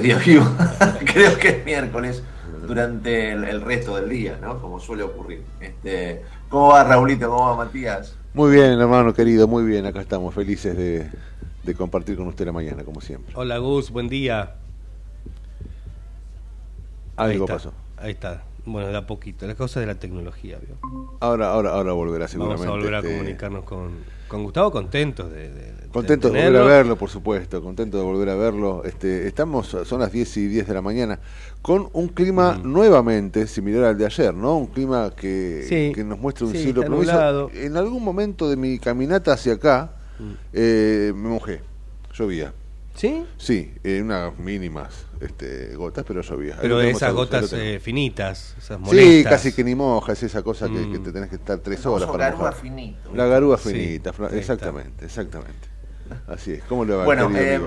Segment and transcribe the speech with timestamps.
[0.00, 0.44] Día vivo.
[1.12, 2.22] Creo que es miércoles
[2.66, 4.60] durante el, resto del día, ¿no?
[4.60, 5.42] Como suele ocurrir.
[5.60, 7.28] Este, ¿Cómo va Raulito?
[7.28, 8.16] ¿Cómo va Matías?
[8.34, 9.86] Muy bien, hermano querido, muy bien.
[9.86, 13.34] Acá estamos felices de, compartir con usted la mañana, como siempre.
[13.36, 14.54] Hola Gus, buen día.
[17.16, 17.72] Algo pasó.
[17.96, 18.42] Ahí está.
[18.66, 19.46] Bueno, da poquito.
[19.46, 20.76] Las cosas de la tecnología, ¿vio?
[21.20, 22.66] Ahora, ahora, ahora volverá seguramente.
[22.66, 23.92] Vamos a volver a este, comunicarnos con,
[24.28, 28.34] con Gustavo, contentos de, Contento de, volver a verlo, por supuesto, contento de volver a
[28.34, 28.84] verlo.
[28.84, 31.18] Este, estamos, son las 10 y 10 de la mañana,
[31.62, 32.70] con un clima mm.
[32.70, 34.58] nuevamente similar al de ayer, ¿no?
[34.58, 37.50] Un clima que, que nos muestra un cielo proviso.
[37.54, 40.32] En algún momento de mi caminata hacia acá, mm.
[40.52, 41.60] eh, me mojé,
[42.12, 42.52] llovía.
[42.96, 43.26] ¿Sí?
[43.36, 46.56] Sí, en unas mínimas este, gotas, pero llovía.
[46.60, 49.12] Pero esas gotas eh, finitas, esas molestas.
[49.12, 51.02] Sí, casi que ni mojas, esa cosa que, mm.
[51.02, 53.10] te tenés que estar tres horas para garúa finito.
[53.14, 55.68] La garúa finita, exactamente, exactamente.
[56.26, 56.64] Así es.
[56.64, 57.60] ¿Cómo le va, Bueno, eh,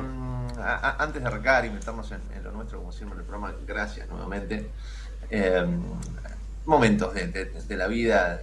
[0.58, 4.70] antes de arrancar y meternos en, lo nuestro, como siempre en el programa, gracias nuevamente.
[5.30, 5.66] Eh,
[6.66, 8.42] momentos de, la vida,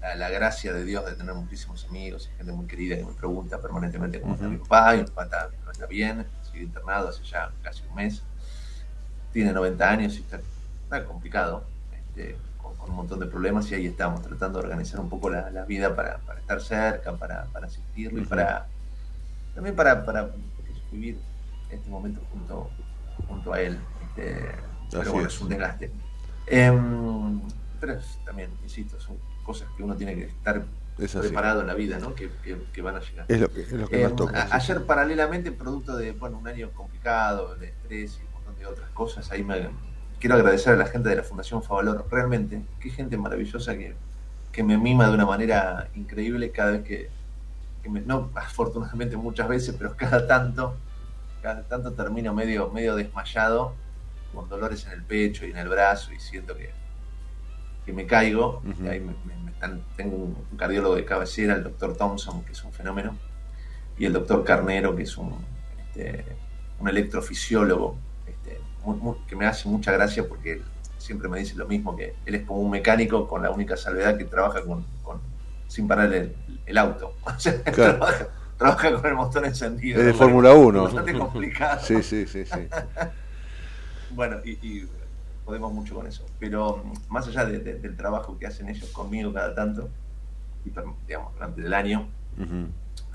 [0.00, 3.60] la, gracia de Dios de tener muchísimos amigos y gente muy querida que me pregunta
[3.60, 7.52] permanentemente cómo está mi papá, y mi papá no está bien, sigue internado hace ya
[7.62, 8.22] casi un mes,
[9.32, 11.64] tiene 90 años y está, complicado.
[11.92, 12.36] Este,
[12.88, 16.18] un montón de problemas y ahí estamos tratando de organizar un poco la, vida para,
[16.38, 18.66] estar cerca, para, asistirlo y para
[19.54, 20.30] también para, para
[20.90, 21.18] vivir
[21.70, 22.70] este momento junto,
[23.28, 23.78] junto a él.
[24.08, 24.54] Este,
[24.90, 25.40] pero bueno, es.
[25.40, 25.92] un desgaste.
[26.46, 27.40] Em,
[27.78, 29.16] pero también, insisto, son
[29.50, 30.64] cosas que uno tiene que estar
[30.96, 32.14] preparado en la vida, ¿no?
[32.14, 32.30] Que,
[32.80, 33.26] van a llegar.
[33.26, 34.14] Es lo que, em,
[34.52, 38.90] Ayer, paralelamente, producto de bueno, un año complicado, de estrés y un montón de otras
[38.90, 39.70] cosas, ahí me,
[40.20, 43.96] quiero agradecer a la gente de la Fundación Favalor, realmente, qué gente maravillosa que,
[44.62, 47.10] me mima de una manera increíble cada vez que,
[47.88, 50.76] me, no afortunadamente muchas veces, pero cada tanto,
[51.42, 53.74] cada tanto termino medio, medio desmayado,
[54.32, 56.70] con dolores en el pecho y en el brazo y siento que,
[57.84, 58.62] que me caigo.
[58.88, 59.00] ahí
[59.96, 63.16] tengo un, cardiólogo de cabecera, el doctor Thompson, que es un fenómeno,
[63.98, 65.44] y el doctor Carnero, que es un,
[65.78, 66.24] este,
[66.78, 67.96] un electrofisiólogo
[69.28, 70.62] que me hace mucha gracia porque
[70.98, 74.16] siempre me dice lo mismo, que él es como un mecánico con la única salvedad
[74.16, 74.84] que trabaja con,
[75.66, 77.14] sin parar el, auto.
[78.56, 80.00] trabaja, con el motor encendido.
[80.00, 80.82] Es de Fórmula 1.
[80.82, 81.80] Bastante complicado.
[81.82, 82.68] sí, sí, sí, sí.
[84.10, 84.86] bueno, y,
[85.50, 86.24] podemos mucho con eso.
[86.38, 89.88] Pero mm, más allá del trabajo que hacen ellos conmigo cada tanto,
[90.64, 90.70] y,
[91.06, 92.08] digamos, durante el año,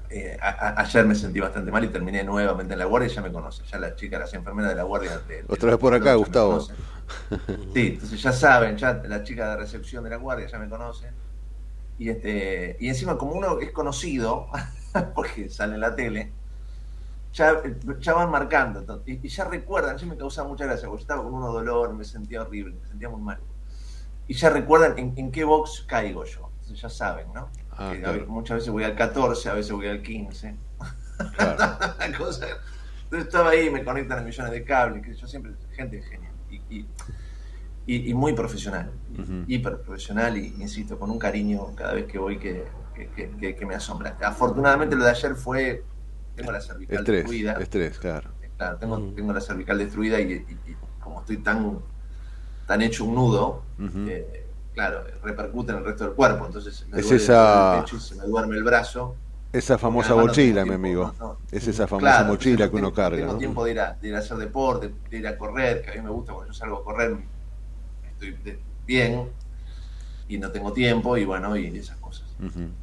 [0.10, 3.32] eh, ayer me sentí bastante mal y terminé nuevamente en la guardia y ya me
[3.32, 3.64] conoce.
[3.72, 5.22] Ya la chica, las enfermeras de la guardia.
[5.48, 6.60] Otra vez por acá, Gustavo.
[7.74, 11.10] Sí, entonces ya saben, ya la chica de recepción de la guardia ya me conoce.
[11.98, 14.48] Y, este, y encima, como uno es conocido,
[15.16, 16.34] porque sale en la tele,
[17.36, 17.62] ya,
[18.00, 19.04] ya van marcando.
[19.06, 22.06] Y, ya recuerdan, yo me causaba mucha gracia, porque yo estaba con uno dolor, me
[22.06, 23.40] sentía horrible, me sentía muy mal.
[24.28, 26.50] Y ya recuerdan en, qué box caigo yo.
[26.62, 27.50] Entonces ya saben, ¿no?
[27.72, 27.94] Ah,
[28.28, 30.56] muchas veces voy al 14, a veces voy al 15.
[32.06, 32.56] Entonces
[33.12, 36.34] estaba ahí, me conectan a millones de cables, que yo siempre, gente genial.
[36.50, 36.88] Y,
[37.88, 38.92] y, muy profesional,
[39.46, 42.66] hiper profesional, y insisto, con un cariño cada vez que voy que,
[42.96, 44.18] que, me asombra.
[44.24, 45.84] Afortunadamente lo de ayer fue,
[46.36, 47.54] tengo la cervical destruida.
[47.54, 48.30] Estrés, claro.
[48.58, 50.46] Claro, tengo, tengo la cervical destruida y,
[51.00, 51.80] como estoy tan,
[52.68, 53.64] tan hecho un nudo,
[54.08, 57.76] eh, claro, repercute en el resto del cuerpo, entonces me es esa...
[57.78, 59.16] el pecho y se me duerme el brazo.
[59.52, 61.14] Esa famosa mochila, mi amigo.
[61.52, 63.26] Es esa famosa mochila que uno carga.
[63.26, 65.92] Tengo tiempo de ir, a, de ir a hacer deporte, de ir a correr, que
[65.92, 67.18] a mí me gusta cuando yo salgo a correr,
[68.10, 69.30] estoy bien
[70.28, 72.26] y no tengo tiempo y bueno, y esas cosas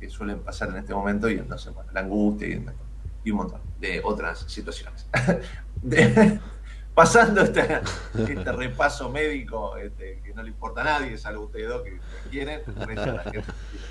[0.00, 2.64] que suelen pasar en este momento y entonces, bueno, la angustia y,
[3.30, 5.06] un montón de otras situaciones.
[6.94, 7.80] pasando este,
[8.28, 11.98] este, repaso médico este, que no le importa a nadie, salvo ustedes dos que,
[12.30, 12.60] quieren,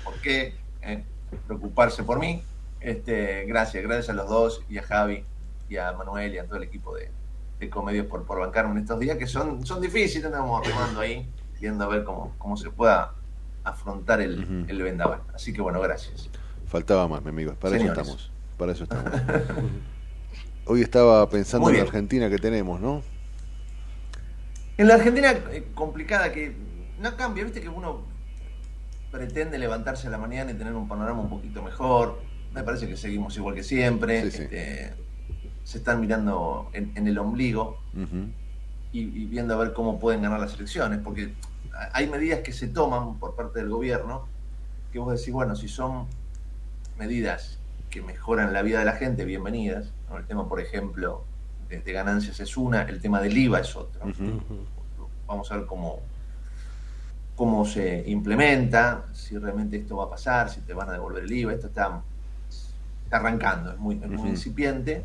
[0.04, 1.04] por qué eh,
[1.46, 2.42] preocuparse por mí.
[2.80, 5.24] Este, gracias, gracias a los dos y a Javi
[5.68, 7.10] y a Manuel y a todo el equipo de,
[7.60, 11.28] de Comedios por, por bancarme en estos días que son, son difíciles, estamos remando ahí,
[11.60, 13.14] viendo a ver cómo, cómo se pueda
[13.64, 15.22] afrontar el, el vendaval.
[15.32, 16.28] Así que bueno, gracias.
[16.66, 18.31] Faltaba más, mi amigo, para eso estamos.
[18.62, 19.12] Para eso estamos.
[20.66, 23.02] Hoy estaba pensando en la Argentina que tenemos, ¿no?
[24.78, 26.54] En la Argentina eh, complicada que
[27.00, 28.02] no cambia, viste que uno
[29.10, 32.20] pretende levantarse a la mañana y tener un panorama un poquito mejor.
[32.54, 34.20] Me parece que seguimos igual que siempre.
[34.20, 34.94] Este,
[35.64, 37.80] se están mirando en, el ombligo
[38.92, 41.34] y, viendo a ver cómo pueden ganar las elecciones, porque
[41.92, 44.28] hay medidas que se toman por parte del gobierno
[44.92, 46.06] que vos decís, bueno, si son
[46.96, 47.58] medidas
[47.92, 49.92] que mejoran la vida de la gente, bienvenidas.
[50.16, 51.24] El tema, por ejemplo,
[51.68, 54.00] de, ganancias es una, el tema del IVA es otro.
[55.26, 56.00] Vamos a ver cómo,
[57.36, 61.32] cómo se implementa, si realmente esto va a pasar, si te van a devolver el
[61.32, 61.52] IVA.
[61.52, 62.00] Esto está,
[63.10, 65.04] arrancando, es muy, incipiente,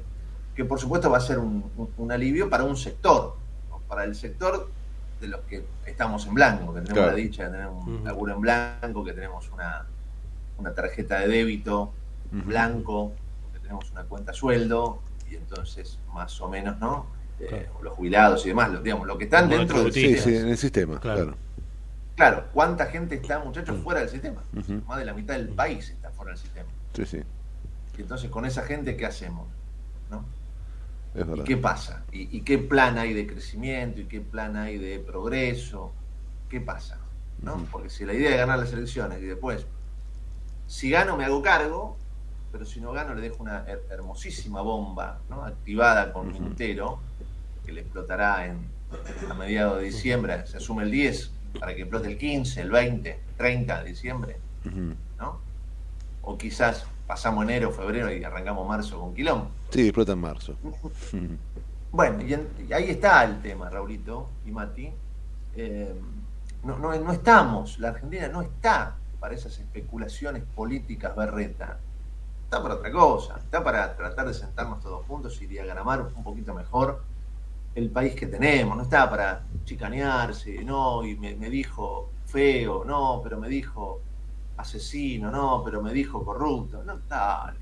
[0.56, 1.70] que por supuesto va a ser un,
[2.10, 3.36] alivio para un sector,
[3.90, 4.70] para el sector
[5.20, 8.40] de los que estamos en blanco, que tenemos la dicha de tener un laburo en
[8.40, 9.86] blanco, que tenemos una,
[10.58, 11.92] una tarjeta de débito
[12.32, 13.14] blanco,
[13.54, 17.08] que tenemos una cuenta sueldo, y entonces más o menos, ¿no?
[17.40, 20.22] Eh, los jubilados y demás, digamos, lo que están dentro del sistema.
[20.24, 21.36] Sí, en el sistema, claro.
[22.16, 22.46] claro.
[22.52, 24.42] ¿cuánta gente está, muchachos, fuera del sistema?
[24.88, 26.70] Más de la mitad del país está fuera del sistema.
[26.94, 27.22] Sí, sí.
[27.98, 29.48] Y entonces, con esa gente, ¿qué hacemos?
[30.10, 30.26] ¿No?
[31.36, 32.04] ¿Y qué pasa?
[32.12, 34.02] ¿Y, qué plan hay de crecimiento?
[34.02, 35.94] ¿Y qué plan hay de progreso?
[36.50, 37.00] ¿Qué pasa?
[37.42, 37.66] ¿no?
[37.72, 39.66] Porque si la idea es ganar las elecciones y después,
[40.66, 41.98] si gano me hago cargo,
[42.52, 45.44] pero si no gano le dejo una hermosísima bomba ¿no?
[45.44, 47.00] activada con un entero
[47.66, 48.60] que le explotará en,
[49.30, 53.20] a mediados de diciembre, se asume el 10 para que explote el 15, el 20,
[53.38, 54.38] 30 de diciembre,
[55.20, 55.40] ¿no?
[56.22, 59.50] O quizás pasamos enero, febrero y arrancamos marzo con quilombo.
[59.70, 60.56] Sí, explota en marzo.
[61.92, 64.90] bueno, y, ahí está el tema, Raulito y Mati.
[65.56, 65.94] Eh,
[66.64, 71.80] no, no, no, estamos, la Argentina no está para esas especulaciones políticas berreta.
[72.48, 76.54] Está para otra cosa, está para tratar de sentarnos todos juntos y diagramar un poquito
[76.54, 77.04] mejor
[77.76, 78.78] el país que tenemos.
[78.78, 84.00] No está para chicanearse, no, y me, me dijo feo, no, pero me dijo
[84.56, 86.82] asesino, no, pero me dijo corrupto.
[86.86, 87.60] No, dale.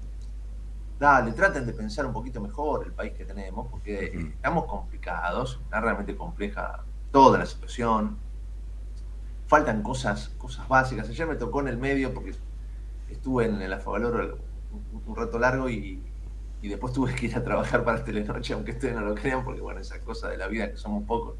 [1.00, 5.82] Dale, traten de pensar un poquito mejor el país que tenemos, porque estamos complicados, está
[5.82, 8.20] realmente compleja toda la situación.
[9.48, 11.10] Faltan cosas, cosas básicas.
[11.10, 12.36] Ayer me tocó en el medio porque
[13.10, 14.54] estuve en el Afavaloro
[15.08, 16.02] un, rato largo y,
[16.62, 19.80] después tuve que ir a trabajar para Telenoche, aunque ustedes no lo crean, porque bueno,
[19.80, 21.36] esa cosa de la vida que somos pocos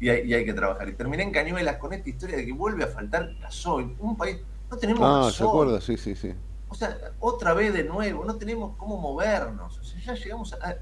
[0.00, 0.88] y hay, y hay que trabajar.
[0.88, 3.94] Y terminé en Cañuelas con esta historia de que vuelve a faltar gasoil.
[3.98, 4.38] Un país
[4.70, 5.80] no tenemos Ah, ¿se acuerda?
[5.80, 6.34] Sí, sí, sí.
[6.68, 9.78] O sea, otra vez de nuevo, no tenemos cómo movernos.
[9.78, 10.76] O sea, ya llegamos a,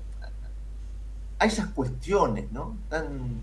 [1.38, 2.76] a, esas cuestiones, ¿no?
[2.88, 3.42] Tan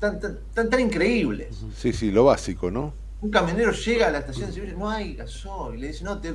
[0.00, 0.20] tan,
[0.54, 1.64] tan, tan, increíbles.
[1.76, 2.92] Sí, sí, lo básico, ¿no?
[3.20, 6.20] Un camionero llega a la estación de servicio, no hay gasoil, y le dice, no,
[6.20, 6.34] te,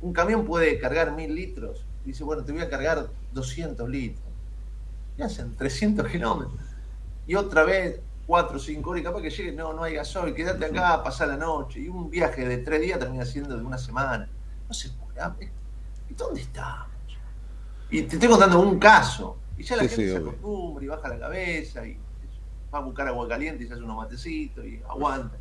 [0.00, 1.84] un camión puede cargar mil litros.
[2.04, 4.24] Y dice, bueno, te voy a cargar 200 litros.
[5.16, 6.60] Y hacen 300 kilómetros.
[7.26, 10.34] Y otra vez cuatro o cinco horas y capaz que llegue, no, no hay gasoil,
[10.34, 11.80] quédate acá, pasar la noche.
[11.80, 14.28] Y un viaje de tres días termina siendo de una semana.
[14.68, 15.50] No se puede.
[16.10, 16.88] ¿Y dónde estamos?
[17.90, 19.38] Y te estoy contando un caso.
[19.56, 21.96] Y ya la gente se acostumbra y baja la cabeza y
[22.72, 25.36] va a buscar agua caliente y se hace unos matecitos y aguanta.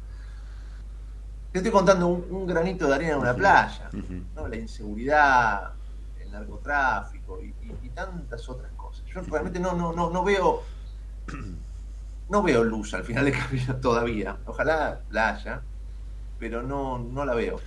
[1.54, 3.88] Te estoy contando un, granito de arena en una playa,
[4.36, 4.48] ¿no?
[4.48, 5.74] la inseguridad,
[6.20, 7.54] el narcotráfico y,
[7.90, 9.06] tantas otras cosas.
[9.06, 10.64] Yo realmente no, no, no, no veo
[12.30, 14.36] no veo luz al final de camino todavía.
[14.48, 15.62] Ojalá la haya,
[16.40, 17.60] pero no, no la veo.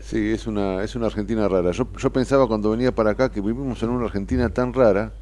[0.00, 1.72] Sí, es una, es una Argentina rara.
[1.72, 5.12] Yo, yo pensaba cuando venía para acá que vivimos en una Argentina tan rara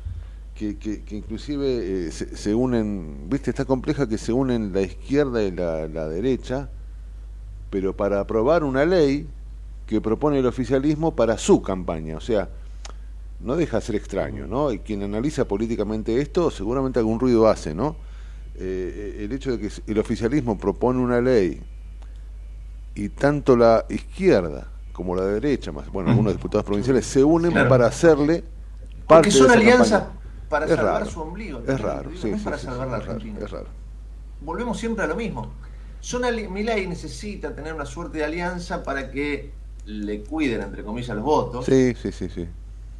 [0.54, 5.50] que, que, inclusive eh, se, unen, viste, está compleja que se unen la izquierda y
[5.50, 6.70] la, la derecha,
[7.70, 9.26] pero para aprobar una ley
[9.86, 12.16] que propone el oficialismo para su campaña.
[12.16, 12.48] O sea,
[13.40, 14.72] no deja de ser extraño, ¿no?
[14.72, 17.96] Y quien analiza políticamente esto seguramente algún ruido hace, ¿no?
[18.56, 21.60] Eh, el hecho de que el oficialismo propone una ley
[22.94, 27.86] y tanto la izquierda como la derecha, más bueno, algunos diputados provinciales se unen para
[27.86, 28.42] hacerle
[29.06, 30.04] parte Porque son alianzas
[30.48, 31.60] para salvar su ombligo.
[31.66, 33.38] Es raro, sí, es para salvar la Argentina.
[33.42, 33.66] Es raro.
[34.40, 35.52] Volvemos siempre a lo mismo.
[36.00, 39.50] Son ley necesita tener una suerte de alianza para que
[39.86, 41.64] le cuiden, entre comillas, los votos.
[41.66, 42.48] Sí, sí, sí, sí.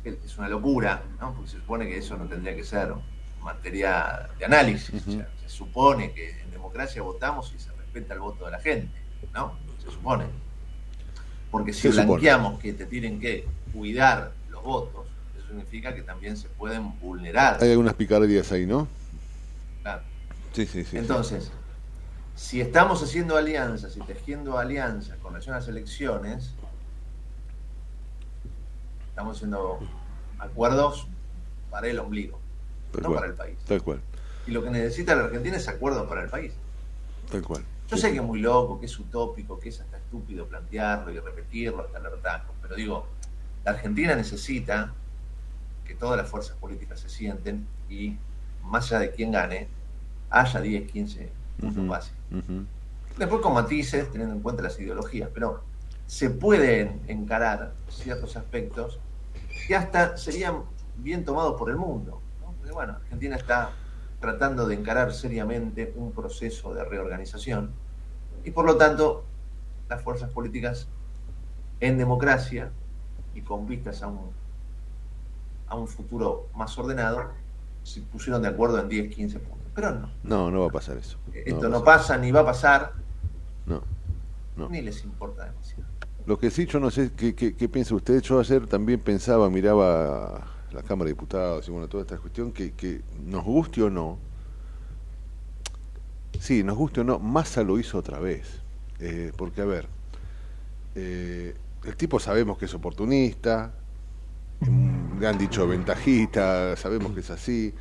[0.05, 1.35] Es una locura, ¿no?
[1.35, 2.93] Porque se supone que eso no tendría que ser
[3.43, 5.03] materia de análisis.
[5.03, 8.93] se supone que en democracia votamos y se respeta el voto de la gente,
[9.33, 9.57] ¿no?
[9.85, 10.25] Se supone.
[11.51, 16.49] Porque si blanqueamos que te tienen que cuidar los votos, eso significa que también se
[16.49, 17.63] pueden vulnerar.
[17.63, 18.89] Hay algunas picardías ahí, ¿no?
[19.83, 20.03] Claro.
[20.53, 20.99] Sí, sí, sí.
[20.99, 21.53] Entonces,
[22.37, 26.53] si estamos haciendo alianzas y tejiendo alianzas con relación a las elecciones,
[29.09, 29.81] estamos haciendo
[30.39, 31.09] acuerdos
[31.71, 32.39] para el ombligo
[33.03, 33.57] no para el país.
[33.67, 34.01] Tal cual.
[34.47, 36.53] Y lo que necesita la Argentina es acuerdos para el país.
[37.31, 37.65] Tal cual.
[37.89, 41.19] Yo sé que es muy loco, que es utópico, que es hasta estúpido plantearlo y
[41.19, 43.07] repetirlo hasta el hartazgo, pero digo,
[43.65, 44.93] la Argentina necesita
[45.85, 48.17] que todas las fuerzas políticas se sienten y,
[48.63, 49.69] más allá de quién gane,
[50.31, 52.19] haya 10, 15 puntos básicos.
[53.19, 55.63] Después con matices, teniendo en cuenta las ideologías, pero
[56.07, 58.99] se pueden encarar ciertos aspectos
[59.67, 60.63] que hasta serían
[60.99, 62.21] bien tomados por el mundo
[62.73, 63.71] bueno, Argentina está
[64.21, 67.71] tratando de encarar seriamente un proceso de reorganización
[68.45, 69.25] y por lo tanto
[69.89, 70.89] las fuerzas políticas
[71.81, 72.71] en democracia
[73.35, 74.31] y con vistas a un,
[75.69, 77.31] a un futuro más ordenado
[77.83, 79.66] se pusieron de acuerdo en 10, 15 puntos.
[79.77, 80.11] Pero no.
[80.25, 81.19] No, no va a pasar eso.
[81.33, 82.95] Esto no, pasa ni va a pasar.
[83.67, 83.83] No,
[84.57, 84.69] no.
[84.69, 85.85] Ni les importa demasiado.
[86.27, 88.21] Lo que sí, yo no sé qué, qué, qué piensa usted.
[88.23, 92.73] Yo ayer también pensaba, miraba la Cámara de Diputados y bueno, toda esta cuestión que,
[92.73, 94.19] que nos guste o no,
[96.41, 98.61] sí, nos guste o no, Massa lo hizo otra vez.
[98.99, 99.89] Eh, porque, a ver,
[100.95, 101.55] eh,
[101.85, 103.73] el tipo sabemos que es oportunista,
[105.21, 107.75] le han dicho ventajista, sabemos que es así,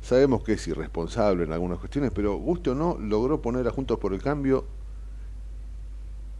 [0.00, 3.98] sabemos que es irresponsable en algunas cuestiones, pero guste o no, logró poner a Juntos
[3.98, 4.64] por el Cambio,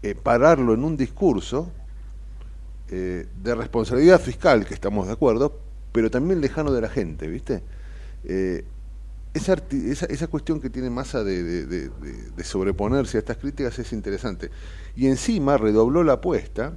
[0.03, 1.73] eh, pararlo en un discurso
[2.91, 5.61] de responsabilidad fiscal, que estamos de acuerdo,
[5.93, 7.63] pero también lejano de la gente, ¿viste?
[8.25, 8.65] Eh,
[9.35, 11.91] esa, esa, cuestión que tiene masa de,
[12.43, 14.51] sobreponerse a estas críticas es interesante.
[14.97, 16.73] Y encima redobló la apuesta.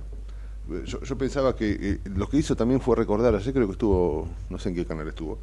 [0.85, 4.59] Yo, pensaba que eh, lo que hizo también fue recordar, ayer creo que estuvo, no
[4.59, 5.39] sé en qué canal estuvo,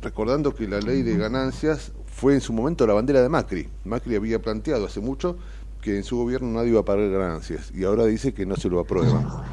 [0.00, 3.68] recordando que la ley de ganancias fue en su momento la bandera de Macri.
[3.84, 5.36] Macri había planteado hace mucho
[5.80, 8.68] que en su gobierno nadie iba a pagar ganancias y ahora dice que no se
[8.68, 9.44] lo aprueba.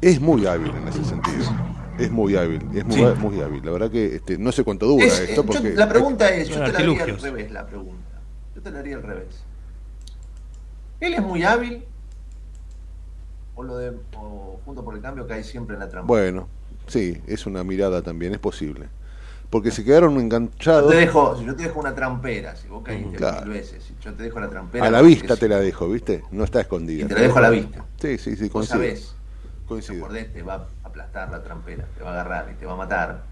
[0.00, 1.44] Es muy hábil en ese sentido.
[1.98, 3.64] Es muy hábil, es muy, hábil.
[3.64, 5.44] La verdad que este, no sé cuánto dura esto.
[5.44, 8.20] Porque, la pregunta es, yo te la haría al revés la pregunta.
[8.54, 9.44] Yo te la haría al revés.
[11.00, 11.84] ¿Él es muy hábil?
[13.54, 13.92] O lo de
[14.64, 16.06] junto por el cambio que hay siempre en la trampa.
[16.06, 16.48] Bueno,
[16.86, 18.88] sí, es una mirada también, es posible.
[19.50, 20.84] Porque se quedaron enganchados.
[20.84, 23.94] Yo te dejo, si yo te dejo una trampera, si vos caíste mil veces, si
[24.02, 24.86] yo te dejo la trampera.
[24.86, 26.24] A la vista te la dejo, ¿viste?
[26.30, 27.04] No está escondida.
[27.04, 27.84] Y te la dejo a la vista.
[28.00, 28.78] Sí, sí, sí, coincido.
[28.78, 29.14] sabés,
[29.66, 30.08] coincido.
[30.08, 33.22] te va aplastar la trampera, te va a agarrar y te va a matar,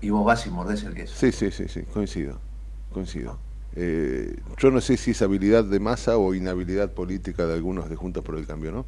[0.00, 1.14] y vos vas y mordés el queso.
[1.16, 2.38] Sí, sí, sí, sí, coincido,
[2.92, 3.38] coincido.
[3.74, 7.96] Eh, yo no sé si es habilidad de masa o inhabilidad política de algunos de
[7.96, 8.86] Juntos por el Cambio, ¿no?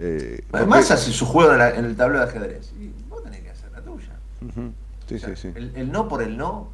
[0.00, 3.82] Eh, hace su juego en, el tablero de ajedrez, y vos tenés que hacer la
[5.08, 5.52] Sí, sí, sí.
[5.54, 6.70] El, no por el no,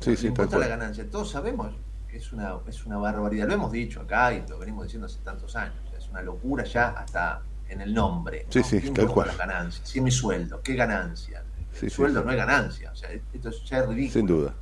[0.00, 1.08] sí, sí, importa la ganancia.
[1.08, 1.72] Todos sabemos
[2.08, 5.18] que es una, es una barbaridad, lo hemos dicho acá y lo venimos diciendo hace
[5.22, 8.46] tantos años, es una locura ya hasta en el nombre.
[8.48, 9.28] Sí, sí, tal cual.
[9.28, 9.84] La ganancia?
[9.84, 11.42] Si mi sueldo, ¿qué ganancia?
[11.80, 14.12] El sueldo no es ganancia, o sea, esto ya es ridículo.
[14.12, 14.54] Sin duda.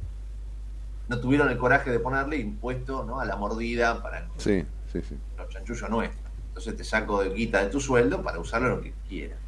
[1.08, 3.20] No tuvieron el coraje de ponerle impuesto ¿no?
[3.20, 5.16] a la mordida para sí, sí, sí.
[5.36, 6.24] los chanchullos nuestros.
[6.48, 9.38] Entonces te saco de guita de tu sueldo para usarlo lo que quieras.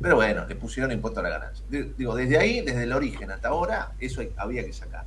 [0.00, 1.64] Pero bueno, le pusieron impuesto a la ganancia.
[1.68, 5.04] Digo, desde ahí, desde el origen hasta ahora, eso había que sacar.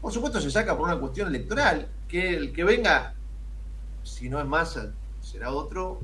[0.00, 3.14] Por supuesto se saca por una cuestión electoral, que el que venga
[4.02, 4.78] si no es más,
[5.20, 6.00] será otro,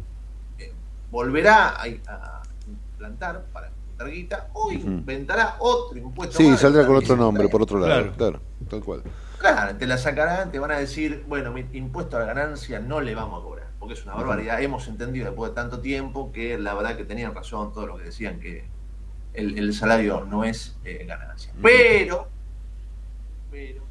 [0.58, 0.72] eh,
[1.10, 6.36] volverá a, implantar para juntar guita o inventará otro impuesto.
[6.36, 9.02] Sí, saldrá con otro nombre, por otro lado, claro, tal cual.
[9.38, 13.00] Claro, te la sacarán, te van a decir, bueno, mi impuesto a la ganancia no
[13.00, 14.60] le vamos a cobrar, porque es una barbaridad.
[14.60, 18.04] Hemos entendido después de tanto tiempo que la verdad que tenían razón todos los que
[18.04, 18.66] decían que
[19.32, 21.54] el, salario no es eh, ganancia.
[21.62, 22.28] Pero,
[23.50, 23.82] pero,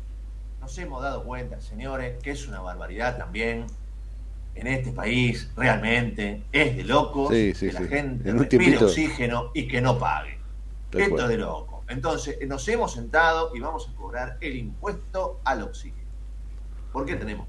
[0.62, 3.66] nos hemos dado cuenta, señores, que es una barbaridad también
[4.54, 9.98] en este país, realmente, es de locos que la gente respire oxígeno y que no
[9.98, 10.38] pague.
[10.92, 11.84] Esto es de loco.
[11.88, 16.08] Entonces, nos hemos sentado y vamos a cobrar el impuesto al oxígeno.
[16.92, 17.48] ¿Por qué tenemos?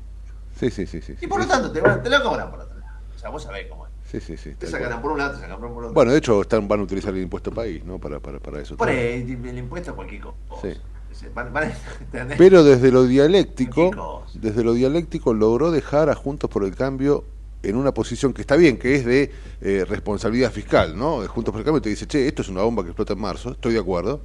[0.59, 1.01] Sí, sí, sí.
[1.01, 2.93] sí y por lo tanto, te, te lo cobran por otro lado.
[3.15, 3.93] O sea, vos sabés cómo es.
[4.11, 4.55] Sí, sí, sí.
[4.55, 5.93] Te sacarán por un lado, te sacarán por otro.
[5.93, 7.99] Bueno, de hecho, están, van a utilizar el impuesto país, ¿no?
[7.99, 8.77] Para, para, para eso.
[8.77, 10.37] Por el, el, impuesto a cualquier cosa.
[10.63, 10.75] Sí.
[12.39, 17.25] Pero desde lo dialéctico, desde lo dialéctico logró dejar a Juntos por el Cambio
[17.63, 21.27] en una posición que está bien, que es de eh, responsabilidad fiscal, ¿no?
[21.27, 23.51] Juntos por el Cambio te dice, che, esto es una bomba que explota en marzo,
[23.51, 24.21] estoy de acuerdo,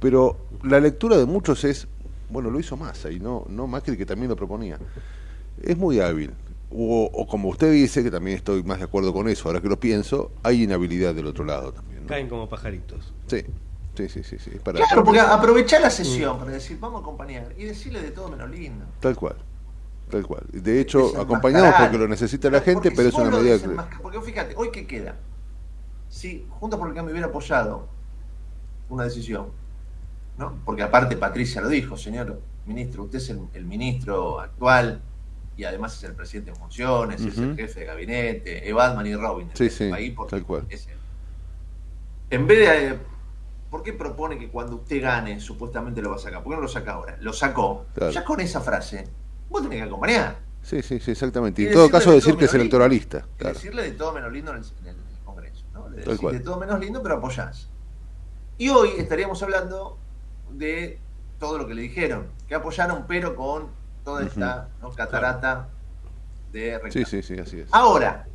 [0.00, 1.86] pero la lectura de muchos es,
[2.30, 4.78] bueno, lo hizo Massa y no, no Macri que también lo proponía.
[5.62, 6.32] Es muy hábil.
[6.72, 9.80] O, como usted dice, que también estoy más de acuerdo con eso, ahora que lo
[9.80, 12.06] pienso, hay inhabilidad del otro lado también.
[12.06, 13.12] Caen como pajaritos.
[13.26, 13.44] Sí.
[13.96, 14.50] Sí, sí, sí, sí.
[14.62, 18.48] claro, porque aprovechar la sesión para decir, vamos a acompañar y decirle de todo menos
[18.48, 18.86] lindo.
[19.00, 19.36] Tal cual.
[20.08, 20.44] Tal cual.
[20.52, 23.68] De hecho, acompañamos porque lo necesita la gente, pero es una medida que...
[24.00, 25.16] Porque fíjate, hoy qué queda.
[26.08, 27.88] Si Juntos por el Cambio hubiera apoyado
[28.88, 29.48] una decisión
[30.64, 35.02] porque aparte Patricia lo dijo, señor ministro, usted es el, ministro actual
[35.56, 39.14] y además es el presidente en funciones, es el jefe de gabinete, es Batman y
[39.14, 39.90] Robin sí, sí,
[40.28, 40.66] tal cual.
[42.30, 42.98] En vez de...
[43.70, 46.42] ¿Por qué propone que cuando usted gane supuestamente lo va a sacar?
[46.42, 47.16] ¿Por qué no lo saca ahora?
[47.20, 47.86] Lo sacó.
[48.12, 49.06] Ya con esa frase,
[49.48, 50.38] vos tenés que acompañar.
[50.62, 51.62] Sí, sí, sí, exactamente.
[51.62, 53.26] Y, en todo caso decir que es electoralista.
[53.38, 55.64] Decirle de todo menos lindo en el, Congreso.
[55.72, 55.88] ¿no?
[55.88, 57.68] decir de todo menos lindo, pero apoyás.
[58.58, 59.98] Y hoy estaríamos hablando
[60.52, 60.98] de
[61.38, 63.68] todo lo que le dijeron, que apoyaron, pero con
[64.04, 65.68] toda esta catarata
[66.52, 67.68] de Sí, sí, sí, así es.
[67.72, 68.26] Ahora,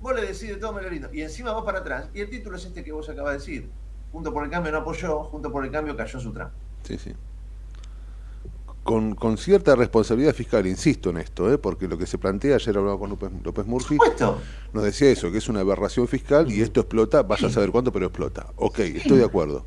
[0.00, 2.64] vos le decís de todo lindo y encima vas para atrás, y el título es
[2.64, 3.70] este que vos acabas de decir.
[4.10, 6.54] Junto por el cambio no apoyó, junto por el cambio cayó su trampa.
[6.82, 7.14] Sí, sí.
[8.82, 11.56] Con, con, cierta responsabilidad fiscal, insisto en esto, ¿eh?
[11.56, 13.96] porque lo que se plantea, ayer hablaba con López, López Murphy,
[14.72, 17.92] nos decía eso, que es una aberración fiscal y esto explota, vaya a saber cuánto,
[17.92, 18.48] pero explota.
[18.56, 19.64] Ok, estoy de acuerdo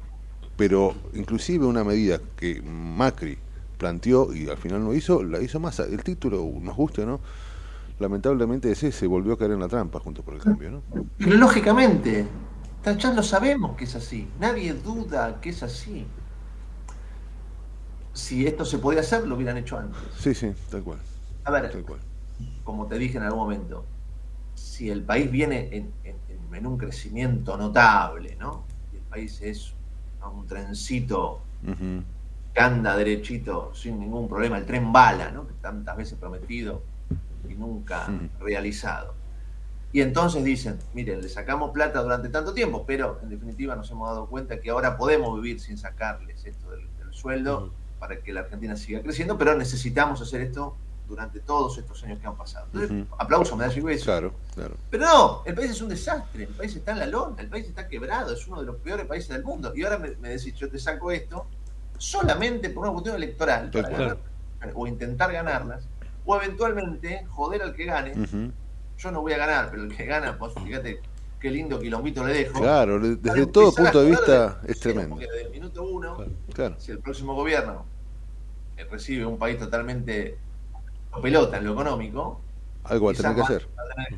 [0.58, 3.38] pero inclusive una medida que Macri
[3.78, 5.80] planteó y al final no hizo, la hizo más.
[5.80, 7.22] El título, nos guste o no,
[8.00, 10.84] lamentablemente ese se volvió a caer en la trampa junto por el cambio, ¿no?
[11.18, 12.40] Pero lógicamente,
[12.98, 16.14] ya lo sabemos que es así, nadie duda que es así.
[18.14, 20.02] Si esto se podía hacer, lo hubieran hecho antes.
[20.18, 21.00] Sí, sí, tal cual.
[21.44, 22.02] A ver, tal cual.
[22.64, 23.92] como te dije en algún momento,
[24.54, 28.68] si el país viene en, en un crecimiento notable, ¿no?
[28.92, 29.76] Y el país es
[30.28, 31.42] un trencito
[32.54, 35.48] que anda derechito sin ningún problema, el tren bala, ¿no?
[35.48, 36.84] que tantas veces prometido
[37.50, 38.08] y nunca
[38.40, 39.14] realizado.
[39.92, 44.10] Y entonces dicen, miren, le sacamos plata durante tanto tiempo, pero en definitiva nos hemos
[44.10, 48.76] dado cuenta que ahora podemos vivir sin sacarles esto del, sueldo para que la Argentina
[48.76, 50.76] siga creciendo, pero necesitamos hacer esto
[51.08, 52.68] durante todos estos años que han pasado.
[52.74, 54.06] Entonces, aplauso, medalla y beso.
[54.06, 54.76] Claro, claro.
[54.90, 57.68] Pero no, el país es un desastre, el país está en la lona, el país
[57.68, 59.74] está quebrado, es uno de los peores países del mundo.
[59.76, 61.48] Y ahora me, decís, yo te saco esto
[61.98, 63.72] solamente por una cuestión electoral,
[64.74, 65.88] o intentar ganarlas,
[66.26, 68.14] o eventualmente joder al que gane.
[68.98, 71.02] Yo no voy a ganar, pero el que gana, pues fíjate
[71.40, 72.60] qué lindo quilombito le dejo.
[72.60, 75.16] Claro, desde todo punto de vista es tremendo.
[75.16, 76.18] Porque desde el minuto uno,
[76.78, 77.86] si el próximo gobierno
[78.90, 80.38] recibe un país totalmente
[81.22, 82.42] pelota en lo económico.
[82.84, 83.68] Algo va a tener que hacer.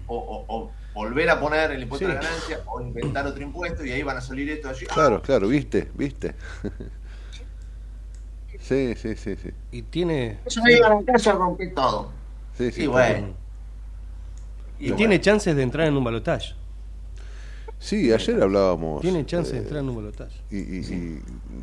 [0.08, 4.02] O, volver a poner el impuesto de la ganancia o inventar otro impuesto y ahí
[4.02, 4.88] van a salir esto allí.
[4.88, 6.34] Claro, claro, viste, viste.
[8.60, 9.52] sí, sí, sí, sí.
[9.72, 10.40] Y tiene.
[10.46, 12.12] Eso me iba a la casa a romper todo.
[12.58, 12.84] Sí, sí.
[12.84, 13.36] Y bueno.
[14.80, 16.56] Y, tiene chances de entrar en un balotaje.
[17.80, 19.02] Sí, ayer hablábamos.
[19.02, 20.36] Tiene chances de entrar en un balotaje.
[20.50, 21.22] Y, y,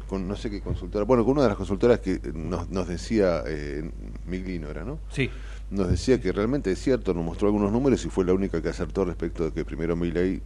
[0.08, 1.04] con no sé qué consultora.
[1.04, 3.90] Bueno, con una de las consultoras que nos, nos decía eh,
[4.26, 4.98] Miglino, ¿era, no?
[5.10, 5.28] Sí.
[5.70, 8.68] Nos decía que realmente es cierto, nos mostró algunos números y fue la única que
[8.68, 10.40] acertó respecto de que primero Milei,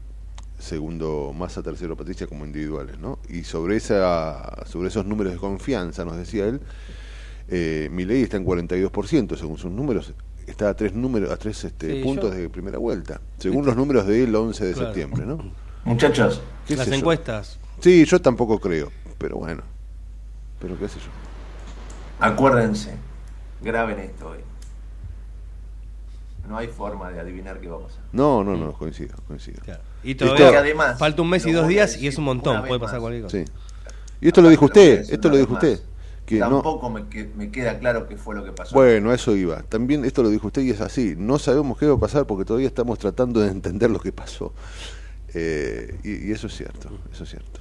[0.59, 3.18] segundo Massa, tercero Patricia como individuales, ¿no?
[3.28, 6.61] Y sobre, esa, sobre esos números de confianza, nos decía él,
[7.48, 7.90] eh,
[8.22, 10.14] está en 42%, según sus números,
[10.48, 14.34] está a tres números a tres este, puntos de primera vuelta, según los números del
[14.34, 15.38] 11 de septiembre, ¿no?
[15.84, 17.58] Muchachos, las encuestas.
[17.80, 19.62] Sí, yo tampoco creo, pero bueno,
[20.61, 21.11] pero qué sé yo.
[22.20, 22.94] Acuérdense,
[23.62, 24.38] graben esto hoy.
[26.48, 28.00] no hay forma de adivinar qué va a pasar.
[28.12, 29.61] No, no, no, coincido, coincido.
[30.02, 33.00] Y todavía además, falta un mes y dos días y es un montón, puede pasar
[33.00, 33.38] cualquier cosa.
[33.38, 33.44] Sí.
[34.20, 35.80] Y esto lo dijo usted, esto lo dijo usted.
[36.28, 38.74] Que Tampoco me, me, queda claro qué fue lo que pasó.
[38.74, 39.62] Bueno, eso iba.
[39.62, 41.14] También esto lo dijo usted y es así.
[41.16, 44.52] No sabemos qué va a pasar porque todavía estamos tratando de entender lo que pasó.
[45.32, 47.60] Eh, y, eso es cierto, eso es cierto.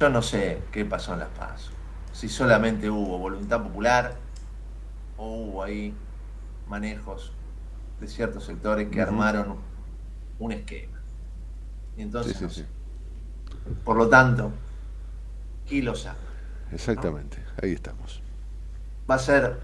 [0.00, 1.70] Yo no sé qué pasó en Las Paz.
[2.12, 4.16] Si solamente hubo voluntad popular
[5.16, 5.94] o hubo ahí
[6.68, 7.32] manejos
[8.00, 9.54] de ciertos sectores que armaron
[10.40, 11.00] un esquema.
[11.96, 12.64] Y entonces,
[13.84, 14.50] por lo tanto,
[15.68, 16.18] ¿quién lo sabe?
[16.72, 18.22] Exactamente, ahí estamos.
[19.10, 19.56] Va a ser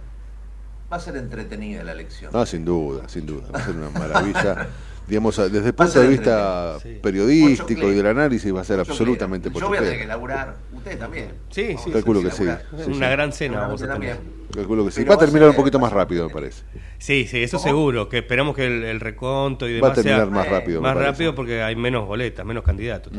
[0.92, 2.32] va a ser entretenida la elección.
[2.32, 4.68] No, sin duda, sin duda, va a ser una maravilla.
[5.06, 9.64] digamos, desde el punto de vista periodístico y del análisis va a ser absolutamente posible.
[9.64, 11.32] Yo voy a tener que laburar, usted también.
[11.50, 11.90] Sí, sí.
[11.90, 12.44] Calculo que sí.
[12.88, 14.18] una gran cena vamos a tener.
[14.52, 15.04] Calculo que sí.
[15.04, 16.64] va a terminar un poquito más rápido, me parece.
[16.98, 18.08] Sí, sí, eso seguro.
[18.08, 20.80] Que esperamos que el, reconto y demás va a terminar más rápido.
[20.80, 23.12] Más rápido porque hay menos boletas, menos candidatos.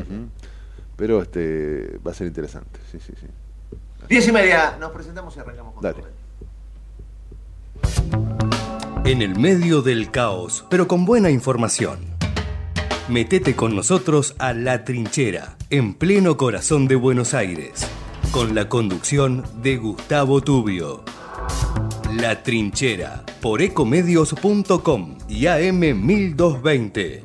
[0.96, 2.80] Pero este va a ser interesante.
[2.90, 3.26] Sí, sí, sí.
[4.08, 6.02] Diez y media, nos presentamos y arrancamos con Dale.
[9.04, 11.98] En el medio del caos, pero con buena información.
[13.10, 17.86] Metete con nosotros a La Trinchera, en pleno corazón de Buenos Aires,
[18.30, 21.04] con la conducción de Gustavo Tubio.
[22.14, 27.24] La Trinchera, por ecomedios.com y AM 1220.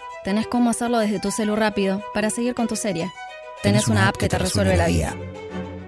[0.23, 3.11] Tenés cómo hacerlo desde tu celu rápido para seguir con tu serie.
[3.63, 5.15] Tenés, una, app que te resuelve la vida.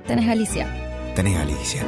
[0.08, 0.68] Tenés Alicia.
[1.16, 1.86] Tenés Alicia.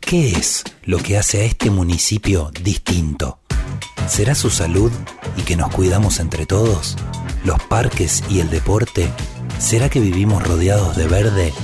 [0.00, 3.40] ¿Qué es lo que hace a este municipio distinto?
[4.06, 4.92] ¿Será su salud
[5.36, 6.96] y que nos cuidamos entre todos?
[7.42, 9.08] ¿Los parques y el deporte?
[9.58, 11.54] ¿Será que vivimos rodeados de verde?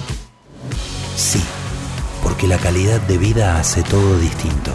[1.16, 1.42] Sí,
[2.22, 4.74] porque la calidad de vida hace todo distinto.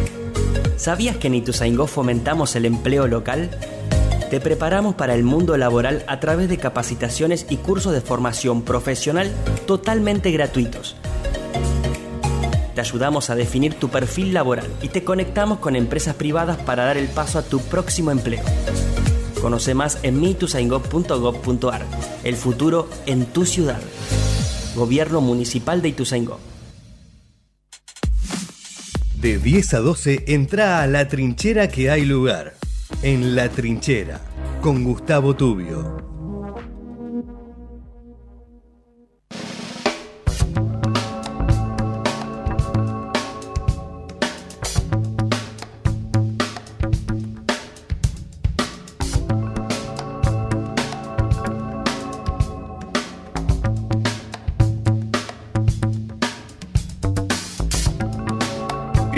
[0.81, 3.51] ¿Sabías que en Ituzaingó fomentamos el empleo local?
[4.31, 9.31] Te preparamos para el mundo laboral a través de capacitaciones y cursos de formación profesional
[9.67, 10.95] totalmente gratuitos.
[12.73, 16.97] Te ayudamos a definir tu perfil laboral y te conectamos con empresas privadas para dar
[16.97, 18.43] el paso a tu próximo empleo.
[19.39, 21.85] Conoce más en mituzaingó.gov.ar.
[22.23, 23.81] El futuro en tu ciudad.
[24.75, 26.39] Gobierno Municipal de Ituzaingó.
[29.21, 32.55] De 10 a 12 entra a la trinchera que hay lugar.
[33.03, 34.19] En la trinchera,
[34.61, 36.10] con Gustavo Tubio.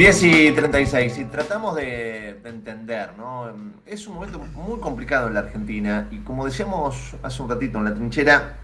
[0.03, 3.53] Diez y 36, si tratamos de, de entender, ¿no?
[3.85, 7.85] Es un momento muy complicado en la Argentina y como decíamos hace un ratito en
[7.85, 8.57] la trinchera,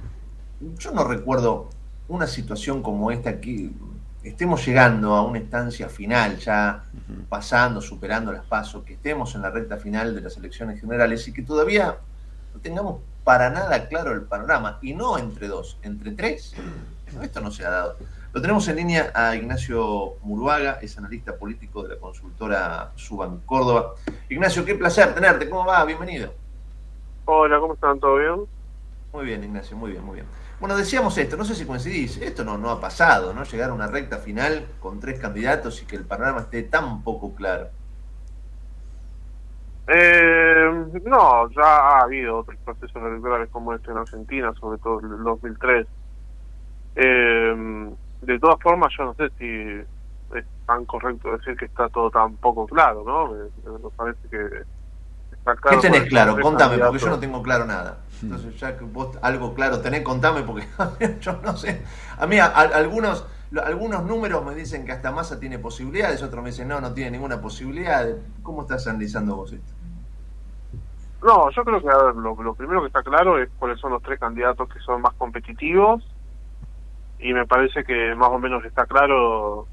[0.59, 1.69] yo no recuerdo
[2.09, 3.71] una situación como esta que
[4.21, 6.83] estemos llegando a una estancia final, ya
[7.29, 11.31] pasando, superando las pasos, que estemos en la recta final de las elecciones generales y
[11.31, 11.99] que todavía
[12.53, 16.53] no tengamos para nada claro el panorama, y no entre dos, entre tres.
[17.21, 17.95] Esto no se ha dado.
[18.31, 23.95] Lo tenemos en línea a Ignacio Muruaga, es analista político de la consultora Suban Córdoba.
[24.29, 25.49] Ignacio, qué placer tenerte.
[25.49, 25.83] ¿Cómo va?
[25.83, 26.31] Bienvenido.
[27.25, 27.99] Hola, ¿cómo están?
[27.99, 28.45] ¿Todo bien?
[29.13, 30.27] Muy bien, Ignacio, muy bien, muy bien.
[30.59, 33.43] Bueno, decíamos esto, no sé si coincidís, esto no, no ha pasado, ¿no?
[33.45, 37.33] Llegar a una recta final con tres candidatos y que el panorama esté tan poco
[37.33, 37.69] claro.
[39.87, 40.69] Eh,
[41.03, 45.23] no, ya ha habido otros procesos electorales como este en Argentina, sobre todo en el
[45.23, 45.87] 2003.
[46.95, 47.89] Eh,
[48.39, 52.37] de todas formas, yo no sé si es tan correcto decir que está todo tan
[52.37, 53.33] poco claro, ¿no?
[53.33, 54.63] Me, parece que
[55.33, 55.81] está claro.
[55.81, 56.39] ¿Qué tenés claro?
[56.39, 57.99] Contame, porque yo no tengo claro nada.
[58.23, 60.65] Entonces, ya que vos algo claro tenés, contame, porque
[61.19, 61.83] yo no sé.
[62.17, 63.27] A mí, algunos
[63.65, 67.11] algunos números me dicen que hasta Massa tiene posibilidades, otros me dicen no, no tiene
[67.11, 68.07] ninguna posibilidad.
[68.41, 69.73] ¿Cómo estás analizando vos esto?
[71.23, 74.17] No, yo creo que lo, lo primero que está claro es cuáles son los tres
[74.17, 76.05] candidatos que son más competitivos
[77.19, 79.67] y me parece que más o menos está claro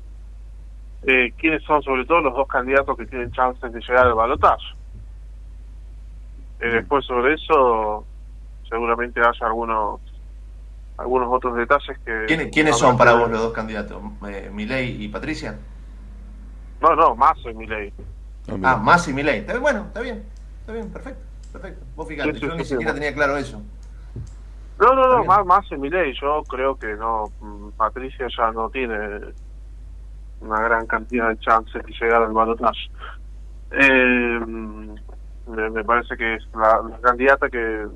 [1.02, 4.64] eh, quiénes son sobre todo los dos candidatos que tienen chances de llegar al balotaje.
[6.60, 8.04] Eh, después sobre eso
[8.68, 10.00] seguramente haya algunos
[10.98, 12.24] algunos otros detalles que...
[12.26, 14.02] ¿Quiénes, ¿quiénes son para vos los dos candidatos?
[14.28, 15.58] Eh, ¿Milei y Patricia?
[16.80, 17.92] No, no, más y Milei.
[18.62, 19.44] Ah, más y Milei.
[19.60, 20.24] Bueno, está bien,
[20.60, 21.84] está bien, perfecto, perfecto.
[21.94, 23.62] Vos fíjate, yo ni siquiera tenía claro eso.
[24.78, 26.12] No, no, no, más, más en mi ley.
[26.20, 27.24] Yo creo que no.
[27.76, 28.96] Patricia ya no tiene
[30.40, 32.90] una gran cantidad de chances de llegar al balotaje.
[33.72, 34.40] Eh,
[35.46, 37.86] me, parece que es la, candidata que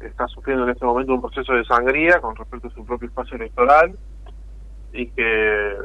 [0.00, 3.36] está sufriendo en este momento un proceso de sangría con respecto a su propio espacio
[3.36, 3.96] electoral
[4.92, 5.76] y que,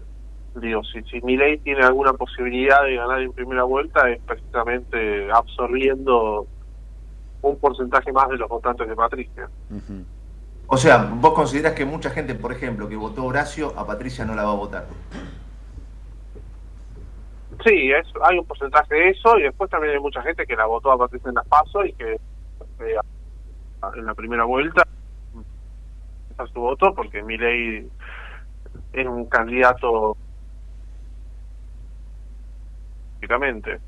[0.55, 6.47] digo, si, si ley tiene alguna posibilidad de ganar en primera vuelta es precisamente absorbiendo
[7.41, 9.49] un porcentaje más de los votantes de Patricia.
[10.71, 14.35] O sea, vos considerás que mucha gente, por ejemplo, que votó Horacio, a Patricia no
[14.35, 14.85] la va a votar.
[17.65, 20.67] Sí, es, hay un porcentaje de eso y después también hay mucha gente que la
[20.67, 22.95] votó a Patricia en las PASO y que eh,
[23.95, 24.83] en la primera vuelta
[26.37, 27.89] a su voto porque Milei
[28.93, 30.15] es un candidato
[33.19, 33.79] prácticamente.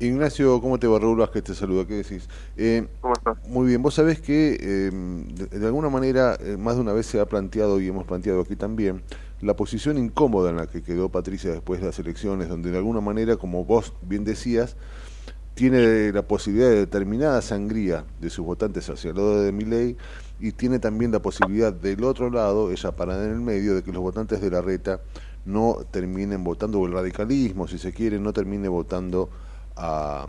[0.00, 0.98] Ignacio, ¿cómo te va?
[0.98, 2.28] Raúl Vázquez te saluda, ¿qué decís?
[2.56, 3.38] Eh, ¿Cómo estás?
[3.48, 7.20] Muy bien, vos sabés que em, de, alguna manera eh, más de una vez se
[7.20, 9.02] ha planteado y hemos planteado aquí también
[9.40, 13.00] la posición incómoda en la que quedó Patricia después de las elecciones, donde de alguna
[13.00, 14.76] manera, como vos bien decías,
[15.54, 19.96] tiene la posibilidad de determinada sangría de sus votantes hacia el lado de Milei
[20.40, 23.92] y tiene también la posibilidad del otro lado, ella parada en el medio, de que
[23.92, 25.00] los votantes de la reta
[25.44, 29.30] no terminen votando, o el radicalismo, si se quiere, no termine votando
[29.76, 30.26] a,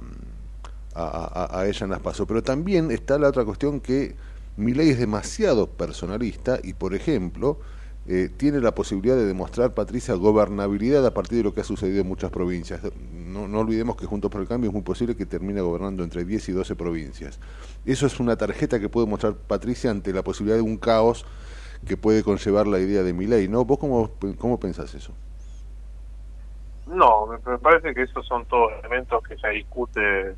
[1.65, 2.27] ella en las pasos.
[2.27, 4.15] Pero también está la otra cuestión que
[4.58, 7.60] Milei es demasiado personalista y, por ejemplo,
[8.06, 12.01] eh, tiene la posibilidad de demostrar, Patricia, gobernabilidad a partir de lo que ha sucedido
[12.01, 12.82] en muchas provincias.
[13.13, 16.49] No, olvidemos que Juntos por el Cambio es muy posible que termine gobernando entre 10
[16.49, 17.39] y 12 provincias.
[17.86, 21.25] Eso es una tarjeta que puede mostrar Patricia ante la posibilidad de un caos
[21.88, 23.65] que puede conllevar la idea de mi ley, ¿no?
[23.65, 25.13] ¿Vos cómo, cómo pensás eso?
[26.88, 30.36] No, me parece que esos son todos elementos que se discute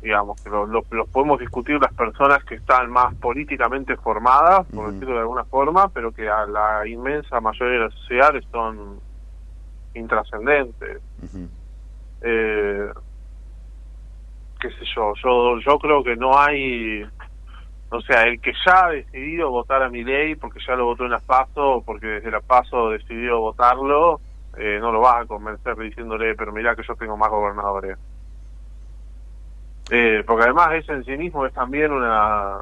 [0.00, 5.20] digamos, que los podemos discutir las personas que están más políticamente formadas, por decirlo de
[5.20, 9.00] alguna forma, pero que a la inmensa mayoría de la sociedad son
[9.94, 11.02] intrascendentes.
[12.22, 12.88] eh,
[14.60, 17.02] qué sé yo, yo yo creo que no hay,
[17.90, 21.04] o sea, el que ya ha decidido votar a mi ley porque ya lo votó
[21.04, 24.20] en la PASO, porque desde la PASO decidió votarlo,
[24.58, 27.96] eh, no lo vas a convencer diciéndole, pero mira que yo tengo más gobernadores.
[29.90, 32.58] Eh, porque además ese en sí mismo es también una,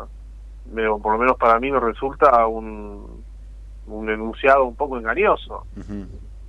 [0.75, 3.25] por lo menos para mí me resulta un,
[3.87, 5.67] un enunciado un poco engañoso,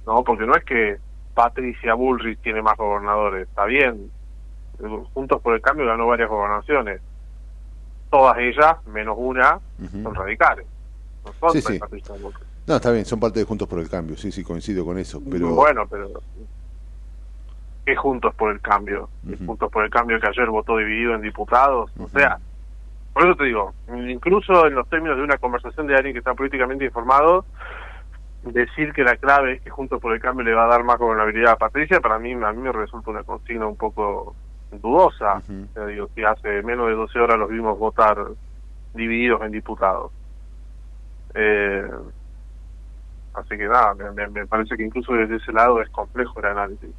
[0.06, 0.24] ¿no?
[0.24, 0.98] Porque no es que
[1.34, 4.12] Patricia Bullrich tiene más gobernadores, está bien,
[5.14, 7.02] Juntos por el Cambio ganó varias gobernaciones,
[8.12, 9.60] todas ellas, menos una,
[10.04, 10.68] son radicales,
[11.26, 12.47] no son sí, Patricia Bullrich.
[12.68, 15.22] No, está bien, son parte de Juntos por el Cambio, sí, sí, coincido con eso,
[15.30, 15.50] pero...
[15.56, 16.22] Bueno, pero
[17.88, 19.08] que Juntos por el Cambio.
[19.46, 21.90] Juntos por el Cambio que ayer votó dividido en diputados.
[21.98, 22.38] O sea,
[23.14, 23.74] por eso te digo,
[24.10, 27.46] incluso en los términos de una conversación de alguien que está políticamente informado,
[28.44, 31.00] decir que la clave es que Juntos por el Cambio le va a dar más
[31.00, 34.36] gobernabilidad a Patricia, para mí, a mí me resulta una consigna un poco
[34.70, 35.42] dudosa.
[35.88, 38.18] digo, que hace menos de 12 horas los vimos votar
[38.94, 40.12] divididos en diputados.
[41.34, 41.90] Eh,
[43.38, 46.90] así que nada, me, me parece que incluso desde ese lado es complejo el análisis.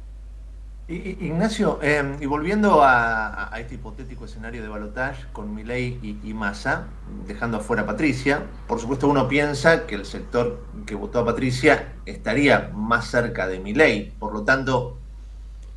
[0.91, 6.87] Ignacio, em, y volviendo a, este hipotético escenario de balotaje con Milei y, y, Massa,
[7.27, 11.93] dejando afuera a Patricia, por supuesto uno piensa que el sector que votó a Patricia
[12.07, 14.97] estaría más cerca de Milei, por lo tanto,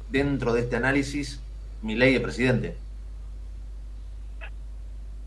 [0.08, 1.42] dentro de este análisis,
[1.82, 2.74] Milei es presidente.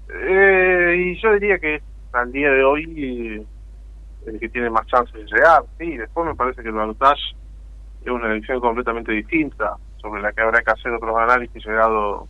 [0.10, 3.46] Eh, y yo diría que al día de hoy
[4.28, 7.36] el que tiene más chances de llegar, sí, después me parece que el balotaje
[8.04, 12.28] es una elección completamente distinta, sobre la que habrá que hacer otros análisis llegado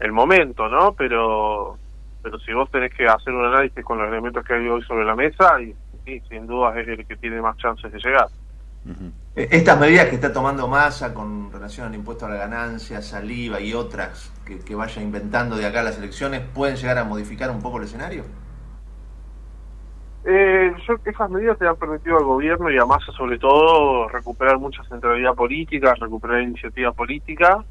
[0.00, 0.92] el momento, ¿no?
[0.92, 1.78] Pero
[2.22, 5.04] pero si vos tenés que hacer un análisis con los elementos que hay hoy sobre
[5.04, 5.74] la mesa, y,
[6.28, 8.26] sin duda es el que tiene más chances de llegar.
[9.36, 13.60] E, estas medidas que está tomando Massa con relación al impuesto a la ganancia, saliva
[13.60, 17.78] y otras que vaya inventando de acá las elecciones, ¿pueden llegar a modificar un poco
[17.78, 18.24] el escenario?
[20.28, 24.82] Eh, esas medidas te han permitido al gobierno y a Massa sobre todo recuperar mucha
[24.84, 27.64] centralidad política, recuperar iniciativa política,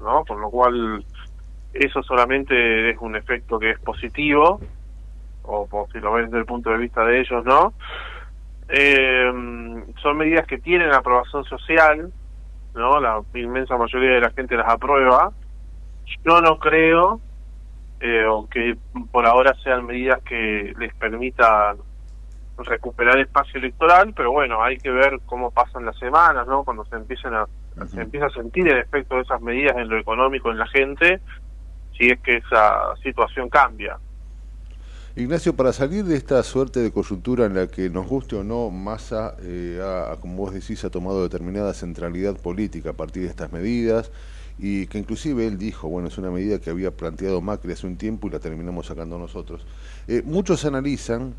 [0.00, 0.24] ¿no?
[0.24, 1.04] Por lo cual
[1.72, 4.60] eso solamente es un efecto que es positivo,
[5.44, 7.72] o por si lo ven desde el punto de vista de ellos, ¿no?
[8.68, 9.30] Eh,
[10.02, 12.12] son medidas que tienen aprobación social,
[12.74, 12.98] ¿no?
[12.98, 15.30] La inmensa mayoría de la gente las aprueba.
[16.24, 17.20] Yo no creo,
[18.00, 18.76] eh, que
[19.12, 21.76] por ahora sean medidas que les permitan
[22.58, 26.64] recuperar espacio electoral, pero bueno, hay que ver cómo pasan las semanas, ¿no?
[26.64, 27.46] Cuando se empiecen a
[27.90, 31.20] se empieza a sentir el efecto de esas medidas en lo económico en la gente,
[31.96, 33.98] si es que esa situación cambia.
[35.14, 38.70] Ignacio, para salir de esta suerte de coyuntura en la que nos guste o no,
[38.70, 39.78] Massa, eh,
[40.20, 44.10] como vos decís, ha tomado determinada centralidad política a partir de estas medidas
[44.58, 47.96] y que inclusive él dijo, bueno, es una medida que había planteado Macri hace un
[47.96, 49.66] tiempo y la terminamos sacando nosotros.
[50.08, 51.34] Eh, muchos analizan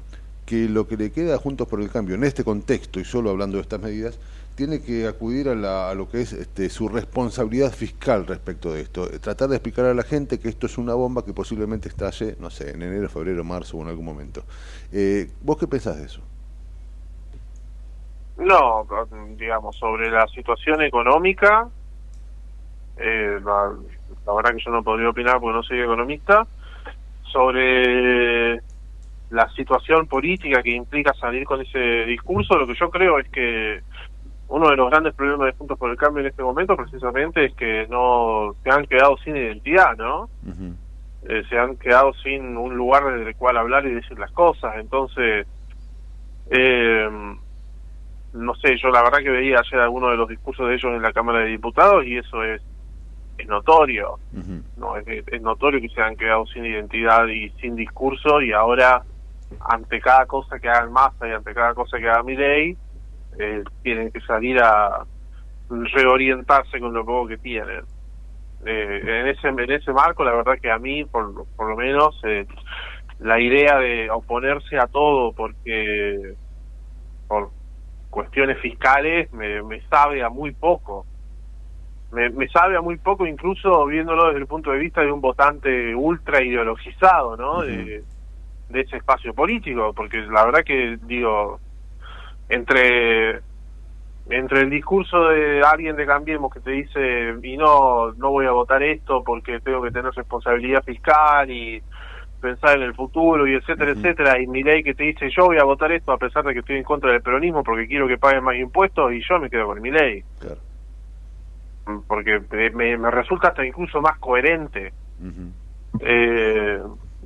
[0.46, 3.58] que lo que le queda Juntos por el Cambio en este contexto, y solo hablando
[3.58, 4.20] de estas medidas,
[4.56, 9.12] tiene que acudir a, lo que es este, su responsabilidad fiscal respecto de esto.
[9.12, 12.36] Eh, tratar de explicar a la gente que esto es una bomba que posiblemente estalle,
[12.40, 14.44] no sé, en enero, febrero, marzo o en algún momento.
[14.92, 16.22] Eh, ¿Vos qué pensás de eso?
[18.38, 18.86] No,
[19.38, 21.68] digamos, sobre la situación económica,
[22.98, 23.74] eh, la,
[24.26, 26.46] la verdad que yo no podría opinar porque no soy economista.
[27.32, 28.62] Sobre
[29.30, 33.82] la situación política que implica salir con ese discurso, lo que yo creo es que
[34.50, 37.56] uno de los grandes problemas de Juntos por el Cambio en este momento precisamente es
[37.56, 40.30] que no se han quedado sin identidad, ¿no?
[41.28, 44.76] Eh, se han quedado sin un lugar desde el cual hablar y decir las cosas.
[44.78, 45.48] Entonces,
[46.52, 47.10] eh,
[48.34, 51.02] no sé, yo la verdad que veía ayer algunos de los discursos de ellos en
[51.02, 52.62] la Cámara de Diputados y eso es,
[53.38, 54.20] es notorio.
[54.78, 59.04] no es, es, notorio que se han quedado sin identidad y sin discurso y ahora
[59.60, 62.78] ante cada cosa que hagan Massa y ante cada cosa que haga Milei
[63.40, 65.06] eh, tienen que salir a
[65.70, 67.84] reorientarse con lo poco que tienen.
[68.66, 72.20] Eh, en ese en ese marco, la verdad que a mí, por, por lo menos,
[72.24, 72.46] eh,
[73.20, 76.36] la idea de oponerse a todo porque
[77.28, 77.50] por
[78.10, 81.06] cuestiones fiscales me, me sabe a muy poco.
[82.12, 85.20] Me, me, sabe a muy poco, incluso viéndolo desde el punto de vista de un
[85.20, 87.64] votante ultra ideologizado, ¿no?
[87.64, 88.04] de,
[88.70, 91.60] de ese espacio político, porque la verdad que, digo,
[92.50, 93.42] entre
[94.30, 98.52] entre el discurso de alguien de Cambiemos que te dice y no no voy a
[98.52, 101.82] votar esto porque tengo que tener responsabilidad fiscal y
[102.40, 105.58] pensar en el futuro y etcétera etcétera y mi ley que te dice yo voy
[105.58, 108.18] a votar esto a pesar de que estoy en contra del peronismo porque quiero que
[108.18, 110.24] paguen más impuestos y yo me quedo con mi ley.
[112.08, 112.42] Porque
[112.74, 114.94] me, me, resulta hasta incluso más coherente.
[116.00, 116.82] Eh,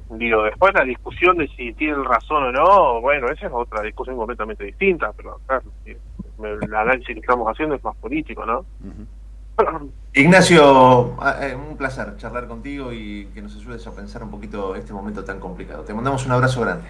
[0.09, 4.15] Digo, después la discusión de si tienen razón o no, bueno, esa es otra discusión
[4.15, 5.39] completamente distinta, pero
[6.43, 8.65] el análisis que estamos haciendo es más político, ¿no?
[10.13, 14.75] Ignacio, ah, eh, un placer charlar contigo y que nos ayudes a pensar un poquito
[14.75, 15.83] este momento tan complicado.
[15.83, 16.87] Te mandamos un abrazo grande.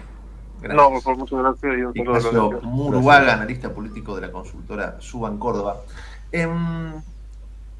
[0.62, 1.74] No, por muchas gracias.
[1.94, 5.80] Y Ignacio Muruaga, analista político de la consultora Suban Córdoba.
[6.30, 6.92] Em,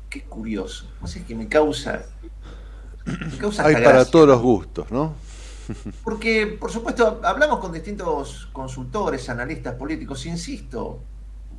[0.09, 0.91] qué curioso.
[1.01, 2.03] No sé, que me causa.
[3.05, 5.15] Me causa Hay para todos los gustos, ¿no?
[6.05, 11.03] Porque, por supuesto, hablamos con distintos consultores, analistas políticos, insisto,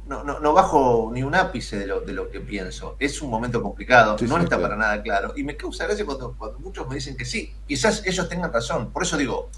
[0.10, 2.96] no, no, no bajo ni un ápice de lo, de lo que pienso.
[3.00, 5.34] Es un momento complicado, no está para nada claro.
[5.38, 8.92] Y me causa gracia cuando, cuando muchos me dicen que sí, quizás ellos tengan razón.
[8.92, 9.50] Por eso digo,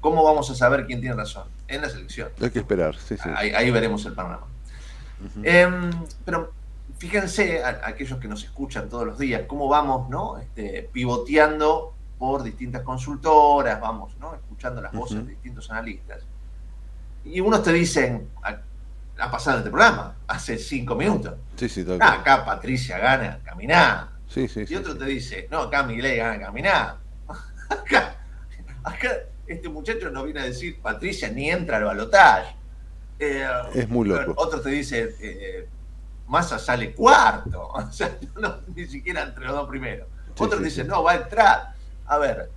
[0.00, 1.48] ¿cómo vamos a saber quién tiene razón?
[1.66, 2.30] En la selección.
[2.40, 3.28] Hay que esperar, sí, sí.
[3.34, 4.46] Ahí, veremos el panorama.
[5.42, 5.90] Em,
[6.24, 6.52] pero
[6.98, 10.38] fíjense, aquellos que nos escuchan todos los días, cómo vamos ¿no?
[10.38, 14.34] este, pivoteando por distintas consultoras, vamos, ¿no?
[14.34, 16.22] Escuchando las voces de distintos analistas.
[17.24, 18.58] Y unos te dicen, ah,
[19.18, 21.34] ha pasado este programa, hace cinco minutos.
[21.56, 24.08] Sí, sí, ah, acá Patricia gana caminar.
[24.28, 26.96] Sí, sí, y otro te dice, no, acá Milei gana caminar.
[27.68, 28.16] acá,
[28.82, 29.08] acá
[29.46, 32.56] este muchacho no viene a decir, Patricia ni entra al balotaje.
[33.18, 34.34] Eh, es muy loco.
[34.36, 35.68] Otro te dice, eh,
[36.26, 37.68] Massa sale cuarto.
[37.72, 38.16] O sea,
[38.74, 40.08] ni siquiera entre los dos primeros.
[40.38, 41.75] Otro dice, no, va a entrar.
[42.06, 42.50] A ver.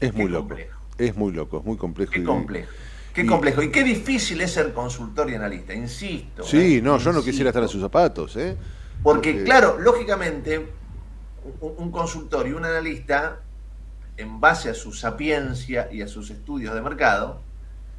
[0.00, 0.56] Es muy loco.
[0.98, 2.12] Es muy loco, es muy complejo.
[2.12, 2.70] Qué complejo.
[3.12, 3.62] Qué complejo.
[3.62, 6.42] Y qué difícil es ser consultor y analista, insisto.
[6.42, 6.82] Sí, ¿eh?
[6.82, 8.56] no, yo no quisiera estar en sus zapatos, ¿eh?
[9.02, 10.66] Porque, claro, lógicamente,
[11.60, 13.40] un, consultor y un analista,
[14.16, 17.40] en base a su sapiencia y a sus estudios de mercado,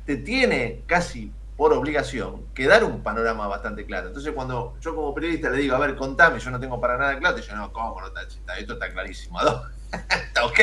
[0.05, 4.07] te tiene casi por obligación que dar un panorama bastante claro.
[4.07, 7.17] Entonces, cuando yo como periodista le digo, a ver, contame, yo no tengo para nada
[7.17, 8.23] claro, te digo, no, ¿cómo no está?
[8.57, 9.39] Esto está clarísimo.
[9.39, 10.59] está ok,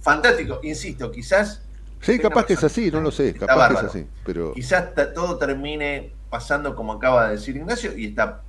[0.00, 0.60] fantástico.
[0.62, 1.62] Insisto, quizás.
[2.00, 4.06] Sí, capaz que es así, no lo sé, capaz que es así.
[4.24, 4.52] Pero...
[4.52, 8.42] Quizás todo termine pasando como acaba de decir Ignacio y está.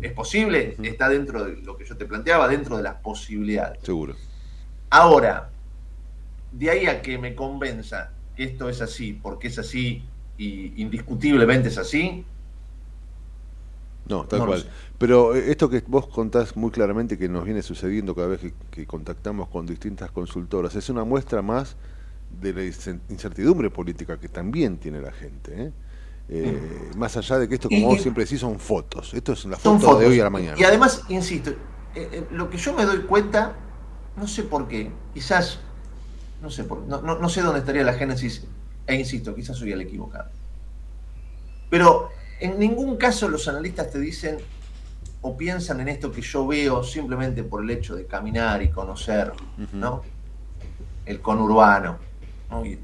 [0.00, 3.78] Es posible, está dentro de lo que yo te planteaba, dentro de las posibilidades.
[3.82, 4.16] Seguro.
[4.90, 5.50] Ahora,
[6.50, 10.04] de ahí a que me convenza que esto es así, porque es así
[10.38, 12.24] y indiscutiblemente es así.
[14.06, 14.64] No, tal cual.
[14.98, 18.86] Pero eh, esto que vos contás muy claramente que nos viene sucediendo cada vez que,
[18.86, 21.76] contactamos con distintas consultoras, es una muestra más
[22.40, 25.64] de la incertidumbre política que también tiene la gente.
[25.64, 25.72] ¿eh?
[26.28, 26.98] Eh, mm.
[26.98, 29.14] Más allá de que esto, como vos siempre decís, son fotos.
[29.14, 30.56] Esto es la foto de hoy a la mañana.
[30.58, 31.52] Y además, insisto,
[32.30, 33.54] lo que yo me doy cuenta,
[34.16, 35.60] no sé por qué, quizás,
[36.40, 38.46] no sé, por, no, no sé dónde estaría la génesis
[38.86, 40.30] e insisto, quizás soy el equivocado.
[41.70, 42.10] Pero
[42.40, 44.38] en ningún caso los analistas te dicen
[45.22, 49.32] o piensan en esto que yo veo simplemente por el hecho de caminar y conocer,
[49.72, 50.02] ¿no?
[51.06, 51.98] El conurbano,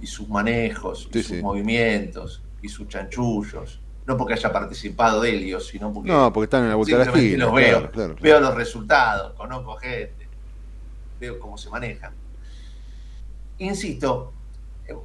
[0.01, 3.81] y, sus manejos, y sus movimientos, y sus chanchullos.
[4.07, 6.11] No porque haya participado de ellos, sino porque.
[6.11, 7.45] No, porque están en la vuelta de la esquina.
[7.45, 7.91] Los veo,
[8.21, 10.29] veo los resultados, conozco gente,
[11.21, 12.13] veo cómo se manejan.
[13.59, 14.33] Insisto,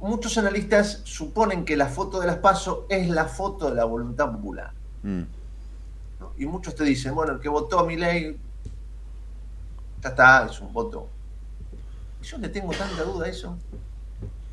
[0.00, 4.32] muchos analistas suponen que la foto de las PASO es la foto de la voluntad
[4.32, 4.72] popular.
[5.02, 5.22] Mm.
[6.38, 8.36] Y muchos te dicen, bueno, el que votó a mi ley,
[10.02, 11.08] ya está, es un voto.
[12.22, 13.58] Y yo le tengo tanta duda a eso.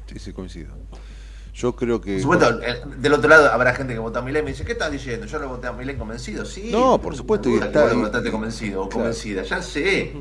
[0.07, 0.73] Sí, sí, coincido.
[1.53, 2.21] Yo creo que.
[2.21, 2.59] Por supuesto,
[2.97, 4.91] del otro lado habrá gente que votó a mi ley y me dice, ¿qué estás
[4.91, 5.25] diciendo?
[5.25, 6.69] Yo lo voté a mi ley convencido, sí.
[6.71, 7.49] No, por supuesto.
[7.49, 10.13] Y está, votaste convencido o convencida, ya sé.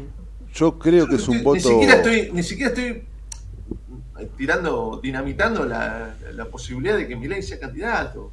[0.52, 1.54] Yo creo que es un voto.
[1.54, 3.04] Ni siquiera estoy, ni siquiera estoy
[4.36, 6.14] tirando, dinamitando la,
[6.50, 8.32] posibilidad de que Milei sea candidato.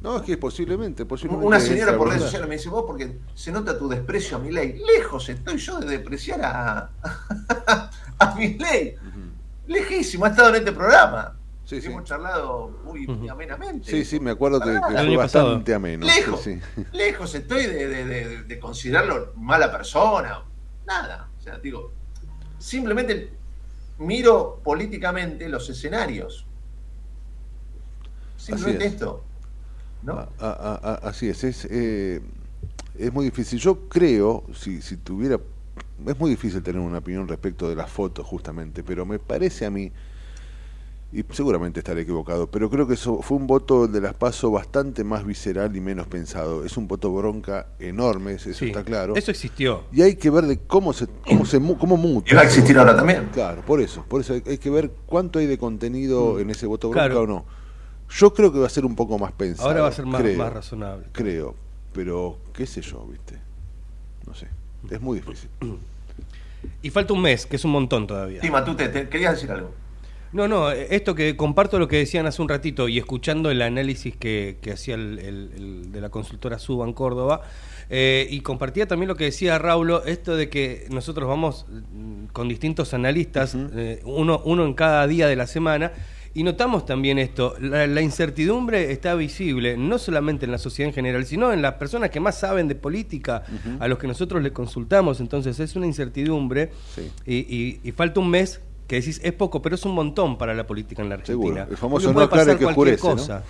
[0.00, 1.46] No, es que posiblemente, posiblemente.
[1.46, 4.52] Una señora por redes sociales me dice, vos porque se nota tu desprecio a mi
[4.52, 4.80] ley.
[4.96, 6.90] Lejos estoy yo de despreciar a,
[8.18, 8.94] a mi ley.
[9.66, 11.34] Lejísimo, ha estado en este programa.
[11.64, 13.90] Sí, Hemos charlado muy, amenamente.
[13.90, 16.06] Sí, sí, me acuerdo que, fue bastante ameno.
[16.06, 16.48] Lejos,
[16.92, 20.42] lejos estoy de, de, considerarlo mala persona.
[20.86, 21.28] Nada.
[21.38, 21.92] O sea, digo,
[22.56, 23.37] simplemente
[23.98, 26.46] miro políticamente los escenarios.
[28.36, 29.24] Simplemente esto.
[30.02, 30.28] ¿no?
[30.38, 32.20] así es, es, eh,
[32.98, 33.58] es muy difícil.
[33.58, 35.38] Yo creo, si, si tuviera...
[36.06, 39.70] Es muy difícil tener una opinión respecto de las fotos, justamente, pero me parece a
[39.70, 39.90] mí
[41.10, 45.04] y seguramente estaré equivocado, pero creo que eso fue un voto de las PASO bastante
[45.04, 46.64] más visceral y menos pensado.
[46.66, 49.16] Es un voto bronca enorme, eso está claro.
[49.16, 49.84] Eso existió.
[49.90, 52.30] Y hay que ver de cómo se cómo se cómo muta.
[52.30, 53.30] Y va a existir ahora también.
[53.32, 56.40] Claro, por eso, por eso hay, que ver cuánto hay de contenido mm.
[56.40, 57.46] en ese voto bronca o no.
[58.10, 59.68] Yo creo que va a ser un poco más pensado.
[59.68, 61.06] Ahora va a ser más, más razonable.
[61.12, 61.54] Creo,
[61.94, 63.38] pero qué sé yo, ¿viste?
[64.26, 64.48] No sé,
[64.90, 65.48] es muy difícil.
[66.82, 68.42] Y falta un mes, que es un montón todavía.
[68.42, 69.72] Sí, Matute, te querías decir algo.
[70.32, 74.14] No, no, esto que comparto lo que decían hace un ratito y escuchando el análisis
[74.16, 77.42] que, hacía el, de la consultora Suba en Córdoba,
[77.88, 82.48] eh, y compartía también lo que decía Raulo, esto de que nosotros vamos mm, con
[82.48, 85.92] distintos analistas, eh, uno, uno en cada día de la semana,
[86.34, 91.24] y notamos también esto, la, incertidumbre está visible, no solamente en la sociedad en general,
[91.24, 93.44] sino en las personas que más saben de política,
[93.80, 96.70] a los que nosotros le consultamos, entonces es una incertidumbre
[97.26, 100.66] y, y falta un mes que decís es poco, pero es un montón para la
[100.66, 101.66] política en la Argentina.
[101.70, 103.44] El famoso no aclare que oscurece, cosa.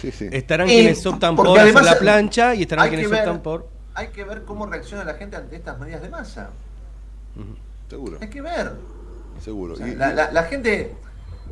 [0.00, 0.28] Sí, sí.
[0.32, 3.68] Estarán quienes optan por hacer la plancha y estarán quienes optan por...
[3.94, 6.50] Hay que ver cómo reacciona la gente ante estas medidas de masa.
[7.90, 8.18] Seguro.
[8.22, 8.72] Hay que ver.
[9.38, 9.76] Seguro.
[9.76, 10.94] la, gente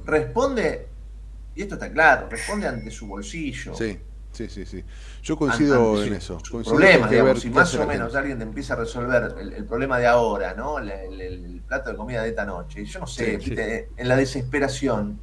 [0.06, 0.88] responde,
[1.54, 3.74] y esto está claro, responde ante su bolsillo.
[3.74, 3.98] Sí.
[4.32, 4.84] Sí, sí, sí.
[5.22, 6.38] Yo coincido en eso.
[6.50, 10.54] problema, digamos, si más o menos alguien te empieza a resolver el, problema de ahora,
[10.54, 10.78] ¿no?
[10.78, 12.84] El, plato de comida de esta noche.
[12.84, 15.18] Yo no sé, en la desesperación.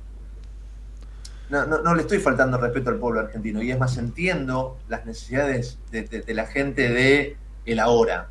[1.49, 3.61] No, no, no, le estoy faltando respeto al pueblo argentino.
[3.63, 8.29] Y es más, entiendo las necesidades de, la gente de el ahora,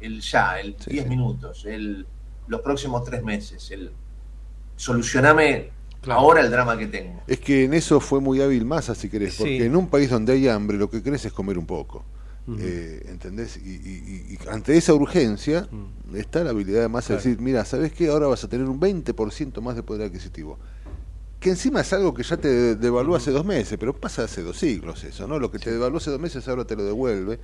[0.00, 2.06] el ya, el 10 minutos, el,
[2.46, 3.92] los próximos tres meses, el
[4.76, 5.70] solucioname
[6.08, 7.22] Ahora el drama que tengo.
[7.26, 10.32] Es que en eso fue muy hábil Massa, si querés, porque en un país donde
[10.32, 12.04] hay hambre lo que querés es comer un poco.
[12.58, 13.56] Eh, ¿Entendés?
[13.56, 15.68] Y, ante esa urgencia
[16.14, 18.08] está la habilidad de Massa de decir, mira, ¿sabes qué?
[18.08, 20.58] Ahora vas a tener un 20% más de poder adquisitivo.
[21.38, 24.58] Que encima es algo que ya te devaluó hace dos meses, pero pasa hace dos
[24.58, 25.38] siglos eso, ¿no?
[25.38, 27.38] Lo que te devaluó hace dos meses ahora te lo devuelve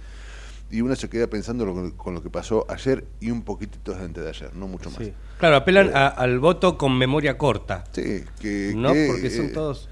[0.71, 4.31] y uno se queda pensando con lo que pasó ayer y un poquitito antes de
[4.31, 5.01] ayer, no mucho más.
[5.39, 7.85] Claro, apelan al voto con memoria corta.
[7.93, 8.89] Sí, que, ¿no?
[8.89, 9.89] Porque son todos...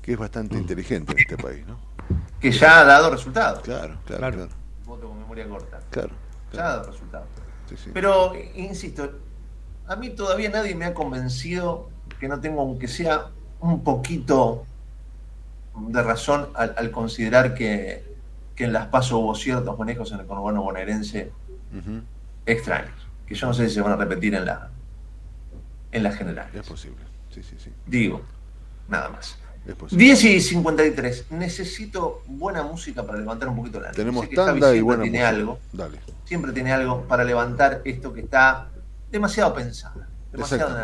[0.00, 1.80] Que es bastante inteligente en este país, ¿no?
[2.40, 3.60] Que ya ha dado resultados.
[3.62, 4.48] Claro, claro, claro.
[4.84, 5.80] Voto con memoria corta.
[5.90, 6.10] Claro.
[6.52, 7.26] Ya ha dado resultados.
[7.92, 9.10] Pero, insisto,
[9.88, 11.90] a mí todavía nadie me ha convencido
[12.20, 14.64] que no tengo, aunque sea un poquito
[15.76, 18.15] de razón al considerar que
[18.56, 21.30] que en Las Paso hubo ciertos manejos en el conurbano bonaerense
[22.46, 24.70] extraños, que yo no sé si se van a repetir en la
[25.92, 26.48] en la general.
[26.52, 27.70] Es posible, sí, sí, sí.
[27.86, 28.22] Digo,
[28.88, 29.38] nada más.
[29.90, 31.26] 10 y 53.
[31.30, 35.58] Necesito buena música para levantar un poquito la Tenemos tanda y buena tiene algo.
[35.72, 35.98] Dale.
[36.24, 38.68] Siempre tiene algo para levantar esto que está
[39.10, 40.02] demasiado pensado.
[40.30, 40.76] Demasiado,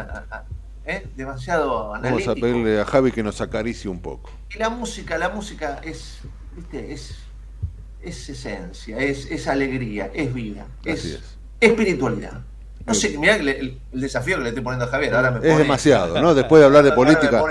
[0.84, 1.06] ¿eh?
[1.16, 2.30] demasiado analítico.
[2.30, 4.30] Vamos a pedirle a Javi que nos acaricie un poco.
[4.50, 6.20] Y la música, la música es,
[6.56, 6.92] ¿viste?
[6.92, 7.16] es
[8.02, 11.20] es esencia, es, es alegría, es vida, es,
[11.60, 12.40] espiritualidad.
[12.84, 15.14] No sé, mirá el, desafío que le estoy poniendo a Javier.
[15.14, 16.34] Ahora me es demasiado, ¿no?
[16.34, 17.42] Después de hablar de política.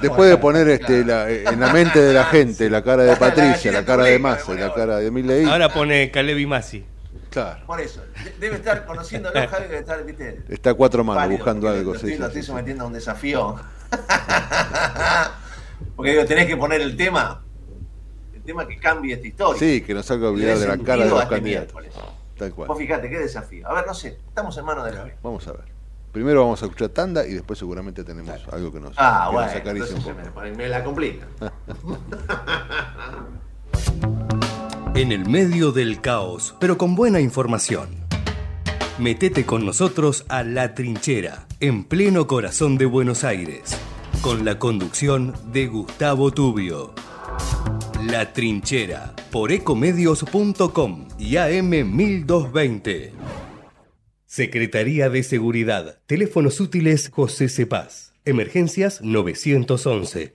[0.00, 3.84] después de poner este, en la mente de la gente la cara de Patricia, la
[3.84, 5.46] cara de Massa, la cara de Milei.
[5.46, 6.84] Ahora pone Caleb y Masi.
[7.30, 7.64] Claro.
[7.66, 8.02] Por eso,
[8.38, 10.42] debe estar conociendo a Javier, debe estar, ¿viste?
[10.50, 11.94] Está cuatro manos buscando algo.
[11.94, 13.56] sí, lo estoy sometiendo a un desafío.
[15.96, 17.42] Porque digo, tenés que poner el tema
[18.42, 19.58] tema que cambie esta historia.
[19.58, 21.82] Sí, que nos haga olvidar de la cara de los este candidatos.
[22.38, 22.68] Tal cual.
[22.68, 23.68] Vos fíjate, qué desafío.
[23.68, 25.64] A ver, no sé, estamos en manos de la Vamos a ver.
[26.12, 29.50] Primero vamos a escuchar tanda y después seguramente tenemos algo que nos, ah, bueno,
[30.42, 31.26] Me, me la complica.
[34.94, 37.88] en el medio del caos, pero con buena información.
[38.98, 43.74] Metete con nosotros a La Trinchera, en pleno corazón de Buenos Aires,
[44.20, 46.92] con la conducción de Gustavo Tubio.
[48.10, 53.10] La Trinchera por ecomedios.com y AM1220.
[54.26, 56.00] Secretaría de Seguridad.
[56.06, 58.14] Teléfonos útiles José Cepaz.
[58.24, 60.34] Emergencias 911.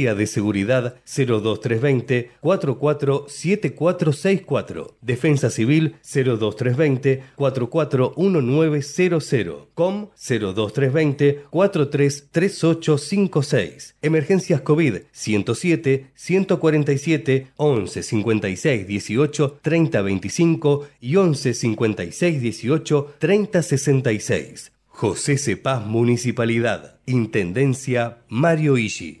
[0.01, 4.97] de Seguridad 02320 447464.
[5.01, 9.67] Defensa Civil 02320 441900.
[9.73, 13.95] COM 02320 433856.
[14.01, 24.71] Emergencias COVID 107 147 11 56 18 30 25 y 11 56 18 30 66.
[24.87, 26.99] José Cepaz Municipalidad.
[27.05, 29.20] Intendencia Mario Ishi.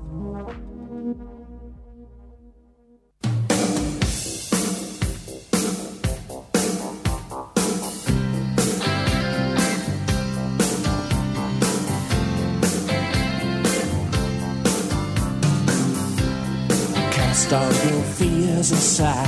[17.53, 19.27] All your fears aside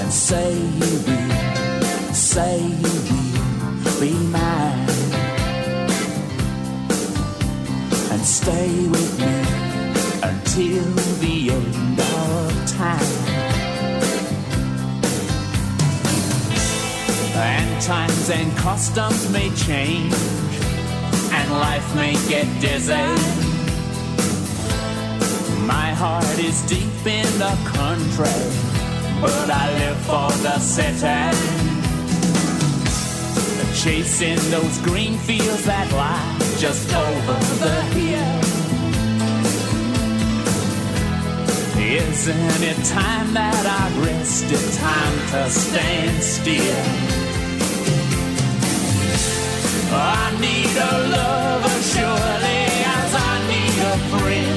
[0.00, 2.94] and say you will, say you
[3.84, 4.88] will be mine
[8.10, 9.34] and stay with me
[10.28, 10.84] until
[11.22, 13.14] the end of time.
[17.36, 20.14] And times and customs may change
[21.30, 23.53] and life may get dizzy
[25.66, 28.40] my heart is deep in the country,
[29.20, 31.64] but I live for the city.
[33.82, 38.44] Chasing those green fields that lie just over the hill.
[41.76, 44.64] Isn't it time that I rested?
[44.78, 47.24] Time to stand still.
[49.92, 52.60] I need a lover, surely
[52.96, 54.53] as I need a friend.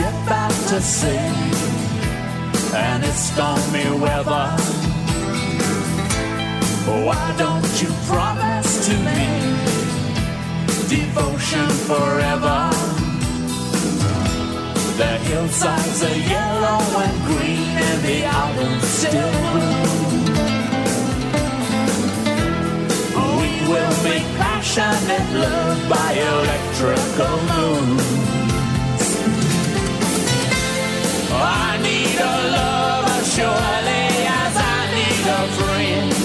[0.00, 1.28] Ship out to sea,
[2.74, 4.48] and it's stormy weather.
[7.06, 9.22] Why don't you promise to me
[10.96, 12.60] devotion forever?
[15.00, 19.88] The hillsides are yellow and green, and the autumn still blue.
[23.40, 28.29] We will make passionate love by electrical moon.
[31.42, 34.04] I need a lover surely
[34.42, 36.19] as I need a friend.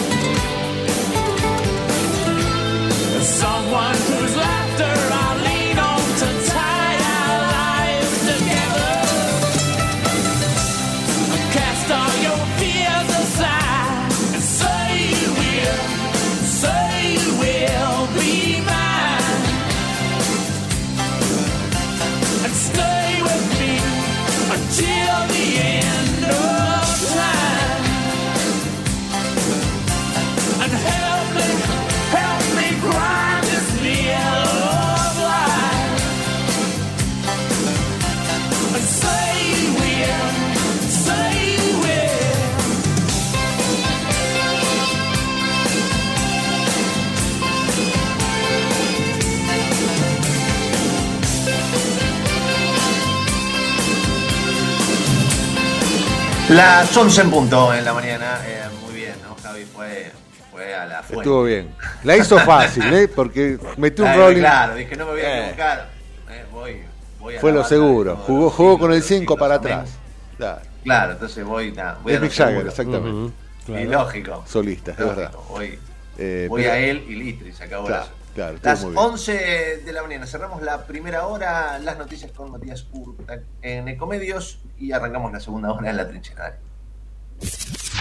[56.50, 58.40] Las 11 en punto en la mañana.
[58.46, 59.36] Eh, muy bien, ¿no?
[59.42, 60.12] Javi fue,
[60.52, 61.16] fue a la fuente.
[61.24, 61.74] Estuvo bien.
[62.04, 63.08] La hizo fácil, ¿eh?
[63.08, 64.40] Porque metió un rolling.
[64.42, 65.42] Claro, dije, no me voy a Eh.
[65.46, 65.90] equivocar.
[66.30, 66.82] Eh, voy,
[67.20, 68.16] voy a Fue lo seguro.
[68.18, 69.90] Jugó, jugó con el 5 para atrás.
[70.38, 70.62] Claro.
[70.84, 71.72] Claro, entonces voy,
[72.04, 73.34] voy Es a Mick Jagger, exactamente.
[73.66, 73.82] Claro.
[73.82, 74.44] Y lógico.
[74.48, 75.32] Solista, es Lógico, verdad.
[75.50, 75.80] Voy,
[76.20, 78.92] Eh, voy pero- a él y listo, y se acabó Claro, la- claro, Las muy
[78.92, 79.04] bien.
[79.04, 84.60] 11 de la mañana, cerramos la primera hora, las noticias con Matías Urta en Ecomedios
[84.78, 86.60] y arrancamos la segunda hora en la trinchera.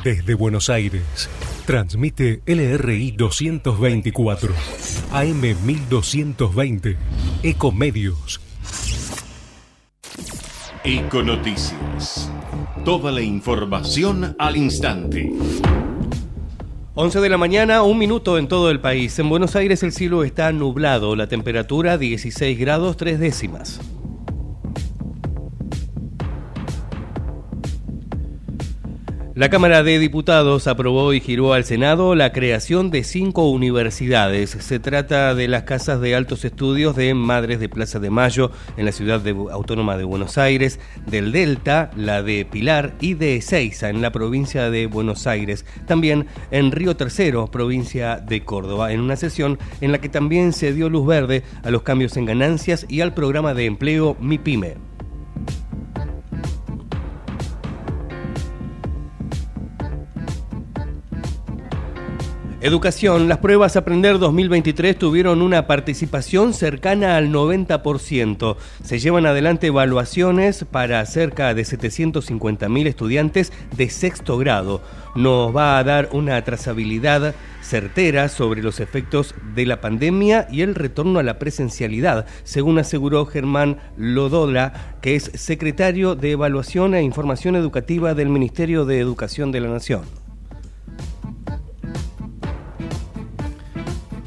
[0.02, 1.30] Desde Buenos Aires,
[1.64, 4.52] transmite LRI 224,
[5.12, 6.96] AM 1220,
[7.42, 8.40] Ecomedios.
[10.84, 12.30] Econoticias.
[12.84, 15.32] Toda la información al instante.
[16.96, 19.18] 11 de la mañana, un minuto en todo el país.
[19.18, 23.80] En Buenos Aires el cielo está nublado, la temperatura 16 grados 3 décimas.
[29.36, 34.50] La Cámara de Diputados aprobó y giró al Senado la creación de cinco universidades.
[34.50, 38.84] Se trata de las casas de altos estudios de Madres de Plaza de Mayo en
[38.84, 40.78] la ciudad autónoma de Buenos Aires,
[41.10, 45.66] del Delta, la de Pilar y de Ezeiza en la provincia de Buenos Aires.
[45.84, 50.72] También en Río Tercero, provincia de Córdoba, en una sesión en la que también se
[50.72, 54.93] dio luz verde a los cambios en ganancias y al programa de empleo MIPYME.
[62.64, 63.28] Educación.
[63.28, 68.56] Las pruebas Aprender 2023 tuvieron una participación cercana al 90%.
[68.82, 74.80] Se llevan adelante evaluaciones para cerca de 750.000 estudiantes de sexto grado.
[75.14, 80.74] Nos va a dar una trazabilidad certera sobre los efectos de la pandemia y el
[80.74, 87.56] retorno a la presencialidad, según aseguró Germán Lodola, que es secretario de Evaluación e Información
[87.56, 90.23] Educativa del Ministerio de Educación de la Nación.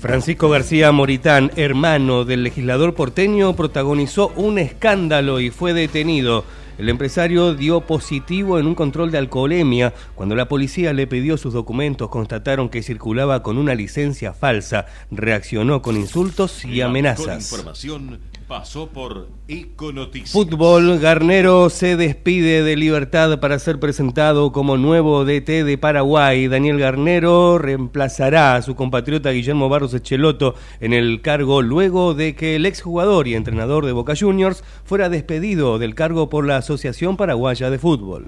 [0.07, 6.45] Francisco García Moritán, hermano del legislador porteño, protagonizó un escándalo y fue detenido.
[6.77, 9.93] El empresario dio positivo en un control de alcoholemia.
[10.15, 14.85] Cuando la policía le pidió sus documentos, constataron que circulaba con una licencia falsa.
[15.11, 17.51] Reaccionó con insultos y amenazas.
[17.51, 20.31] información pasó por Econoticias.
[20.31, 26.47] Fútbol, Garnero se despide de Libertad para ser presentado como nuevo DT de Paraguay.
[26.47, 32.55] Daniel Garnero reemplazará a su compatriota Guillermo Barros Echeloto en el cargo luego de que
[32.55, 37.69] el exjugador y entrenador de Boca Juniors fuera despedido del cargo por la Asociación Paraguaya
[37.69, 38.27] de Fútbol.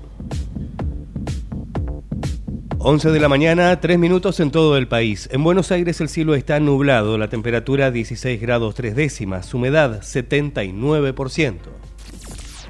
[2.82, 5.28] 11 de la mañana, 3 minutos en todo el país.
[5.34, 11.56] En Buenos Aires el cielo está nublado, la temperatura 16 grados 3 décimas, humedad 79%.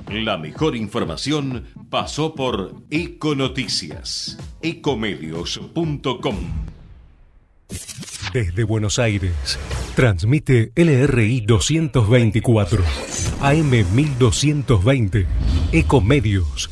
[0.10, 4.40] La mejor información pasó por Econoticias.
[4.64, 6.36] Ecomedios.com.
[8.34, 9.60] Desde Buenos Aires,
[9.96, 12.84] transmite LRI 224,
[13.42, 15.28] AM 1220,
[15.72, 16.72] Ecomedios.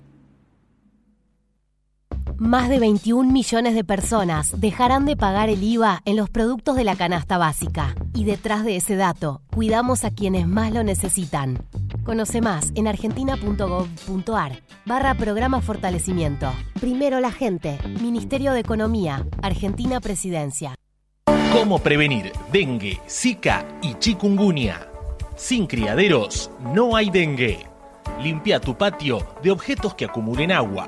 [2.41, 6.83] Más de 21 millones de personas dejarán de pagar el IVA en los productos de
[6.83, 7.93] la canasta básica.
[8.15, 11.63] Y detrás de ese dato, cuidamos a quienes más lo necesitan.
[12.03, 16.51] Conoce más en argentina.gov.ar barra programa fortalecimiento.
[16.79, 17.77] Primero la gente.
[18.01, 19.23] Ministerio de Economía.
[19.43, 20.73] Argentina Presidencia.
[21.53, 24.87] ¿Cómo prevenir dengue, zika y chikungunya?
[25.35, 27.67] Sin criaderos no hay dengue.
[28.19, 30.87] Limpia tu patio de objetos que acumulen agua.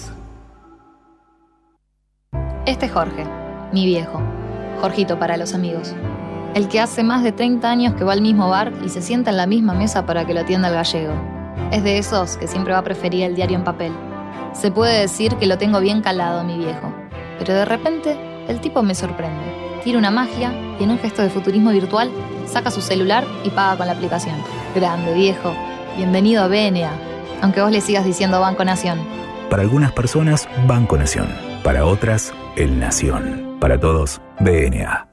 [2.67, 3.25] Este es Jorge,
[3.71, 4.21] mi viejo.
[4.81, 5.95] Jorgito para los amigos.
[6.53, 9.31] El que hace más de 30 años que va al mismo bar y se sienta
[9.31, 11.13] en la misma mesa para que lo atienda el gallego.
[11.71, 13.91] Es de esos que siempre va a preferir el diario en papel.
[14.53, 16.93] Se puede decir que lo tengo bien calado, mi viejo.
[17.39, 18.15] Pero de repente,
[18.47, 19.81] el tipo me sorprende.
[19.83, 22.11] Tira una magia y en un gesto de futurismo virtual
[22.45, 24.35] saca su celular y paga con la aplicación.
[24.75, 25.51] Grande, viejo.
[25.97, 26.91] Bienvenido a BNA.
[27.41, 28.99] Aunque vos le sigas diciendo Banco Nación.
[29.49, 31.27] Para algunas personas, Banco Nación.
[31.63, 33.57] Para otras, El Nación.
[33.61, 35.07] Para todos, BNA.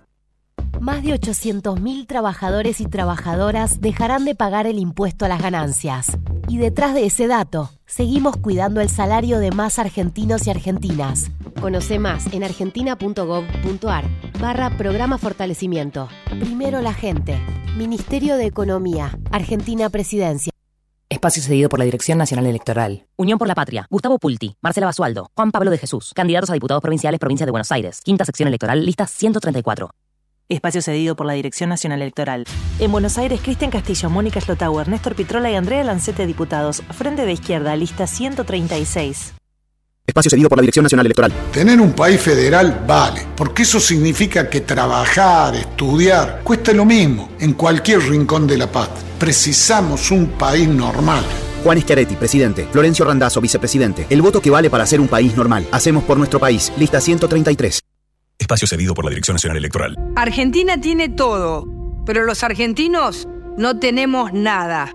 [0.81, 6.19] Más de 800.000 trabajadores y trabajadoras dejarán de pagar el impuesto a las ganancias.
[6.49, 11.31] Y detrás de ese dato, seguimos cuidando el salario de más argentinos y argentinas.
[11.61, 14.05] Conoce más en argentina.gov.ar
[14.41, 16.09] barra programa fortalecimiento.
[16.41, 17.39] Primero la gente.
[17.77, 19.17] Ministerio de Economía.
[19.31, 20.53] Argentina Presidencia.
[21.11, 23.07] Espacio cedido por la Dirección Nacional Electoral.
[23.17, 23.87] Unión por la Patria.
[23.89, 24.57] Gustavo Pulti.
[24.61, 25.31] Marcela Basualdo.
[25.35, 26.13] Juan Pablo de Jesús.
[26.15, 28.03] Candidatos a diputados provinciales, Provincia de Buenos Aires.
[28.03, 29.89] Quinta sección electoral, lista 134.
[30.51, 32.45] Espacio cedido por la Dirección Nacional Electoral.
[32.79, 36.83] En Buenos Aires, Cristian Castillo, Mónica Schlotauer, Néstor Pitrola y Andrea Lancete, diputados.
[36.91, 39.38] Frente de Izquierda, lista 136.
[40.09, 41.33] Espacio cedido por la Dirección Nacional Electoral.
[41.53, 47.53] Tener un país federal vale, porque eso significa que trabajar, estudiar, cuesta lo mismo en
[47.53, 48.89] cualquier rincón de la paz.
[49.19, 51.23] Precisamos un país normal.
[51.63, 52.67] Juan Schiaretti, presidente.
[52.73, 54.07] Florencio Randazzo, vicepresidente.
[54.09, 55.67] El voto que vale para ser un país normal.
[55.73, 56.73] Hacemos por nuestro país.
[56.79, 57.83] Lista 133.
[58.39, 59.95] Espacio cedido por la Dirección Nacional Electoral.
[60.17, 61.67] Argentina tiene todo,
[62.07, 63.29] pero los argentinos
[63.59, 64.91] no tenemos nada.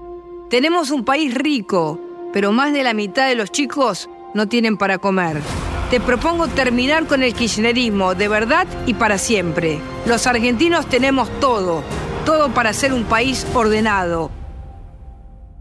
[0.49, 2.01] Tenemos un país rico,
[2.33, 5.41] pero más de la mitad de los chicos no tienen para comer.
[5.89, 9.79] Te propongo terminar con el kirchnerismo de verdad y para siempre.
[10.05, 11.83] Los argentinos tenemos todo,
[12.25, 14.31] todo para ser un país ordenado.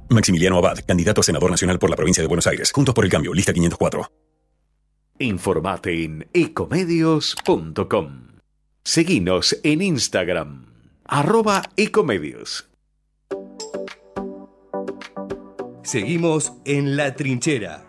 [0.08, 2.70] Maximiliano Abad, candidato a senador nacional por la provincia de Buenos Aires.
[2.72, 4.10] Juntos por el cambio, lista 504.
[5.18, 8.28] Informate en ecomedios.com.
[8.84, 10.66] Seguinos en Instagram,
[11.04, 12.68] arroba ecomedios.
[15.84, 17.84] Seguimos en La Trinchera.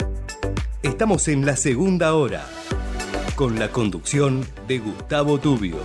[0.83, 2.45] Estamos en la segunda hora,
[3.35, 5.77] con la conducción de Gustavo Tubio.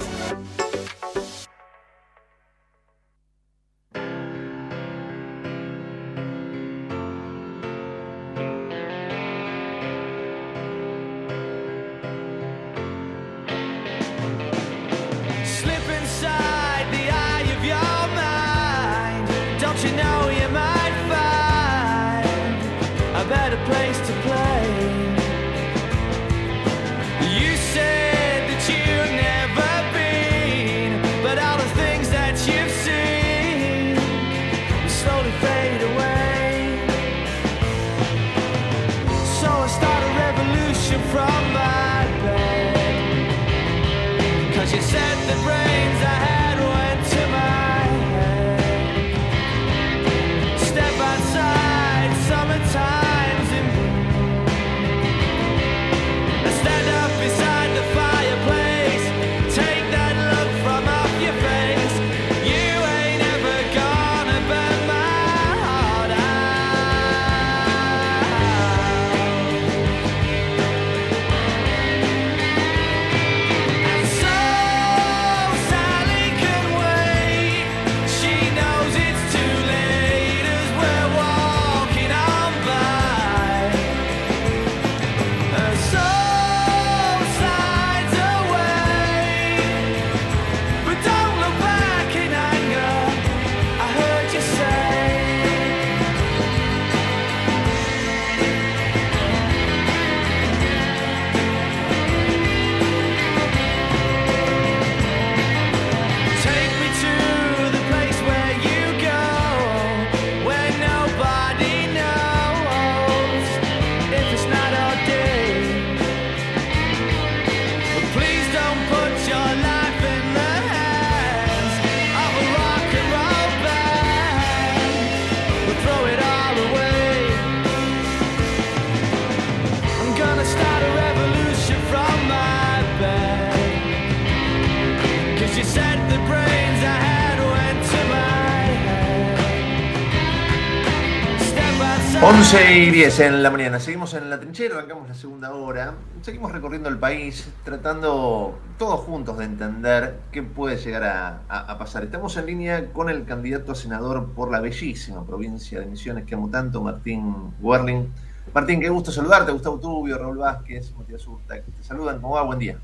[142.50, 145.92] 11 y 10 en la mañana, seguimos en la trinchera, arrancamos la segunda hora,
[146.22, 151.76] seguimos recorriendo el país, tratando todos juntos de entender qué puede llegar a, a- a
[151.78, 152.04] pasar.
[152.04, 156.36] Estamos en línea con el candidato a senador por la bellísima provincia de Misiones que
[156.36, 158.08] amo tanto, Martín Werling.
[158.54, 162.42] Martín, qué gusto saludarte, Gustavo Tubio, Raúl Vázquez, Matías Urta, que te saludan, ¿cómo va?
[162.44, 162.78] Buen día.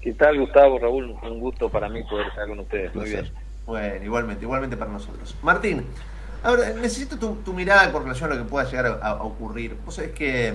[0.00, 1.14] ¿Qué tal, Gustavo, Raúl?
[1.22, 2.94] Un gusto para mí poder estar con ustedes.
[2.94, 3.30] Muy bien.
[3.66, 5.36] Bueno, igualmente, igualmente para nosotros.
[5.42, 5.84] Martín,
[6.44, 9.76] ahora necesito tu, tu mirada con relación a lo que pueda llegar a, ocurrir.
[9.84, 10.54] Vos sabés que,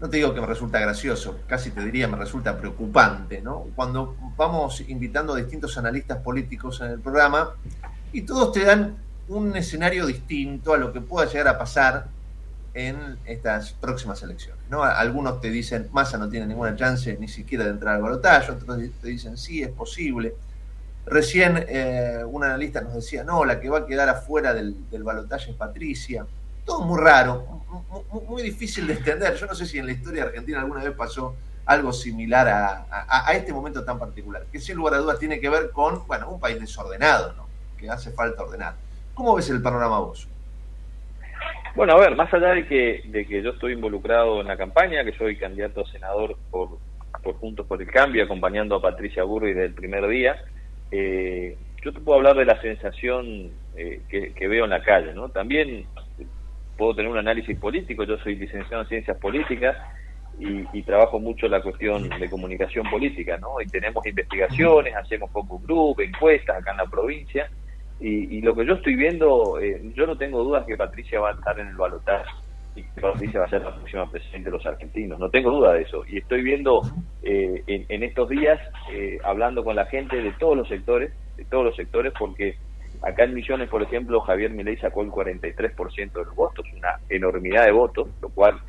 [0.00, 3.66] no te digo que me resulta gracioso, casi te diría me resulta preocupante, ¿no?
[3.76, 7.50] Cuando vamos invitando a distintos analistas políticos en el programa
[8.12, 8.96] y todos te dan
[9.28, 12.08] un escenario distinto a lo que pueda llegar a pasar
[12.74, 14.62] en estas próximas elecciones.
[14.68, 14.82] ¿no?
[14.82, 18.78] Algunos te dicen, Massa no tiene ninguna chance ni siquiera de entrar al balotaje, otros
[19.00, 20.34] te dicen, sí, es posible.
[21.06, 25.04] Recién eh, un analista nos decía, no, la que va a quedar afuera del, del
[25.04, 26.26] balotaje es Patricia.
[26.64, 29.34] Todo muy raro, mu- mu- muy, difícil de entender.
[29.36, 33.28] Yo no sé si en la historia Argentina alguna vez pasó algo similar a, a-
[33.28, 36.28] a este momento tan particular, que sin lugar a dudas tiene que ver con, bueno,
[36.28, 37.46] un país desordenado, ¿no?
[37.78, 38.74] que hace falta ordenar.
[39.14, 40.28] ¿Cómo ves el panorama vos?
[41.76, 45.04] Bueno, a ver, más allá de que, de que yo estoy involucrado en la campaña,
[45.04, 46.78] que soy candidato a senador por,
[47.22, 50.36] por Juntos por el Cambio, acompañando a Patricia Burri desde el primer día,
[50.90, 55.12] eh, yo te puedo hablar de la sensación eh, que, que veo en la calle,
[55.14, 55.28] ¿no?
[55.28, 55.86] También
[56.76, 59.76] puedo tener un análisis político, yo soy licenciado en Ciencias Políticas
[60.38, 63.60] y, y trabajo mucho la cuestión de comunicación política, ¿no?
[63.60, 67.48] Y tenemos investigaciones, hacemos focus group, encuestas acá en la provincia,
[67.98, 71.30] y, y lo que yo estoy viendo, eh, yo no tengo dudas que Patricia va
[71.30, 72.28] a estar en el balotaje
[72.76, 75.18] y que Patricia va a ser la próxima presidente de los argentinos.
[75.18, 76.04] No tengo duda de eso.
[76.06, 76.82] Y estoy viendo
[77.22, 78.60] eh, en, estos días,
[78.92, 82.56] eh, hablando con la gente de todos los sectores, de todos los sectores, porque
[83.02, 87.64] acá en Misiones, por ejemplo, Javier Milei sacó el 43% de los votos, una enormidad
[87.64, 88.60] de votos, lo cual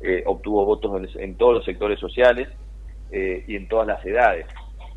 [0.00, 2.48] eh, obtuvo votos en, en todos los sectores sociales
[3.10, 4.46] eh, y en todas las edades.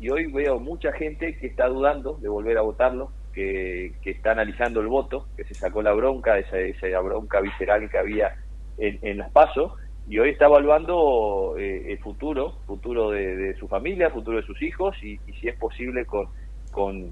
[0.00, 4.32] Y hoy veo mucha gente que está dudando de volver a votarlo, que, que está
[4.32, 8.34] analizando el voto, que se sacó la bronca, esa, esa bronca visceral que había
[8.78, 9.72] en, en las pasos,
[10.08, 14.96] y hoy está evaluando eh, el futuro, futuro de, su familia, futuro de sus hijos,
[15.02, 16.28] y, si es posible con,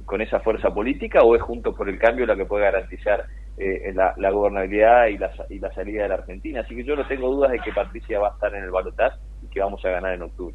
[0.05, 3.27] con, esa fuerza política o es junto por el cambio la que puede garantizar
[3.59, 6.61] eh, la, gobernabilidad y la, y la salida de la Argentina.
[6.61, 9.19] Así que yo no tengo dudas de que Patricia va a estar en el balotaje
[9.43, 10.55] y que vamos a ganar en octubre.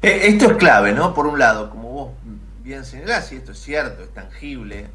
[0.00, 1.12] Eh, Esto es clave, ¿no?
[1.12, 2.10] Por un lado, como vos
[2.62, 4.86] bien señalás, y esto es cierto, es tangible,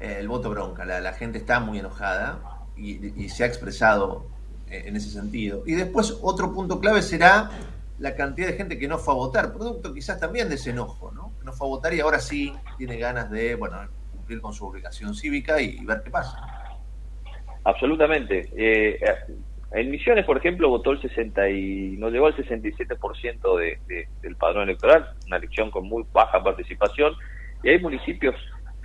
[0.00, 2.40] eh, el voto bronca, la, gente está muy enojada
[2.76, 4.26] y, se ha expresado
[4.70, 5.62] en ese sentido.
[5.66, 7.50] Y después otro punto clave será
[7.98, 11.12] la cantidad de gente que no fue a votar, producto quizás también de ese enojo,
[11.12, 11.32] ¿no?
[11.38, 13.78] Que no fue a votar y ahora sí tiene ganas de, bueno,
[14.12, 16.36] cumplir con su obligación cívica y, ver qué pasa.
[17.64, 18.50] Absolutamente.
[18.56, 19.00] Eh,
[19.72, 24.36] en Misiones, por ejemplo, votó el 60 y no llegó al 67% de, de, del
[24.36, 27.14] padrón electoral, una elección con muy baja participación.
[27.62, 28.34] Y hay municipios,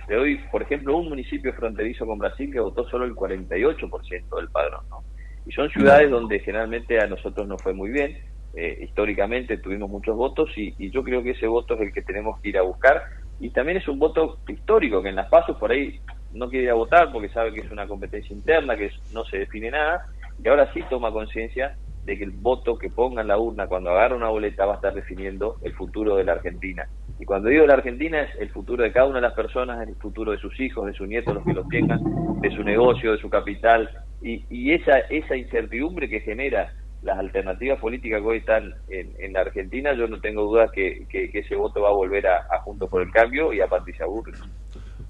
[0.08, 4.48] te doy, por ejemplo, un municipio fronterizo con Brasil que votó solo el 48% del
[4.48, 4.84] padrón.
[4.88, 5.04] ¿no?
[5.44, 8.16] Y son ciudades donde generalmente a nosotros nos fue muy bien.
[8.54, 12.40] Eh, históricamente tuvimos muchos votos y, yo creo que ese voto es el que tenemos
[12.40, 13.02] que ir a buscar.
[13.40, 15.98] Y también es un voto histórico, que en las pasos por ahí
[16.32, 19.38] no quiere ir a votar porque sabe que es una competencia interna, que no se
[19.38, 20.02] define nada,
[20.42, 23.90] y ahora sí toma conciencia de que el voto que ponga en la urna cuando
[23.90, 26.86] agarra una boleta va a estar definiendo el futuro de la Argentina.
[27.22, 29.94] Y cuando digo la Argentina es el futuro de cada una de las personas, el
[29.94, 32.00] futuro de sus hijos, de sus nietos, los que los tengan,
[32.40, 33.88] de su negocio, de su capital,
[34.20, 39.32] y, y esa, esa incertidumbre que genera las alternativas políticas que hoy están en, en
[39.34, 42.58] la Argentina, yo no tengo dudas que, que- ese voto va a volver a, a
[42.62, 44.32] Juntos por el Cambio y a Patricia Burri.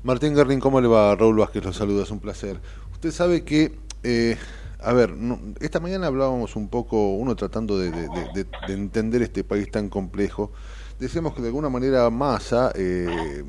[0.02, 1.16] Martín Garrin, ¿cómo le va?
[1.16, 2.58] Raúl Vázquez los saluda, es un placer.
[2.92, 3.72] Usted sabe que,
[4.04, 4.36] eh,
[4.80, 7.90] a ver, no- esta mañana hablábamos un poco, uno tratando de
[8.68, 10.52] entender este país tan complejo,
[11.02, 13.44] decíamos que de alguna manera Massa eh,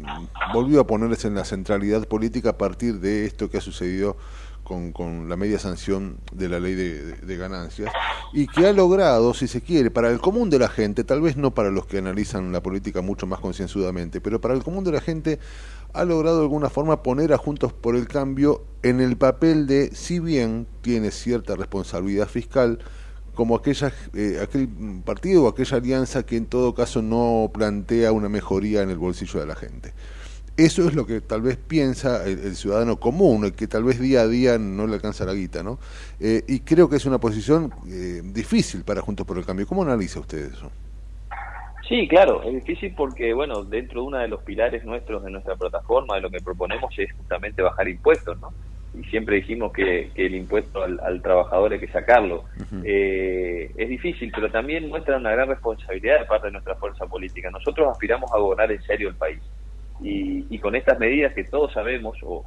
[0.54, 4.18] volvió a ponerse en la centralidad política a partir de esto que ha sucedido
[4.64, 7.91] con, con la media sanción de la ley de, ganancias
[8.32, 11.38] y que ha logrado, si se quiere, para el común de la gente, tal vez
[11.38, 14.93] no para los que analizan la política mucho más concienzudamente, pero para el común de
[14.93, 15.39] la gente
[15.93, 19.93] ha logrado de alguna forma poner a Juntos por el Cambio en el papel de,
[19.93, 22.80] si bien tiene cierta responsabilidad fiscal,
[23.34, 24.69] como aquella, eh, aquel
[25.03, 29.39] partido o aquella alianza que en todo caso no plantea una mejoría en el bolsillo
[29.39, 29.93] de la gente.
[30.55, 34.21] Eso es lo que tal vez piensa el, ciudadano común, el que tal vez día
[34.21, 35.79] a día no le alcanza la guita, ¿no?
[36.19, 39.65] Eh, y creo que es una posición eh, difícil para Juntos por el Cambio.
[39.65, 40.71] ¿Cómo analiza usted eso?
[41.89, 45.55] Sí, claro, es difícil porque, bueno, dentro de uno de los pilares nuestros de nuestra
[45.55, 48.53] plataforma, de lo que proponemos es justamente bajar impuestos, ¿no?
[48.93, 52.45] Y siempre dijimos que, el impuesto al, trabajador hay que sacarlo.
[52.83, 57.49] Eh, es difícil, pero también muestra una gran responsabilidad de parte de nuestra fuerza política.
[57.49, 59.39] Nosotros aspiramos a gobernar en serio el país.
[60.01, 62.43] Y, y con estas medidas que todos sabemos, o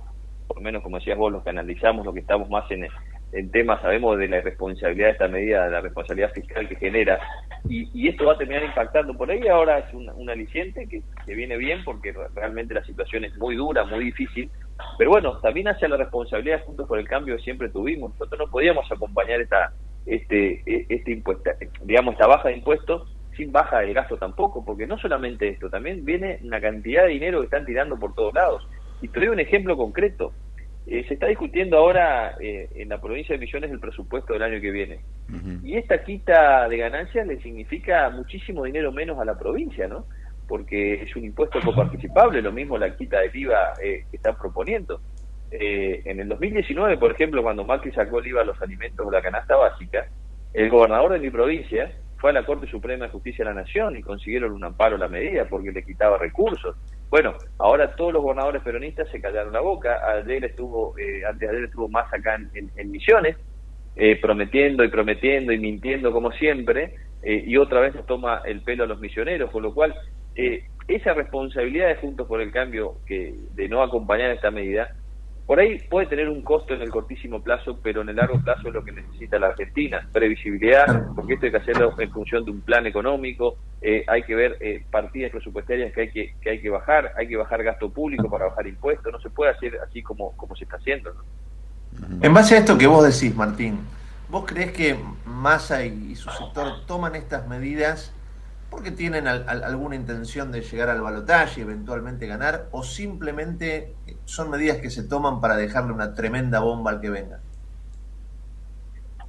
[0.47, 2.86] por lo menos como decías vos, los que analizamos, los que estamos más en,
[3.32, 7.18] en temas, sabemos de la responsabilidad de esta medida, de la responsabilidad fiscal que genera,
[7.68, 9.47] y, esto va a terminar impactando por ahí.
[9.49, 11.03] Ahora es un, aliciente que,
[11.34, 14.51] viene bien porque realmente la situación es muy dura, muy difícil,
[14.99, 18.12] pero bueno, también hacia la responsabilidad juntos por el cambio que siempre tuvimos.
[18.12, 19.72] Nosotros no podíamos acompañar esta
[20.07, 21.51] este e, este impuesto,
[21.83, 26.05] digamos, esta baja de impuestos sin baja de gasto tampoco, porque no solamente esto, también
[26.05, 28.66] viene una cantidad de dinero que están tirando por todos lados.
[29.03, 30.33] Y te doy un ejemplo concreto.
[30.87, 34.61] Eh, se está discutiendo ahora eh, en la provincia de Misiones el presupuesto del año
[34.61, 35.01] que viene.
[35.64, 40.07] Y esta quita de ganancias le significa muchísimo dinero menos a la provincia, ¿no?
[40.49, 45.01] Porque es un impuesto coparticipable, lo mismo la quita del IVA eh, que están proponiendo.
[45.51, 49.22] en el 2019, por ejemplo, cuando Macri sacó el IVA a los alimentos de la
[49.22, 50.07] canasta básica,
[50.53, 53.97] el gobernador de mi provincia fue a la Corte Suprema de Justicia de la Nación
[53.97, 56.76] y consiguieron un amparo a la medida porque le quitaba recursos.
[57.11, 60.01] Bueno, ahora todos los gobernadores peronistas se callaron la boca.
[60.09, 63.36] Ayer estuvo, eh, antes de ayer estuvo más acá en, Misiones,
[63.97, 68.84] eh, prometiendo y prometiendo y mintiendo como siempre, eh, y otra vez toma el pelo
[68.84, 69.94] a los misioneros, con lo cual
[70.89, 74.95] esa responsabilidad de Juntos por el Cambio que de no acompañar esta medida
[75.47, 78.66] por ahí puede tener un costo en el cortísimo plazo, pero en el largo plazo
[78.66, 80.07] es lo que necesita la Argentina.
[80.12, 84.34] Previsibilidad, porque esto hay que hacerlo en función de un plan económico, eh, hay que
[84.34, 87.89] ver eh, partidas presupuestarias que hay que, que hay que bajar, hay que bajar gasto
[87.91, 91.14] público para bajar impuestos, no se puede hacer así como, como se está haciendo.
[92.20, 93.78] En base a esto que vos decís, Martín,
[94.28, 98.12] ¿vos crees que Massa y su sector toman estas medidas
[98.71, 103.95] porque tienen alguna intención de llegar al balotaje y eventualmente ganar, o simplemente
[104.25, 107.41] son medidas que se toman para dejarle una tremenda bomba al que venga?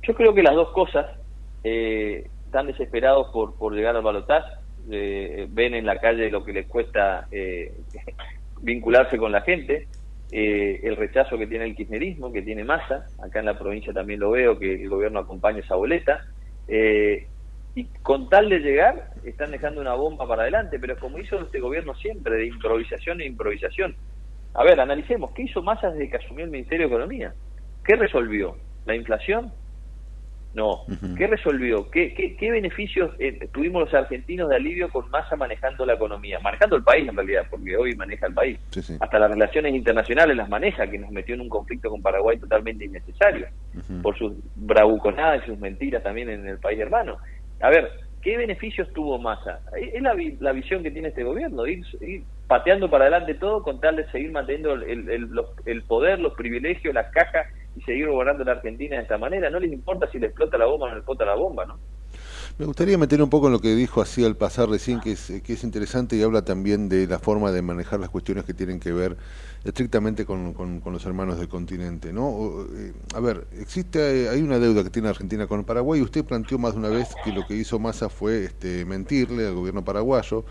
[0.02, 1.06] Yo creo que las dos cosas
[1.64, 4.52] eh, están desesperados por, por llegar al balotaje,
[4.90, 7.74] eh, ven en la calle lo que les cuesta eh,
[8.62, 9.88] vincularse con la gente,
[10.30, 14.32] el rechazo que tiene el kirchnerismo, que tiene masa, acá en la provincia también lo
[14.32, 16.26] veo, que el gobierno acompaña esa boleta,
[17.78, 21.60] y con tal de llegar están dejando una bomba para adelante, pero como hizo este
[21.60, 23.96] gobierno siempre, de improvisación e improvisación.
[24.56, 27.36] A ver, analicemos, ¿qué hizo Massa desde que asumió el Ministerio de Economía?
[27.86, 28.58] ¿Qué resolvió?
[28.88, 29.52] ¿La inflación?
[30.56, 30.86] No.
[31.16, 31.92] ¿Qué resolvió?
[31.92, 36.40] ¿Qué, qué, beneficios eh, tuvimos los argentinos de alivio con Massa manejando la economía?
[36.40, 38.58] Manejando el país en realidad, porque hoy maneja el país.
[39.00, 42.86] Hasta las relaciones internacionales las maneja, que nos metió en un conflicto con Paraguay totalmente
[42.86, 43.46] innecesario,
[44.02, 47.20] por sus bravuconadas y sus mentiras también en el país hermano
[47.60, 49.62] a ver, ¿qué beneficios tuvo Massa?
[49.76, 51.84] Es la, la visión que tiene este gobierno, ir,
[52.48, 55.30] pateando para adelante todo con tal de seguir manteniendo el, el,
[55.66, 59.50] el, poder, los privilegios, las cajas y seguir gobernando la Argentina de esta manera.
[59.50, 61.80] No les importa si le explota la bomba o no le explota la bomba, ¿no?
[62.60, 65.32] Me gustaría meter un poco en lo que dijo así al pasar recién, que es,
[65.44, 68.80] que es interesante y habla también de la forma de manejar las cuestiones que tienen
[68.80, 69.16] que ver
[69.64, 72.12] estrictamente con, los hermanos del continente.
[72.12, 72.66] ¿no?
[72.76, 76.02] Eh, a ver, existe hay una deuda que tiene Argentina con Paraguay.
[76.02, 79.54] Usted planteó más de una vez que lo que hizo Massa fue este, mentirle al
[79.54, 80.44] gobierno paraguayo,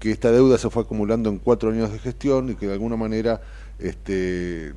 [0.00, 2.96] que esta deuda se fue acumulando en cuatro años de gestión y que de alguna
[2.96, 3.40] manera
[3.78, 4.72] este,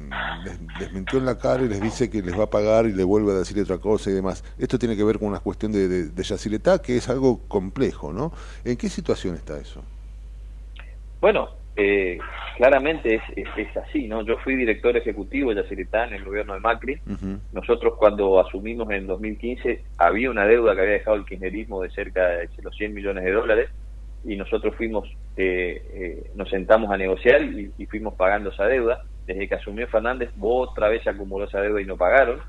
[0.80, 3.04] les, mintió en la cara y les dice que les va a pagar y le
[3.04, 4.44] vuelve a decir otra cosa y demás.
[4.58, 8.32] Esto tiene que ver con una cuestión de, de, que es algo complejo, ¿no?
[8.66, 9.84] ¿En qué situación está eso?
[11.22, 12.18] Bueno, eh,
[12.58, 13.22] claramente es,
[13.56, 14.24] es, así, ¿no?
[14.24, 17.00] Yo fui director ejecutivo de Yacyretá en el gobierno de Macri.
[17.54, 22.28] Nosotros cuando asumimos en 2015 había una deuda que había dejado el kirchnerismo de cerca
[22.28, 23.70] de los 100 millones de dólares
[24.24, 29.04] y nosotros fuimos, eh, eh, nos sentamos a negociar y, fuimos pagando esa deuda.
[29.26, 32.40] Desde que asumió Fernández, otra vez acumuló esa deuda y no pagaron.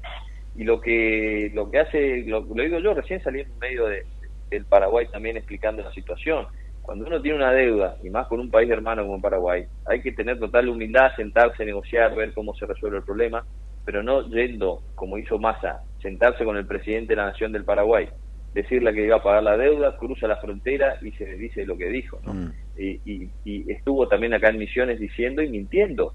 [0.57, 4.05] Y lo que lo que hace, lo, digo yo, recién salí en medio de,
[4.51, 6.47] del Paraguay también explicando la situación.
[6.83, 10.13] Cuando uno tiene una deuda, y más con un país hermano como Paraguay, hay que
[10.13, 13.45] tener total humildad, sentarse, negociar, ver cómo se resuelve el problema,
[13.85, 18.09] pero no yendo, como hizo Massa, sentarse con el presidente de la Nación del Paraguay,
[18.55, 21.89] decirle que iba a pagar la deuda, cruza la frontera y se dice lo que
[21.89, 22.21] dijo.
[22.25, 22.35] ¿no?
[22.35, 22.53] Mm.
[22.77, 26.15] Y, y, estuvo también acá en Misiones diciendo y mintiendo,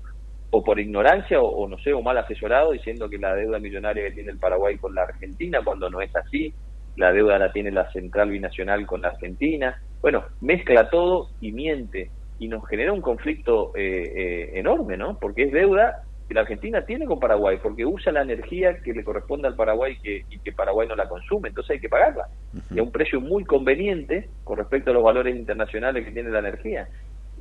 [0.49, 4.15] o por ignorancia, o, no sé, o mal asesorado, diciendo que la deuda millonaria que
[4.15, 6.53] tiene el Paraguay con la Argentina, cuando no es así,
[6.95, 9.79] la deuda la tiene la central binacional con la Argentina.
[10.01, 12.09] Bueno, mezcla todo y miente,
[12.39, 15.17] y nos genera un conflicto eh, eh, enorme, ¿no?
[15.19, 19.03] Porque es deuda que la Argentina tiene con Paraguay, porque usa la energía que le
[19.03, 22.27] corresponde al Paraguay que, y que Paraguay no la consume, entonces hay que pagarla.
[22.71, 26.39] Y a un precio muy conveniente con respecto a los valores internacionales que tiene la
[26.39, 26.87] energía.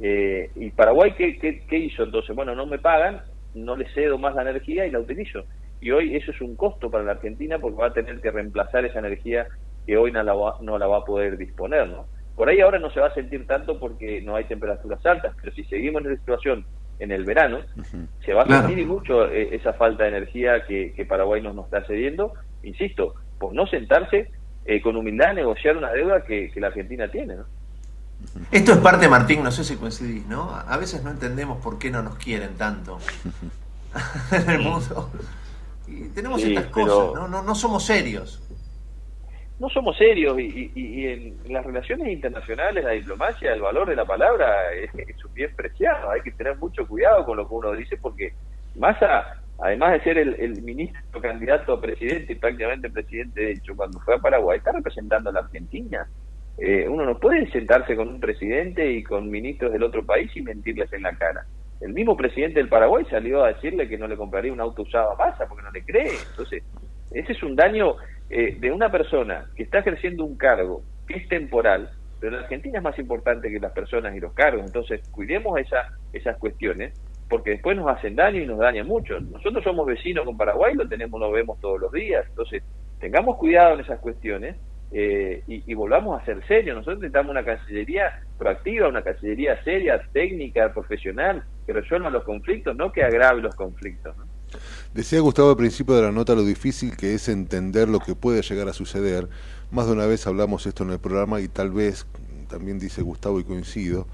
[0.01, 2.35] Eh, ¿Y Paraguay ¿qué, qué, hizo entonces?
[2.37, 3.23] Bueno, no me pagan,
[3.55, 5.45] no le cedo más la energía y la utilizo.
[5.81, 8.85] Y hoy eso es un costo para la Argentina porque va a tener que reemplazar
[8.85, 9.47] esa energía
[9.87, 12.07] que hoy no la va, no la va a poder disponer, ¿no?
[12.37, 15.55] Por ahí ahora no se va a sentir tanto porque no hay temperaturas altas, pero
[15.55, 16.67] si seguimos en esa situación
[16.99, 17.61] en el verano,
[18.25, 21.85] se va a sentir mucho eh, esa falta de energía que, Paraguay nos, nos está
[21.87, 24.31] cediendo, insisto, por no sentarse
[24.65, 27.45] eh, con humildad a negociar una deuda que, la Argentina tiene, ¿no?
[28.51, 30.55] Esto es parte, Martín, no sé si coincidís, ¿no?
[30.55, 32.99] A veces no entendemos por qué no nos quieren tanto
[34.33, 35.11] en el mundo.
[35.87, 37.29] Y tenemos estas cosas, ¿no?
[37.29, 37.43] ¿no?
[37.43, 38.44] No somos serios
[39.65, 44.71] no somos serios y, en las relaciones internacionales, la diplomacia, el valor de la palabra
[44.75, 46.11] es, es, bien preciado.
[46.11, 48.35] Hay que tener mucho cuidado con lo que uno dice porque
[48.77, 53.99] Massa, además de ser el, ministro candidato a presidente y prácticamente presidente de hecho, cuando
[54.01, 56.07] fue a Paraguay, está representando a la Argentina.
[56.59, 60.43] Eh, uno no puede sentarse con un presidente y con ministros del otro país y
[60.43, 61.47] mentirles en la cara.
[61.81, 65.13] El mismo presidente del Paraguay salió a decirle que no le compraría un auto usado
[65.13, 66.13] a Massa porque no le cree.
[66.31, 66.63] Entonces,
[67.13, 67.97] ese es un daño
[68.37, 71.89] eh, de una persona que está ejerciendo un cargo que es temporal,
[72.19, 75.93] pero en Argentina es más importante que las personas y los cargos, entonces cuidemos esa,
[76.13, 76.93] esas cuestiones
[77.29, 79.21] porque después nos hacen daño y nos dañan mucho.
[79.21, 82.65] Nosotros somos vecinos con Paraguay, lo tenemos, lo vemos todos los días, entonces
[82.99, 84.57] tengamos cuidado en esas cuestiones
[84.91, 86.77] eh, y, volvamos a ser serios.
[86.77, 92.91] Nosotros necesitamos una cancillería proactiva, una cancillería seria, técnica, profesional, que resuelva los conflictos, no
[92.91, 94.17] que agrave los conflictos.
[94.95, 98.43] Decía Gustavo al principio de la nota lo difícil que es entender lo que puede
[98.43, 99.29] llegar a suceder.
[99.73, 102.07] Más de una vez hablamos esto en el programa y tal vez,
[102.49, 104.07] también dice Gustavo y coincido,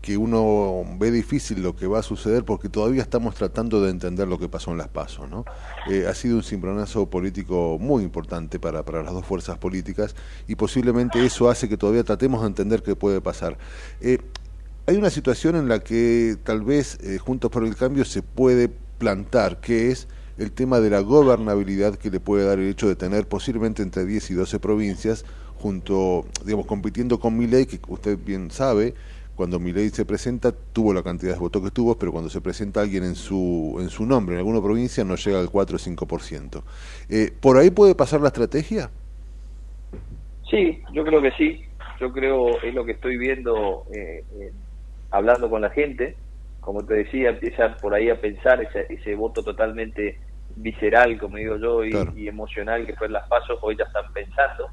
[0.00, 4.28] que uno ve difícil lo que va a suceder porque todavía estamos tratando de entender
[4.28, 5.28] lo que pasó en las pasos.
[5.28, 5.44] ¿no?
[5.90, 10.14] Eh, ha sido un cimbronazo político muy importante para, para las dos fuerzas políticas
[10.46, 13.58] y posiblemente eso hace que todavía tratemos de entender qué puede pasar.
[14.00, 14.18] Eh,
[14.86, 18.68] hay una situación en la que tal vez eh, Juntos por el Cambio se puede
[18.68, 20.06] plantar, que es
[20.38, 24.04] el tema de la gobernabilidad que le puede dar el hecho de tener posiblemente entre
[24.04, 25.24] 10 y 12 provincias,
[25.56, 28.94] junto, digamos, compitiendo con Milei, que usted bien sabe,
[29.34, 32.80] cuando Milei se presenta tuvo la cantidad de votos que tuvo, pero cuando se presenta
[32.80, 36.62] alguien en su, en su nombre en alguna provincia no llega al 4 o 5%.
[37.08, 38.90] Eh, ¿Por ahí puede pasar la estrategia?
[40.50, 41.64] Sí, yo creo que sí.
[42.00, 44.24] Yo creo, es lo que estoy viendo eh,
[45.10, 46.16] hablando con la gente,
[46.60, 50.18] como te decía, empieza por ahí a pensar ese, ese voto totalmente
[50.60, 54.68] visceral, como digo yo, y, emocional que fue en las pasos, hoy ya están pensando.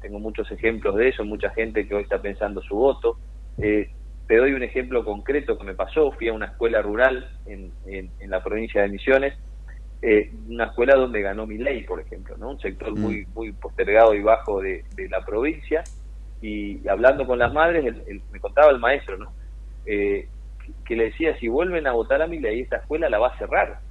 [0.00, 3.18] Tengo muchos ejemplos de eso, mucha gente que hoy está pensando su voto.
[3.58, 3.90] Eh,
[4.26, 8.30] te doy un ejemplo concreto que me pasó, fui a una escuela rural en, en,
[8.30, 9.34] la provincia de Misiones,
[10.02, 12.50] eh, una escuela donde ganó mi ley, por ejemplo, ¿no?
[12.50, 13.00] un sector mm.
[13.00, 15.84] muy muy postergado y bajo de, la provincia,
[16.42, 17.94] y hablando con las madres,
[18.32, 19.32] me contaba el maestro, ¿no?
[19.86, 20.28] Eh,
[20.84, 23.85] que le decía, si vuelven a votar a ley esta escuela la va a cerrar.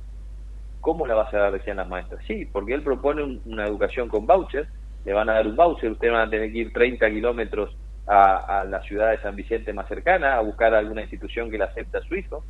[0.85, 1.51] ¿Cómo la va a cerrar?
[1.51, 2.23] Decían las maestras.
[2.27, 4.67] Sí, porque él propone una educación con voucher,
[5.03, 7.75] le van a dar un voucher, ustedes van a tener que ir 30 kilómetros
[8.05, 11.97] a, la ciudad de San Vicente más cercana a buscar alguna institución que le acepte
[11.97, 12.43] a su hijo.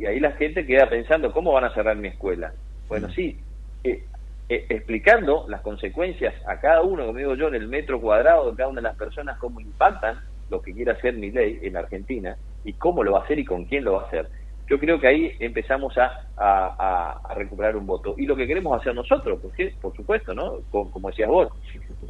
[0.00, 2.52] Y ahí la gente queda pensando, ¿cómo van a cerrar mi escuela?
[2.88, 3.12] Bueno, mm.
[3.12, 3.38] sí,
[3.84, 4.02] eh,
[4.48, 8.56] eh, explicando las consecuencias a cada uno, como digo yo, en el metro cuadrado de
[8.56, 10.18] cada una de las personas, cómo impactan
[10.50, 13.44] lo que quiere hacer mi ley en Argentina, y cómo lo va a hacer y
[13.44, 14.28] con quién lo va a hacer.
[14.70, 18.14] Yo creo que ahí empezamos a, a, recuperar un voto.
[18.16, 20.60] Y lo que queremos hacer nosotros, porque, por supuesto, ¿no?
[20.70, 21.48] Como, decías vos,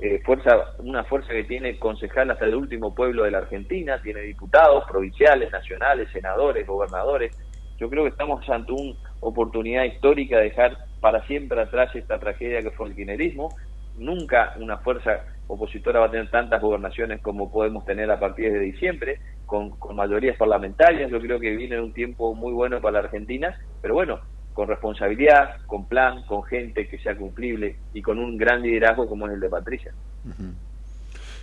[0.03, 4.21] eh, fuerza, una fuerza que tiene concejal hasta el último pueblo de la Argentina, tiene
[4.21, 7.35] diputados provinciales, nacionales, senadores, gobernadores.
[7.79, 12.61] Yo creo que estamos ante una oportunidad histórica de dejar para siempre atrás esta tragedia
[12.61, 13.57] que fue el kirchnerismo.
[13.97, 18.61] Nunca una fuerza opositora va a tener tantas gobernaciones como podemos tener a partir de
[18.61, 21.11] diciembre con, mayorías parlamentarias.
[21.11, 24.21] Yo creo que viene un tiempo muy bueno para la Argentina, pero bueno,
[24.55, 29.27] con responsabilidad, con plan, con gente que sea cumplible y con un gran liderazgo como
[29.27, 29.93] es el de Patricia.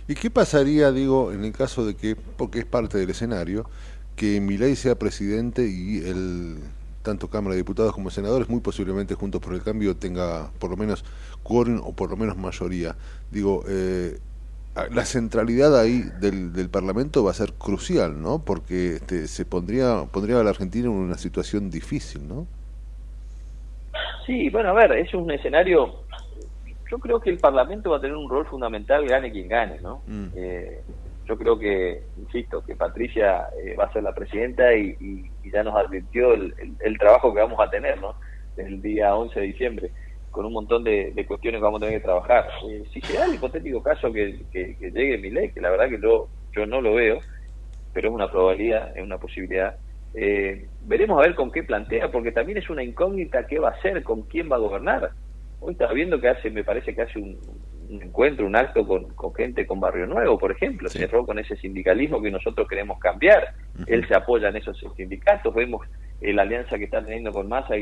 [0.06, 3.68] ¿Y qué pasaría, digo, en el caso de que, porque es parte del escenario,
[4.16, 6.58] que Milei sea presidente y el
[7.02, 10.76] tanto Cámara de Diputados como senadores, muy posiblemente Juntos por el Cambio tenga por lo
[10.76, 11.04] menos
[11.42, 12.96] quórum o por lo menos mayoría.
[13.30, 14.18] Digo, eh,
[14.90, 18.44] la centralidad ahí del, del, Parlamento va a ser crucial, ¿no?
[18.44, 22.46] Porque este, se pondría, pondría a la Argentina en una situación difícil, ¿no?
[24.24, 26.04] Sí, bueno, a ver, es un escenario.
[26.90, 30.02] Yo creo que el Parlamento va a tener un rol fundamental, gane quien gane, ¿no?
[30.06, 30.26] Mm.
[30.36, 30.80] Eh,
[31.26, 35.76] yo creo que, insisto, que Patricia eh, va a ser la presidenta y, ya nos
[35.76, 38.14] advirtió el, el, trabajo que vamos a tener, ¿no?
[38.56, 39.90] El día 11 de diciembre
[40.38, 42.48] con un montón de, cuestiones que vamos a tener que trabajar.
[42.70, 46.00] Eh, si se da el hipotético caso que, llegue mi ley, que la verdad que
[46.00, 47.18] yo, yo no lo veo,
[47.92, 49.74] pero es una probabilidad, es una posibilidad,
[50.14, 53.72] Eh, veremos a ver con qué plantea, porque también es una incógnita qué va a
[53.72, 55.10] hacer, con quién va a gobernar.
[55.58, 57.36] Hoy está viendo que hace, me parece que hace un,
[58.00, 62.30] encuentro, un acto con, gente con Barrio Nuevo, por ejemplo, cerró con ese sindicalismo que
[62.30, 63.54] nosotros queremos cambiar.
[63.88, 65.84] Él se apoya en esos sindicatos, vemos
[66.20, 67.74] eh, la alianza que está teniendo con Massa,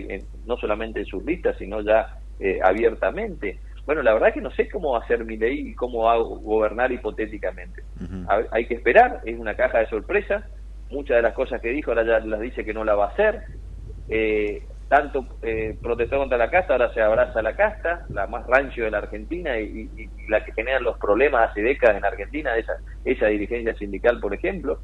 [0.46, 3.58] no solamente en sus listas, sino ya eh, abiertamente.
[3.86, 6.04] Bueno, la verdad es que no sé cómo va a ser mi ley y cómo
[6.04, 7.82] va a gobernar hipotéticamente.
[8.50, 10.44] hay que esperar, es una caja de sorpresas.
[10.90, 13.08] Muchas de las cosas que dijo ahora ya las dice que no la va a
[13.10, 13.42] hacer.
[14.08, 18.84] Eh, tanto eh, protestó contra la casta, ahora se abraza la casta, la más rancio
[18.84, 19.88] de la Argentina y,
[20.28, 24.80] la que genera los problemas hace décadas en Argentina, esa, esa dirigencia sindical, por ejemplo.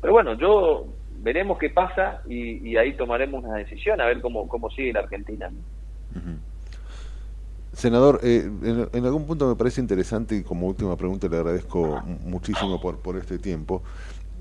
[0.00, 0.86] Pero bueno, yo
[1.18, 5.50] veremos qué pasa y, ahí tomaremos una decisión a ver cómo, cómo sigue la Argentina.
[7.72, 8.50] Senador, eh,
[8.92, 13.16] en, algún punto me parece interesante y como última pregunta le agradezco muchísimo por, por
[13.16, 13.82] este tiempo.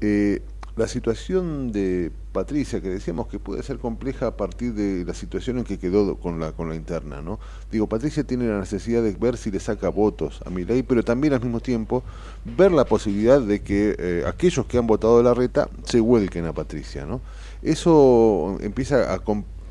[0.01, 0.41] Eh,
[0.77, 5.57] la situación de Patricia, que decíamos que puede ser compleja a partir de la situación
[5.57, 7.39] en que quedó con la, con la interna, ¿no?
[7.71, 11.33] Digo, Patricia tiene la necesidad de ver si le saca votos a ley, pero también
[11.33, 12.03] al mismo tiempo
[12.57, 16.45] ver la posibilidad de que eh, aquellos que han votado de la reta se vuelquen
[16.45, 17.19] a Patricia, ¿no?
[17.61, 19.21] ¿Eso empieza a,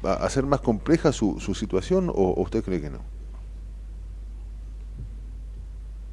[0.05, 3.01] a hacer más compleja su, su situación o, usted cree que no?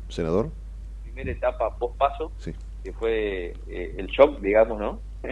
[0.10, 0.50] Senador.
[1.04, 2.32] Primera etapa post paso.
[2.38, 2.54] Sí
[2.88, 5.00] que fue eh, el shock, digamos, ¿no?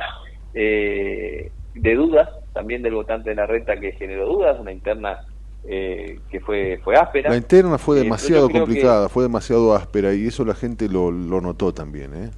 [0.57, 5.19] Eh, de dudas, también del votante de la renta que generó dudas, una interna
[5.65, 7.29] eh, que fue fue áspera.
[7.29, 11.73] La interna fue demasiado complicada, fue demasiado áspera y eso la gente lo, lo notó
[11.73, 12.29] también, ¿eh?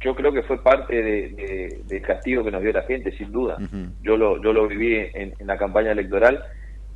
[0.00, 3.58] Yo creo que fue parte de, del castigo que nos dio la gente, sin duda.
[4.02, 6.42] Yo lo yo lo viví en, la campaña electoral,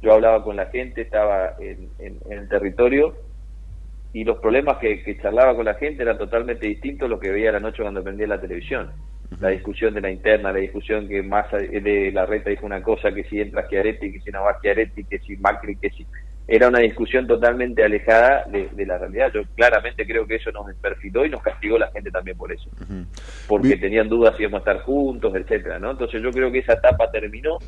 [0.01, 3.15] yo hablaba con la gente, estaba en, en el territorio
[4.13, 7.53] y los problemas que, charlaba con la gente eran totalmente distintos a lo que veía
[7.53, 8.91] la noche cuando prendía la televisión.
[9.41, 13.13] La discusión de la interna, la discusión que más de la reta dijo una cosa,
[13.13, 16.07] que si entra Schiaretti, que si no va Schiaretti, que si Macri, que si...
[16.49, 19.33] Era una discusión totalmente alejada de, la realidad.
[19.35, 22.71] Yo claramente creo que eso nos perfiló y nos castigó la gente también por eso.
[23.49, 25.91] Porque tenían dudas si íbamos a estar juntos, etcétera, ¿no?
[25.91, 27.59] Entonces yo creo que esa etapa terminó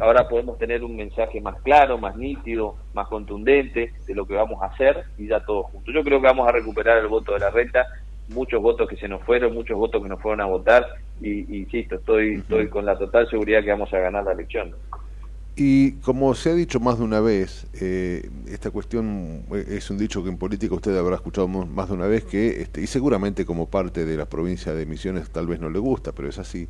[0.00, 4.62] ahora podemos tener un mensaje más claro, más nítido, más contundente de lo que vamos
[4.62, 5.94] a hacer y ya todos juntos.
[5.94, 7.86] Yo creo que vamos a recuperar el voto de la renta,
[8.28, 10.86] muchos votos que se nos fueron, muchos votos que nos fueron a votar
[11.20, 14.74] y, insisto, estoy, estoy con la total seguridad que vamos a ganar la elección.
[15.62, 19.98] Y como se ha dicho más de una vez, eh, esta cuestión eh, es un
[19.98, 23.44] dicho que en política usted habrá escuchado más de una vez, que este, y seguramente
[23.44, 26.66] como parte de la provincia de Misiones tal vez no le gusta, pero es así,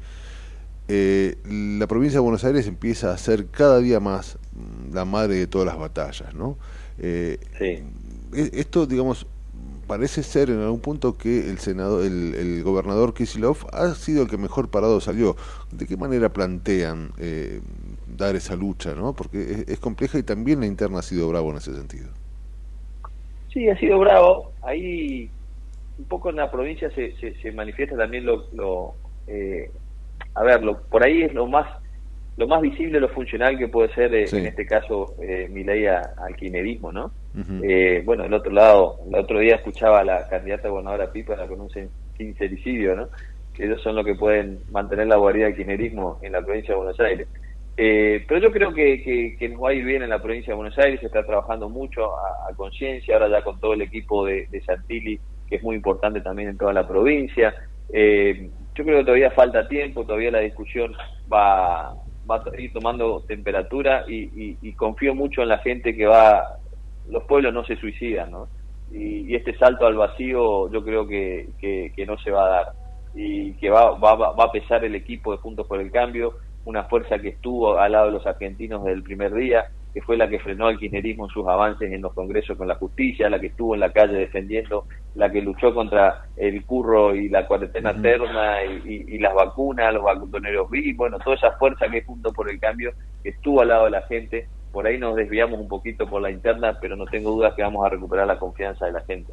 [0.89, 1.37] eh,
[1.79, 5.47] la provincia de Buenos Aires empieza a ser cada día más mm, la madre de
[5.47, 6.59] todas las batallas, ¿no?
[6.99, 7.85] Eh, e,
[8.33, 9.25] esto, digamos,
[9.91, 14.37] parece ser en algún punto que el senador, el, gobernador Kisilov ha sido el que
[14.37, 15.37] mejor parado salió.
[15.73, 17.61] ¿De qué manera plantean eh,
[18.21, 19.13] dar esa lucha, no?
[19.13, 22.09] Porque es, compleja y también la interna ha sido bravo en ese sentido.
[23.53, 24.53] Sí, ha sido bravo.
[24.63, 25.29] Ahí
[25.99, 28.95] un poco en la provincia se, se, manifiesta también lo, lo
[29.27, 29.71] eh,
[30.35, 31.67] a ver, por ahí es lo más
[32.41, 35.85] lo más visible, lo funcional que puede ser, eh, en este caso, eh, mi ley
[35.85, 37.13] al quinerismo, ¿no?
[37.63, 41.61] eh, bueno, del otro lado, el otro día escuchaba a la candidata gobernadora Pipa con
[41.61, 41.71] un
[42.17, 43.09] sincericidio, ¿no?
[43.53, 46.79] Que ellos son los que pueden mantener la guarida del quinerismo en la provincia de
[46.79, 47.29] Buenos Aires.
[47.77, 50.53] Eh, pero yo creo que, que, que, nos va a ir bien en la provincia
[50.53, 54.27] de Buenos Aires, se está trabajando mucho a, conciencia, ahora ya con todo el equipo
[54.27, 55.19] de, Santilli,
[55.49, 57.55] que es muy importante también en toda la provincia.
[57.93, 60.93] Eh, yo creo que todavía falta tiempo, todavía la discusión
[61.33, 61.95] va,
[62.31, 66.59] va a ir tomando temperatura y, confío mucho en la gente que va,
[67.09, 68.49] los pueblos no se suicidan, ¿no?
[68.93, 72.67] Y, este salto al vacío yo creo que, que, no se va a dar
[73.15, 76.35] y que va, va, va a pesar el equipo de Puntos por el Cambio,
[76.65, 80.17] una fuerza que estuvo al lado de los argentinos desde el primer día, que fue
[80.17, 83.41] la que frenó al kirchnerismo en sus avances en los congresos con la justicia, la
[83.41, 87.91] que estuvo en la calle defendiendo, la que luchó contra el curro y la cuarentena
[87.91, 92.61] eterna y, las vacunas, los vacuneros vivos, bueno, toda esa fuerza que junto por el
[92.61, 92.93] cambio,
[93.23, 96.31] que estuvo al lado de la gente, por ahí nos desviamos un poquito por la
[96.31, 99.33] interna, pero no tengo dudas que vamos a recuperar la confianza de la gente.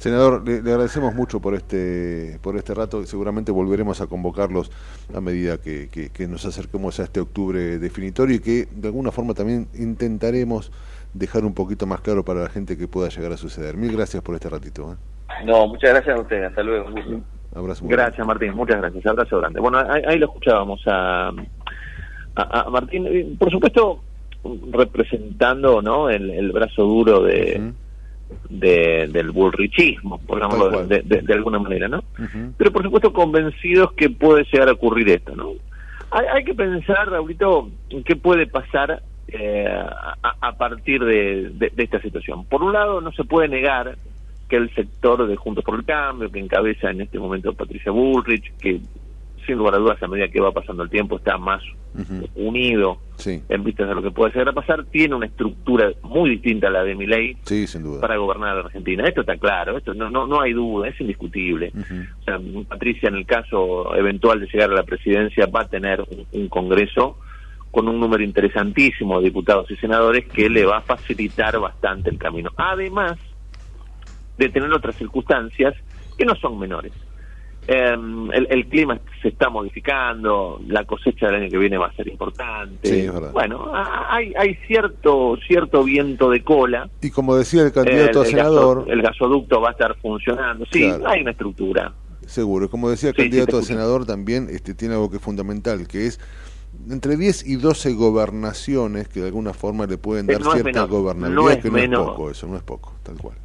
[0.00, 3.04] Senador, le, agradecemos mucho por este por este rato.
[3.04, 4.70] Seguramente volveremos a convocarlos
[5.14, 9.68] a medida que, nos acerquemos a este octubre definitorio y que de alguna forma también
[9.74, 10.72] intentaremos
[11.12, 13.76] dejar un poquito más claro para la gente que pueda llegar a suceder.
[13.76, 14.90] Mil gracias por este ratito.
[14.90, 15.44] ¿eh?
[15.44, 16.48] No, muchas gracias a ustedes.
[16.48, 16.88] Hasta luego.
[17.54, 18.54] Abrazo gracias, Martín.
[18.54, 19.04] Muchas gracias.
[19.04, 19.60] Abrazo grande.
[19.60, 21.30] Bueno, ahí, lo escuchábamos a,
[22.36, 23.36] a, Martín.
[23.38, 24.00] Por supuesto,
[24.70, 27.74] representando no el, brazo duro de
[28.48, 32.02] de, del bullrichismo, por de, de, alguna manera, ¿no?
[32.56, 35.52] pero por supuesto convencidos que puede llegar a ocurrir esto, ¿no?
[36.10, 37.70] Hay, hay que pensar, Raulito,
[38.04, 42.44] qué puede pasar eh, a, a, partir de, de, de, esta situación.
[42.46, 43.96] Por un lado, no se puede negar
[44.48, 48.52] que el sector de Juntos por el Cambio, que encabeza en este momento Patricia Bullrich,
[48.58, 48.80] que
[49.50, 51.60] sin lugar a dudas a medida que va pasando el tiempo está más
[52.36, 56.68] unido en vistas de lo que puede llegar a pasar, tiene una estructura muy distinta
[56.68, 58.00] a la de Milei sí, sin duda.
[58.00, 59.04] para gobernar la Argentina.
[59.04, 61.72] Esto está claro, esto no, no, no hay duda, es indiscutible.
[61.74, 66.00] o sea, Patricia en el caso eventual de llegar a la presidencia va a tener
[66.00, 67.18] un, un Congreso
[67.72, 72.18] con un número interesantísimo de diputados y senadores que le va a facilitar bastante el
[72.18, 72.50] camino.
[72.56, 73.18] Además
[74.38, 75.74] de tener otras circunstancias
[76.16, 76.92] que no son menores.
[77.68, 77.94] Eh,
[78.32, 82.08] el, el, clima se está modificando, la cosecha del año que viene va a ser
[82.08, 82.88] importante.
[82.88, 83.32] Sí, es verdad.
[83.32, 86.88] Bueno, hay, hay cierto cierto viento de cola.
[87.00, 88.78] Y como decía el candidato el, a senador...
[88.80, 90.64] Gaso, el gasoducto va a estar funcionando.
[90.72, 91.08] Sí, claro.
[91.08, 91.92] hay una estructura.
[92.26, 92.70] Seguro.
[92.70, 95.86] Como decía el sí, candidato sí a senador, también este, tiene algo que es fundamental,
[95.86, 96.18] que es
[96.88, 101.42] entre 10 y 12 gobernaciones que de alguna forma le pueden dar no cierta gobernabilidad,
[101.42, 102.00] no es que no menor.
[102.00, 103.36] es poco eso, no es poco, tal cual.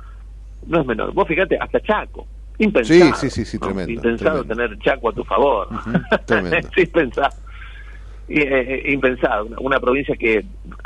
[0.67, 1.13] No es menor.
[1.13, 2.25] Vos fíjate, hasta Chaco.
[2.57, 3.15] Impensado.
[3.15, 3.91] Sí, sí, sí, sí tremendo.
[3.91, 4.55] Impensado tremendo.
[4.55, 5.67] tener Chaco a tu favor.
[5.69, 6.69] Uh -huh, tremendo.
[6.75, 7.35] sí, impensado.
[8.27, 9.45] Eh, impensado.
[9.45, 10.45] Una, una, provincia que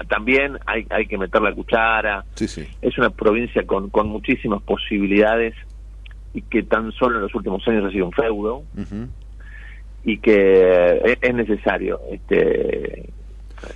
[0.09, 2.25] también hay, hay que meter la cuchara.
[2.35, 2.67] Sí, sí.
[2.81, 5.55] Es una provincia con, con muchísimas posibilidades
[6.33, 8.57] y que tan solo en los últimos años ha sido un feudo.
[8.75, 9.07] Uh -huh.
[10.03, 13.09] Y que es, es necesario este,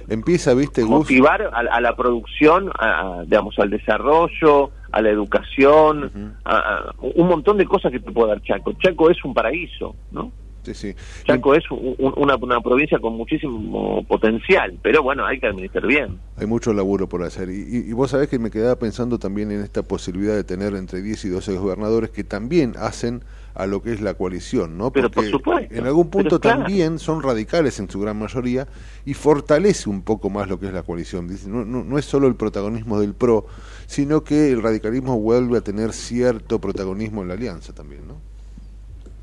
[0.10, 6.08] empieza, viste, motivar a, a, la producción, a, digamos, al desarrollo, a la educación, uh
[6.08, 6.32] -huh.
[6.46, 8.74] a, a, un montón de cosas que te puede dar Chaco.
[8.74, 10.32] Chaco es un paraíso, ¿no?
[10.62, 10.96] Sí, sí.
[11.26, 16.20] Chaco es un, una, una, provincia con muchísimo potencial, pero bueno, hay que administrar bien.
[16.38, 17.50] Hay mucho laburo por hacer.
[17.50, 20.76] Y, y, y, vos sabés que me quedaba pensando también en esta posibilidad de tener
[20.76, 23.24] entre 10 y 12 gobernadores que también hacen
[23.56, 24.92] a lo que es la coalición, ¿no?
[24.92, 26.62] Porque pero por supuesto, en algún punto claro.
[26.62, 28.68] también son radicales en su gran mayoría
[29.06, 31.28] y fortalece un poco más lo que es la coalición.
[31.48, 33.46] No, no, no, es solo el protagonismo del PRO,
[33.86, 38.16] sino que el radicalismo vuelve a tener cierto protagonismo en la alianza también, ¿no?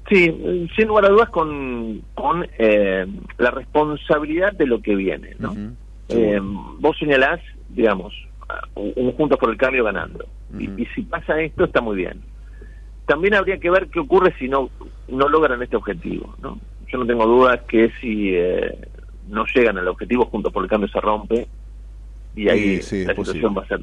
[0.09, 3.07] Sí, sin lugar a dudas con, con eh,
[3.39, 5.53] la responsabilidad de lo que viene, ¿no?
[5.53, 5.75] Uh -huh.
[6.09, 6.41] eh,
[6.81, 8.13] vos señalás, digamos,
[8.75, 10.25] un Juntos por el Cambio ganando.
[10.53, 10.79] Uh -huh.
[10.79, 12.21] y, y si pasa esto, está muy bien
[13.11, 14.71] también habría que ver qué ocurre si no
[15.09, 18.79] no logran este objetivo no yo no tengo dudas que si eh,
[19.29, 21.49] no llegan al objetivo junto por el cambio se rompe
[22.37, 23.83] y ahí sí, sí, la situación va a ser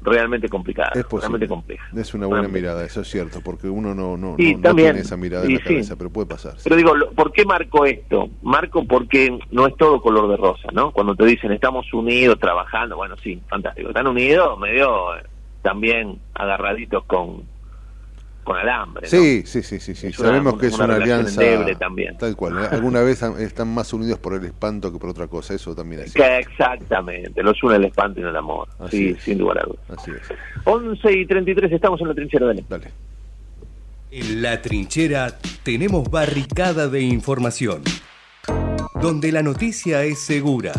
[0.00, 1.84] realmente complicada es realmente compleja.
[1.94, 2.60] Es una buena realmente.
[2.62, 5.44] mirada eso es cierto porque uno no no, sí, no, también, no tiene esa mirada
[5.44, 8.30] en la cabeza pero puede pasar pero digo ¿por qué marco esto?
[8.40, 10.92] marco porque no es todo color de rosa ¿no?
[10.92, 15.24] cuando te dicen estamos unidos trabajando bueno sí fantástico están unidos medio eh,
[15.60, 17.49] también agarraditos con
[18.50, 19.06] con alambre.
[19.06, 19.46] Sí, ¿no?
[19.46, 20.12] sí, sí, sí, sí.
[20.12, 21.40] Sabemos una, que es una, una alianza
[21.78, 22.18] también.
[22.18, 22.58] tal cual.
[22.58, 22.68] ¿eh?
[22.72, 26.14] Alguna vez están más unidos por el espanto que por otra cosa, eso también es.
[26.14, 28.68] Que exactamente, los une el espanto y no el amor.
[28.80, 29.22] Así sí, es.
[29.22, 29.80] sin lugar a dudas.
[29.96, 30.36] Así es.
[30.64, 32.64] 11 y 33 estamos en la trinchera, dale.
[32.68, 32.90] Dale.
[34.10, 37.82] En la trinchera tenemos barricada de información,
[39.00, 40.72] donde la noticia es segura.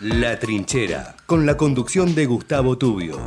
[0.00, 3.20] La trinchera, con la conducción de Gustavo Tubio.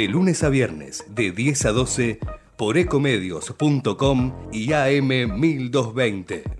[0.00, 2.20] De lunes a viernes, de 10 a 12,
[2.56, 6.59] por ecomedios.com y AM 1220.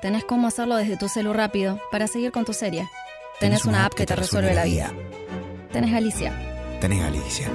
[0.00, 2.88] Tenés cómo hacerlo desde tu celu rápido para seguir con tu serie.
[3.40, 4.92] Tenés, una, app que te resuelve la vida.
[5.72, 6.32] Tenés Alicia.
[6.80, 7.50] Tenés Alicia.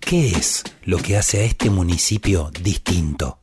[0.00, 3.38] ¿Qué es lo que hace a este municipio distinto?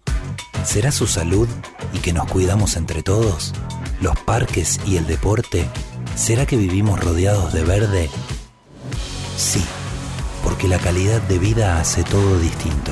[0.63, 1.47] ¿Será su salud
[1.91, 3.51] y que nos cuidamos entre todos?
[3.99, 5.67] ¿Los parques y el deporte?
[6.15, 8.09] ¿Será que vivimos rodeados de verde?
[9.37, 9.63] Sí,
[10.43, 12.91] porque la calidad de vida hace todo distinto.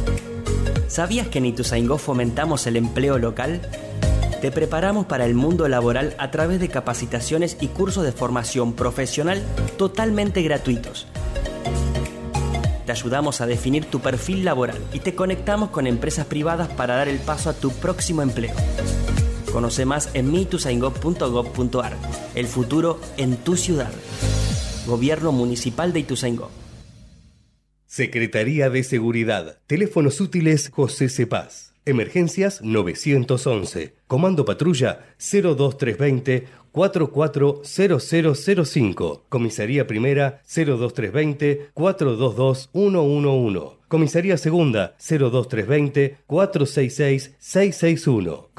[0.91, 3.61] ¿Sabías que en Ituzaingó fomentamos el empleo local?
[4.41, 9.41] Te preparamos para el mundo laboral a través de capacitaciones y cursos de formación profesional
[9.77, 11.07] totalmente gratuitos.
[12.85, 17.07] Te ayudamos a definir tu perfil laboral y te conectamos con empresas privadas para dar
[17.07, 18.53] el paso a tu próximo empleo.
[19.53, 21.95] Conoce más en mituzaingó.gov.ar.
[22.35, 23.93] El futuro en tu ciudad.
[24.85, 26.49] Gobierno Municipal de Ituzaingó.
[27.91, 29.59] Secretaría de Seguridad.
[29.67, 31.73] Teléfonos útiles José Cepaz.
[31.83, 33.95] Emergencias 911.
[34.07, 39.25] Comando Patrulla 02320 440005.
[39.27, 43.59] Comisaría Primera 02320 422 111.
[43.89, 48.50] Comisaría Segunda 02320 466 661.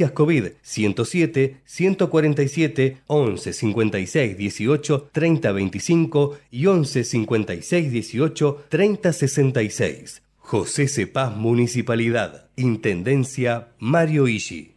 [0.00, 10.22] Emergencias COVID 107 147 11 56 18 30 25 y 11 56 18 30 66.
[10.38, 12.48] José Cepaz Municipalidad.
[12.56, 14.76] Intendencia Mario Ishi.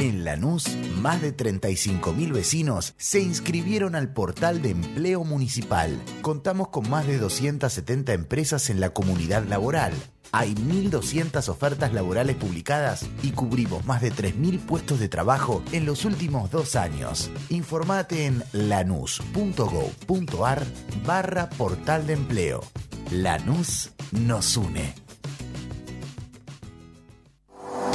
[0.00, 6.00] En Lanús, más de 35.000 vecinos se inscribieron al portal de empleo municipal.
[6.22, 9.92] Contamos con más de 270 empresas en la comunidad laboral.
[10.32, 16.04] Hay 1.200 ofertas laborales publicadas y cubrimos más de 3.000 puestos de trabajo en los
[16.04, 17.30] últimos dos años.
[17.48, 20.66] Informate en lanús.gov.ar
[21.06, 22.62] barra portal de empleo.
[23.10, 25.07] Lanús nos une.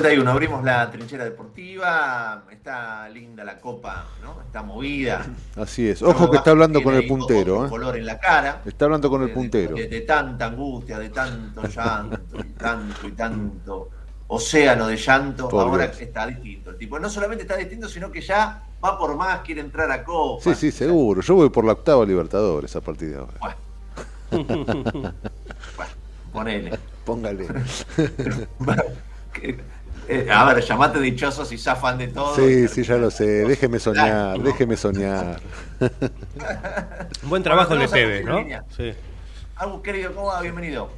[0.00, 4.42] 41, abrimos la trinchera deportiva, está linda la copa, ¿no?
[4.42, 5.26] Está movida.
[5.56, 7.64] Así es, ojo que está hablando con el puntero.
[7.64, 7.68] ¿eh?
[7.70, 8.60] color en la cara.
[8.64, 9.74] Está hablando con el puntero.
[9.74, 13.90] De, tanta angustia, de tanto llanto, y tanto y tanto
[14.28, 16.70] océano de llanto, ahora está distinto.
[16.70, 20.04] El tipo no solamente está distinto, sino que ya va por más, quiere entrar a
[20.04, 20.42] copa.
[20.42, 21.22] Sí, sí, seguro.
[21.22, 23.56] Yo voy por la octava Libertadores a partir de ahora.
[24.30, 25.12] Bueno,
[26.32, 26.78] ponele.
[27.04, 27.46] Póngale.
[30.08, 32.36] Eh, a ver, llamate dichoso si zafan de todo.
[32.36, 33.26] Sí, sí, ya lo sé.
[33.44, 35.40] Déjeme soñar, déjeme soñar.
[37.22, 38.44] Buen trabajo el de ¿no?
[38.76, 38.92] Sí.
[39.56, 40.40] Algo querido, ¿cómo va?
[40.40, 40.88] Bienvenido.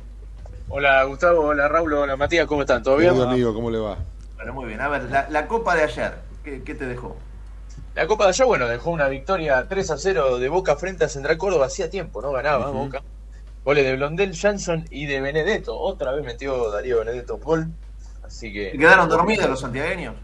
[0.69, 2.83] Hola Gustavo, hola Raúl, hola Matías, ¿cómo están?
[2.83, 3.13] ¿Todo bien?
[3.13, 3.97] Hola amigo, ¿cómo le va?
[4.37, 4.81] Bueno, muy bien.
[4.83, 6.13] A ver, la, copa de ayer,
[6.45, 7.17] ¿qué, te dejó?
[7.95, 11.09] La copa de ayer, bueno, dejó una victoria 3 a 0 de Boca frente a
[11.09, 11.67] Central Córdoba.
[11.67, 12.33] Hacía tiempo, ¿no?
[12.33, 13.03] Ganaba Boca.
[13.65, 15.79] Goles de Blondel, Jansson y de Benedetto.
[15.79, 17.73] Otra vez metió Darío Benedetto gol.
[18.29, 18.73] Así que.
[18.73, 20.15] quedaron dormidos los santiagueños?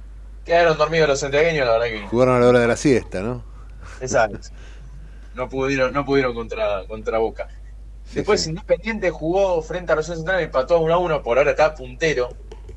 [0.44, 2.06] Quedaron dormidos los santiagueños, la verdad que.
[2.06, 3.42] Jugaron a la hora de la siesta, ¿no?
[4.00, 4.38] Exacto.
[5.34, 7.48] No pudieron, no pudieron contra, contra Boca.
[8.12, 11.74] Después Independiente jugó frente a Rosario Central, empató a 1 a 1, por ahora está
[11.74, 12.28] puntero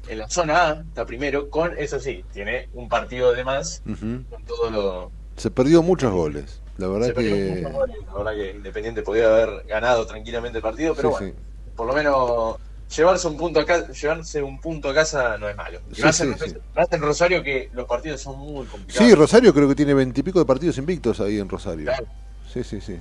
[0.08, 4.44] en la zona A, está primero, con, eso sí, tiene un partido de más, con
[4.46, 5.12] todo lo...
[5.36, 7.62] Se perdió muchos goles, la verdad que...
[7.62, 11.36] La verdad que Independiente podía haber ganado tranquilamente el partido, pero bueno,
[11.76, 12.56] por lo menos
[12.96, 15.80] llevarse un punto a casa, llevarse un punto a casa no es malo.
[15.96, 19.08] Y más, en, Rosario que los partidos son muy complicados.
[19.08, 21.92] Sí, Rosario creo que tiene veintipico de partidos invictos ahí en Rosario.
[22.52, 23.00] Sí, sí, sí.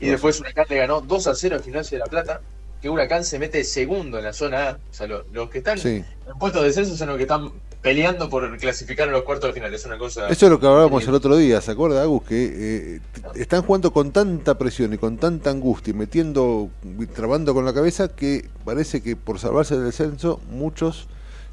[0.00, 2.40] Y después Huracán le ganó 2 a 0 al Gimnasia de la Plata,
[2.80, 4.72] que Huracán se mete segundo en la zona A.
[4.72, 6.06] O sea, los, que están en
[6.38, 7.52] puestos de descenso son los que están
[7.82, 9.72] peleando por clasificar a los cuartos de final.
[9.72, 10.28] Es una cosa.
[10.28, 12.24] Eso es lo que hablábamos el otro día, ¿se acuerda, Agus?
[12.24, 13.00] Que eh,
[13.34, 16.70] están jugando con tanta presión y con tanta angustia y metiendo,
[17.14, 21.08] trabando con la cabeza que parece que por salvarse del descenso, muchos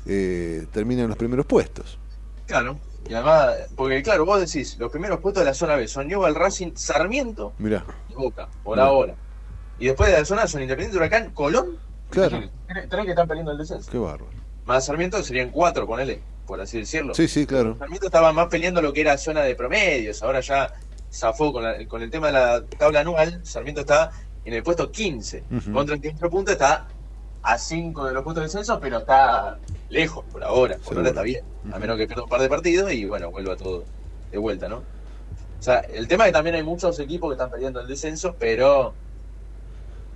[0.05, 1.97] eh, terminan en los primeros puestos.
[2.45, 2.77] Claro.
[3.09, 6.35] Y además, porque claro, vos decís, los primeros puestos de la zona B son Newell,
[6.35, 7.85] Racing, Sarmiento Mirá.
[8.09, 9.15] y Boca, por ahora.
[9.79, 11.77] Y después de la zona son Independiente, Huracán, Colón.
[12.09, 12.41] Claro.
[12.89, 13.89] Tres que están peleando el descenso.
[13.89, 14.46] Qué bárbaro.
[14.67, 17.15] Más Sarmiento serían cuatro, ponele, por así decirlo.
[17.15, 17.77] Sí, sí, claro.
[17.79, 20.73] Sarmiento estaba más peleando lo que era zona de promedios, ahora ya
[21.09, 24.11] zafó con, con el tema de la tabla anual, Sarmiento está
[24.43, 26.85] en el puesto 15, con 38 puntos, está
[27.43, 29.57] a 5 de los puntos de descenso, pero está
[29.87, 32.91] lejos por ahora, por ahora está bien, a menos que pierda un par de partidos
[32.91, 33.85] y bueno, vuelva todo
[34.31, 34.77] de vuelta, ¿no?
[34.77, 38.35] O sea, el tema es que también hay muchos equipos que están perdiendo el descenso,
[38.37, 38.93] pero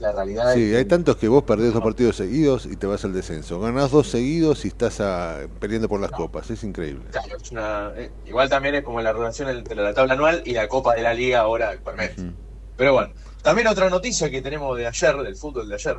[0.01, 3.13] la realidad sí, hay tantos que vos perdés dos partidos seguidos y te vas al
[3.13, 3.59] descenso.
[3.59, 6.49] Ganás dos seguidos y estás a, perdiendo por las copas.
[6.49, 7.03] Es increíble.
[7.11, 10.53] Claro, es una, eh, igual también es como la relación entre la tabla anual y
[10.53, 12.33] la Copa de la Liga ahora actualmente.
[12.75, 13.13] Pero bueno,
[13.43, 15.97] también otra noticia que tenemos de ayer, del fútbol de ayer,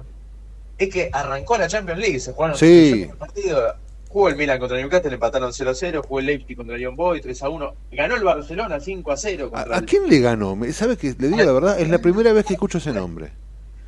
[0.78, 2.18] es que arrancó la Champions League.
[2.18, 3.08] Se jugaron sí.
[3.16, 3.76] partidos.
[4.08, 6.02] Jugó el Milan contra el Newcastle, empataron 0 a 0.
[6.06, 7.74] Jugó el Leipzig contra el Young Boy 3 a 1.
[7.92, 9.52] Ganó el Barcelona 5 a 0.
[9.54, 10.58] ¿A, quién le ganó?
[10.72, 11.80] ¿Sabe que le digo la verdad?
[11.80, 13.32] Es la primera vez que escucho ese nombre.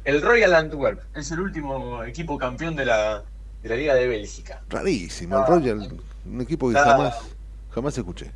[0.05, 3.25] El Royal Antwerp es el último equipo campeón de la,
[3.63, 4.63] de la Liga de Bélgica.
[4.69, 5.47] Rarísimo, el ah.
[5.47, 7.15] Royal, un equipo que jamás,
[7.71, 8.31] jamás escuché.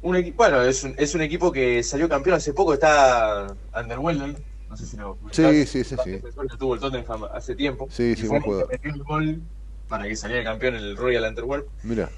[0.00, 4.36] Un equipo, bueno, es un, es un equipo que salió campeón hace poco, está Underwhelmed,
[4.68, 6.20] no sé si lo Sí, sí, sí, sí.
[6.58, 7.86] Tuvo el Tottenham hace tiempo.
[7.90, 8.66] Sí, sí, fue.
[8.66, 9.42] Metió el gol
[9.88, 11.68] para que saliera campeón el Royal Antwerp.
[11.82, 12.08] Mira.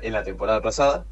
[0.00, 1.04] En la temporada pasada.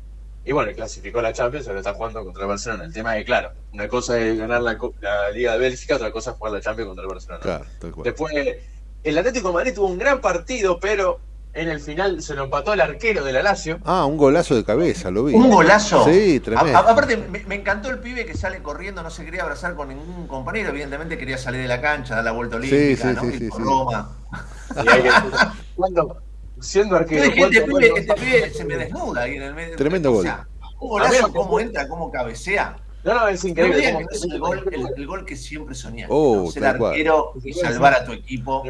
[0.46, 2.84] Y bueno, clasificó la Champions, ahora está jugando contra el Barcelona.
[2.84, 6.12] El tema es que, claro, una cosa es ganar la, la Liga de Bélgica, otra
[6.12, 7.40] cosa es jugar la Champions contra el Barcelona.
[7.40, 8.04] Claro, tal cual.
[8.04, 8.34] Después,
[9.02, 11.18] el Atlético de Madrid tuvo un gran partido, pero
[11.54, 13.78] en el final se lo empató al arquero de la Lazio.
[13.84, 15.34] Ah, un golazo de cabeza, lo vi.
[15.34, 16.04] ¿Un golazo?
[16.04, 16.76] Sí, tremendo.
[16.76, 19.74] A- a- aparte, me, me encantó el pibe que sale corriendo, no se quería abrazar
[19.76, 23.22] con ningún compañero, evidentemente quería salir de la cancha, dar la vuelta olímpica, sí, ¿no?
[23.32, 23.64] sí, por sí.
[23.64, 24.10] Roma.
[24.84, 25.10] Y hay que-
[25.76, 26.22] cuando,
[26.64, 29.76] siendo arquero, este ¿cuánto pibe, este se me desnuda ahí en el medio.
[29.76, 30.22] Tremendo O gol.
[30.24, 30.46] sea,
[30.80, 32.76] un golazo, que- cómo entra, cómo cabecea.
[33.04, 34.06] No, no, es increíble.
[34.10, 36.06] es el gol, el, el gol que siempre soñaste.
[36.14, 36.50] Oh, ¿no?
[36.50, 36.92] Ser cual.
[36.92, 38.62] arquero y salvar a tu equipo.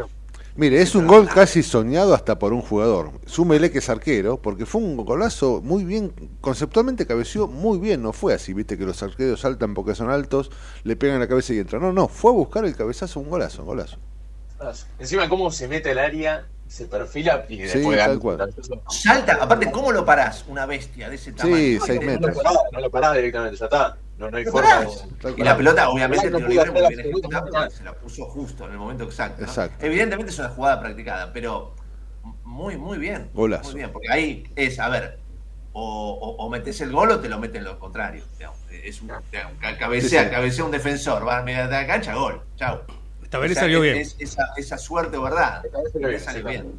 [0.57, 3.11] Mire, es un gol casi soñado hasta por un jugador.
[3.27, 8.12] Súmele que es arquero, porque fue un golazo muy bien, conceptualmente cabeció muy bien, no
[8.12, 10.53] fue así, viste que los arqueros saltan porque son altos,
[10.85, 11.83] le pegan la cabeza y entran.
[11.83, 13.99] No, no, fue a buscar el cabezazo, un golazo, un golazo.
[14.99, 18.55] Encima, cómo se mete al área, se perfila y Sí, después tal cual.
[18.89, 20.45] Salta, aparte, ¿cómo lo parás?
[20.49, 21.57] Una bestia de ese tamaño.
[21.57, 22.36] Sí, No, seis no, No metros.
[22.36, 23.97] lo parás, no lo parás directamente, ya está.
[24.19, 25.35] No, no hay forma de.
[25.36, 26.70] Y la pelota, obviamente, No libre
[27.70, 29.43] se la puso justo en el momento exacto.
[29.43, 29.47] ¿no?
[29.49, 29.85] Exacto.
[29.85, 31.74] Evidentemente es una jugada practicada, pero
[32.45, 33.31] muy, muy bien.
[33.35, 33.70] Golazo.
[33.70, 35.19] Muy bien, porque ahí es, a ver,
[35.73, 38.24] o, o, o metes el gol o te lo meten lo contrario.
[38.39, 38.59] digamos.
[38.70, 39.11] Es un,
[39.78, 40.31] cabecea, Sí, sí.
[40.32, 42.41] cabecea un defensor, va a media de la cancha, gol.
[42.57, 42.81] Chau.
[43.55, 43.97] Sea, salió es- bien.
[43.98, 45.62] es- esa, esa suerte, ¿verdad?
[46.19, 46.73] Salió bien.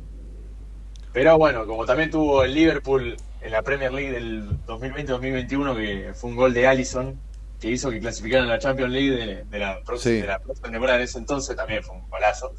[1.14, 6.30] Pero bueno, como también tuvo el Liverpool en la Premier League del 2020-2021, que fue
[6.32, 7.18] un gol de Allison,
[7.60, 10.22] que hizo que clasificaran a la Champions League de, de la, próxima, Sí.
[10.22, 12.54] de la próxima temporada en ese entonces, también fue un golazo.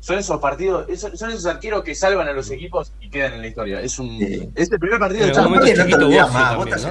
[0.00, 3.40] Son esos partidos, esos- son esos arqueros que salvan a los equipos y quedan en
[3.42, 3.80] la historia.
[3.80, 4.50] Es un Sí.
[4.54, 5.64] es el primer partido de Champions.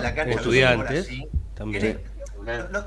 [0.02, 1.10] La cancha, Estudiantes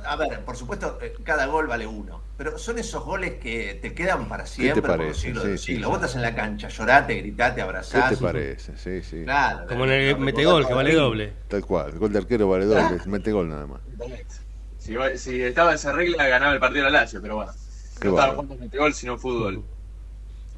[0.06, 2.20] a ver, por supuesto, eh, cada gol vale uno.
[2.39, 5.20] Pero son esos goles que te quedan para siempre por los parece?
[5.20, 5.90] siglos Sí, sí, siglos.
[5.90, 5.94] sí.
[5.97, 8.10] Estás en la cancha, llorate, gritate, ¿Qué abrazás.
[8.10, 8.77] te parece?
[8.77, 9.24] Sí, sí.
[9.24, 9.66] Claro.
[9.66, 11.32] Como en el la- metegol, que vale doble.
[11.48, 13.81] Tal cual, el gol de arquero vale doble, mete gol nada más.
[14.78, 17.52] Si, si estaba esa regla, ganaba el partido la Lazio, pero bueno.
[18.01, 18.43] Qué no estaba bárbaro.
[18.43, 19.65] jugando metegol, sino fútbol.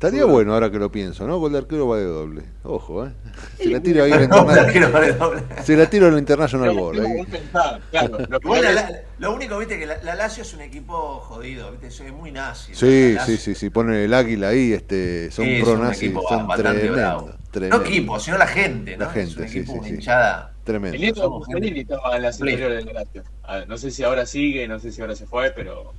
[0.00, 1.38] Estaría bueno ahora que lo pienso, ¿no?
[1.38, 2.42] Gol de arquero vale doble.
[2.62, 3.10] Ojo, ¿eh?
[3.58, 5.18] Se la tiro ahí International.
[5.18, 5.42] doble.
[5.62, 7.00] Se la tiro al International Pero, Board.
[7.00, 7.16] ahí.
[7.18, 10.14] vos pensás, claro, lo que Igual la- vale- la- lo único, viste, que la, la
[10.14, 12.74] Lazio es un equipo jodido, viste, es muy nazi.
[12.74, 16.02] Sí, La sí, sí, sí, ponen el águila ahí, este, son Sí, pro un nazis,
[16.04, 17.34] equipo son tremendos,
[17.68, 19.04] No equipo, sino la gente, ¿no?
[19.04, 20.54] La gente, es un sí, equipo, sí, una hinchada.
[20.60, 20.96] El Tremendo.
[20.98, 21.80] nieto de Mussolini gente.
[21.92, 22.42] estaba en las Sí.
[22.44, 23.22] inferiores de Lazio.
[23.68, 25.92] No sé si ahora sigue, no sé si ahora se fue, pero.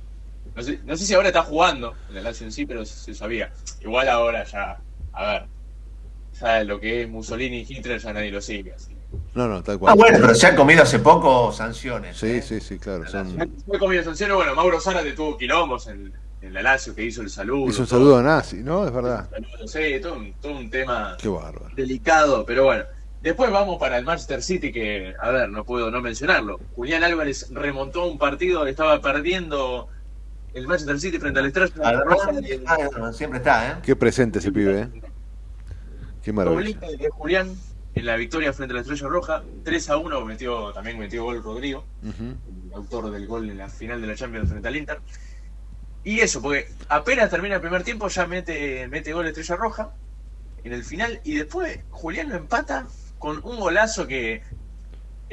[0.54, 2.98] No sé, no sé si ahora está jugando en la Lazio en sí, pero se,
[2.98, 3.50] se sabía.
[3.80, 4.78] Igual ahora ya.
[5.12, 5.44] A ver.
[6.40, 8.72] Ya lo que es Mussolini y Hitler ya nadie lo sigue.
[8.72, 8.96] Así.
[9.34, 9.92] No, no, tal cual.
[9.92, 12.16] Ah, bueno, pero se han comido hace poco sanciones.
[12.16, 12.42] Sí, ¿eh?
[12.42, 13.06] sí, sí, claro.
[13.08, 13.52] Son...
[13.66, 17.30] Fue comido sanciones, bueno, Mauro Zárate tuvo quilombos en, en la Lazio que hizo el
[17.30, 17.68] saludo.
[17.70, 17.98] Hizo un todo.
[17.98, 18.86] saludo a nazi, ¿no?
[18.86, 19.28] Es verdad.
[19.30, 21.30] Saludo, sí, todo un, todo un tema Qué
[21.76, 22.84] delicado, pero bueno.
[23.22, 26.58] Después vamos para el Manchester City, que, a ver, no puedo no mencionarlo.
[26.74, 29.88] Julián Álvarez remontó un partido, estaba perdiendo
[30.54, 32.30] el Manchester City frente al Estrella Ah, Roja.
[32.66, 33.74] ah, siempre está, ¿eh?
[33.82, 34.88] Qué presente ese pibe, ¿eh?
[36.22, 36.78] Qué maravilla.
[36.80, 37.54] De Julián
[37.94, 39.42] en la victoria frente a la Estrella Roja.
[39.64, 44.00] 3 a 1 metió, también metió gol Rodrigo, el autor del gol en la final
[44.00, 45.00] de la Champions frente al Inter.
[46.04, 49.90] Y eso, porque apenas termina el primer tiempo ya mete, mete gol Estrella Roja
[50.64, 52.86] en el final y después Julián lo empata
[53.18, 54.42] con un golazo que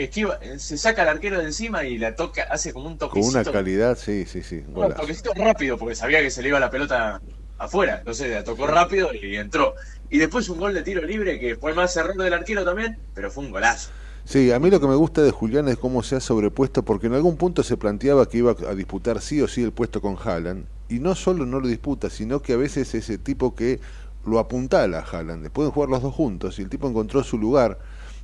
[0.03, 3.39] esquiva, se saca al arquero de encima y la toca, hace como un Con toquecito.
[3.39, 4.63] una calidad, sí, sí, sí.
[4.73, 7.21] un toquecito rápido porque sabía que se le iba la pelota
[7.57, 9.75] afuera, entonces la tocó rápido y entró.
[10.09, 13.29] Y después un gol de tiro libre que fue más error del arquero también, pero
[13.29, 13.91] fue un golazo.
[14.23, 17.07] Sí, a mí lo que me gusta de Julián es cómo se ha sobrepuesto, porque
[17.07, 20.17] en algún punto se planteaba que iba a disputar sí o sí el puesto con
[20.23, 23.79] Haaland, y no solo no lo disputa, sino que a veces es ese tipo que
[24.25, 25.49] lo apuntala a Haaland.
[25.49, 27.79] Pueden jugar los dos juntos, y el tipo encontró su lugar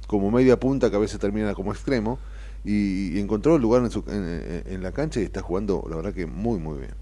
[0.08, 2.20] como media punta, que a veces termina como extremo,
[2.64, 6.14] y, y encontró el lugar en, su- en- la cancha y está jugando, la verdad
[6.14, 6.94] que muy, muy bien.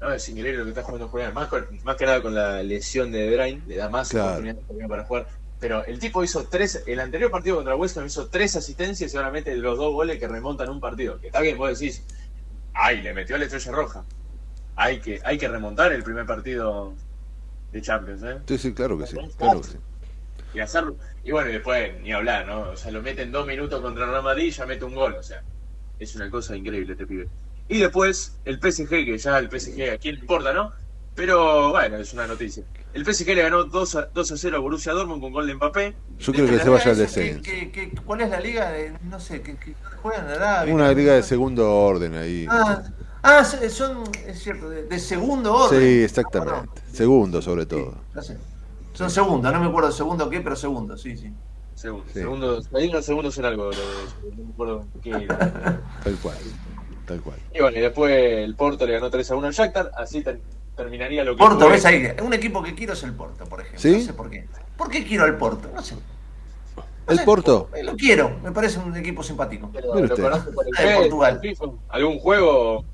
[0.00, 2.62] No, es increíble lo que está jugando Julián, más, con- más que nada con la
[2.62, 4.42] lesión de Bruyne, le da más Claro.
[4.66, 5.26] todavía para jugar.
[5.58, 9.16] Pero el tipo hizo tres, el anterior partido contra West Ham hizo tres asistencias y
[9.18, 11.20] ahora mete los dos goles que remontan un partido.
[11.20, 12.02] Que está bien, vos decís,
[12.72, 14.04] ay, le metió a la estrella roja.
[14.76, 16.94] Hay que, hay que remontar el primer partido
[17.72, 18.38] de Champions, ¿eh?
[18.48, 19.78] Sí, sí, claro que sí, claro que sí.
[20.54, 20.96] y hacerlo.
[21.24, 22.70] Y bueno, y después ni hablar, ¿no?
[22.70, 24.94] O sea, lo mete en dos minutos contra el Real Madrid y ya mete un
[24.94, 25.14] gol.
[25.18, 25.42] O sea,
[25.98, 27.28] es una cosa increíble este pibe.
[27.68, 30.72] Y después el PSG, que ya el PSG a quién le importa, ¿no?
[31.14, 32.64] Pero bueno, es una noticia.
[32.94, 35.54] El PSG le ganó 2 a, 2 a 0 a Borussia Dortmund con gol de
[35.54, 35.94] Mbappé.
[36.18, 37.42] Yo creo que se vaya al esa, ¿qué- descenso.
[37.42, 38.70] qué- qué- cuál es la liga?
[38.70, 40.74] De, no sé, ¿qué, qué, dónde juegan en Arabia?
[40.74, 42.46] Una liga de segundo orden ahí.
[42.48, 42.82] Ah,
[43.22, 45.80] ah, son, es cierto, de, de segundo orden.
[45.80, 46.80] Sí, exactamente.
[46.92, 47.94] Segundo sobre todo.
[48.20, 48.36] Sé.
[48.92, 51.32] Son segundos, no me acuerdo segundo qué, pero segundo, sí, sí.
[51.74, 53.70] Segundos, ahí unos segundos en algo,
[54.36, 55.10] no me acuerdo qué
[56.04, 56.36] Tal cual,
[57.06, 57.36] tal cual.
[57.54, 60.40] Y bueno, y después el Porto le ganó 3 a 1 al Shakhtar, así ter-
[60.76, 61.70] terminaría lo que Porto, fue.
[61.70, 63.80] ves ahí, un equipo que quiero es el Porto, por ejemplo.
[63.80, 63.92] ¿Sí?
[63.92, 64.46] No sé por qué.
[64.76, 65.70] ¿Por qué quiero al Porto?
[65.74, 65.94] No sé.
[67.08, 67.70] El Porto.
[67.74, 69.68] Eh, Lo quiero, me parece un equipo simpático.
[69.72, 70.22] Pero ¿Lo usted.
[70.22, 71.34] conoce por el de PES, Portugal.
[71.34, 71.64] el FIFA?
[71.88, 72.84] ¿Algún juego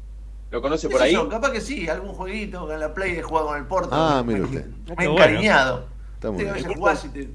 [0.56, 1.28] lo conoce por ¿Qué sé ahí?
[1.28, 3.90] Capaz que sí, algún jueguito en la Play he jugado con el Porto.
[3.92, 4.66] Ah, mire usted.
[4.96, 5.86] me he encariñado.
[6.14, 6.64] Está muy Te- a bien.
[6.64, 7.28] veces jugás y te,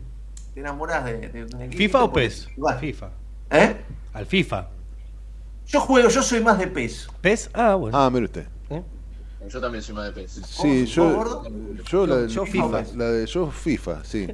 [0.54, 1.78] te enamorás de, de un equipo.
[1.78, 2.48] ¿FIFA o PES?
[2.56, 2.80] jugás.
[2.80, 3.10] FIFA.
[3.52, 3.76] ¿Eh?
[4.14, 4.68] Al FIFA.
[5.68, 7.08] Yo juego, yo soy más de PES.
[7.22, 7.50] ¿PES?
[7.54, 7.98] Ah, bueno.
[7.98, 8.46] Ah, mire usted.
[9.48, 10.32] Yo también soy más de PES.
[10.46, 11.44] Sí, ¿Vos, yo,
[11.90, 12.84] yo, la, Yo FIFA.
[12.96, 14.28] La de yo FIFA, sí.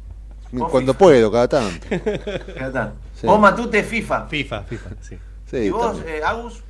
[0.50, 0.98] Cuando FIFA.
[0.98, 1.86] puedo, cada tanto.
[1.90, 2.92] Ya está.
[3.14, 3.26] Sí.
[3.26, 4.26] Vos Matute FIFA.
[4.26, 5.18] FIFA, FIFA, sí.
[5.50, 6.62] Sí, ¿Y vos, eh, Agus?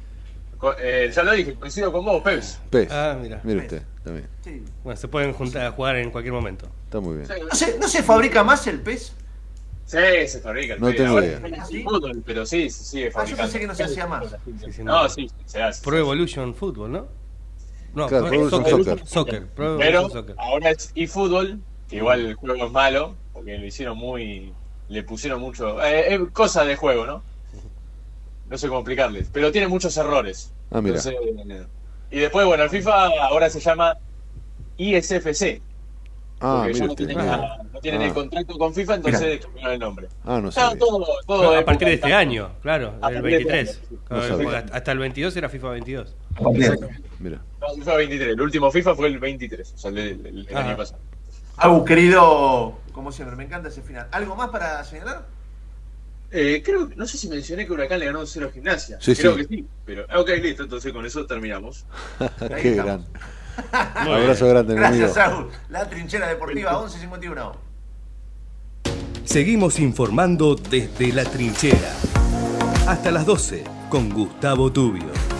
[0.78, 2.60] Eh, ya lo dije, coincido con vos, PES.
[2.70, 2.88] PES.
[2.92, 3.40] Ah, mira.
[3.44, 4.28] Mire usted, también.
[4.42, 4.62] Sí.
[4.82, 6.68] Bueno, se pueden juntar a jugar en cualquier momento.
[6.84, 7.28] Está muy bien.
[7.48, 9.12] ¿No se, ¿No se fabrica más el PES?
[9.86, 11.40] Sí, se fabrica el No tengo Ahora idea.
[11.46, 14.34] es casi fútbol, pero sí, se sigue Ah, yo pensé que no se hacía más.
[14.44, 15.84] Sí, sí, No, sí, se hace.
[15.84, 17.06] Pro Evolution Football, ¿no?
[17.94, 19.06] No, Claro, Pro Evolution Soccer.
[19.06, 19.46] Soccer.
[19.48, 20.34] Pro Pero Soccer.
[20.38, 24.52] ahora es eFootball, que igual el juego es malo, porque lo hicieron muy.
[24.88, 25.82] Le pusieron mucho.
[25.84, 27.22] Eh, es cosa de juego, ¿no?
[28.54, 30.52] No sé cómo explicarles, pero tiene muchos errores.
[30.70, 30.96] Ah, mira.
[30.96, 31.14] Entonces,
[31.50, 31.66] eh,
[32.12, 33.96] y después, bueno, el FIFA ahora se llama
[34.76, 35.60] ISFC.
[36.40, 38.14] Ah, porque ya no tienen, Ah, no tienen el Ah.
[38.14, 40.06] contrato con FIFA, entonces cambiaron el nombre.
[40.22, 40.78] Ah, no No, sabía.
[40.78, 41.04] todo,
[41.50, 43.68] a época partir de este año, claro, el partir de este 23.
[43.70, 43.94] año, sí.
[43.94, 44.44] No Claro, sabía.
[44.60, 46.16] porque hasta el 22 era FIFA 22.
[47.18, 47.40] Mira.
[47.60, 48.28] No, FIFA 23.
[48.34, 50.68] El último FIFA fue el 23, o sea, el, el- el- el Ajá.
[50.68, 51.00] año pasado.
[51.56, 54.06] Agus, querido, como siempre, me encanta ese final.
[54.12, 55.26] ¿Algo más para señalar?
[56.36, 58.98] Eh, creo, no sé si mencioné que Huracán le ganó 0 a Gimnasia.
[59.00, 59.42] Sí, creo sí.
[59.42, 59.66] que sí.
[59.86, 61.86] Pero, ok, listo, entonces con eso terminamos.
[62.60, 63.06] Qué gran.
[63.72, 64.74] Abrazo grande.
[64.74, 65.54] Gracias, Agus.
[65.68, 67.56] La trinchera deportiva 1151.
[69.24, 71.94] Seguimos informando desde la trinchera.
[72.88, 75.33] Hasta las 12 con Gustavo Tubio.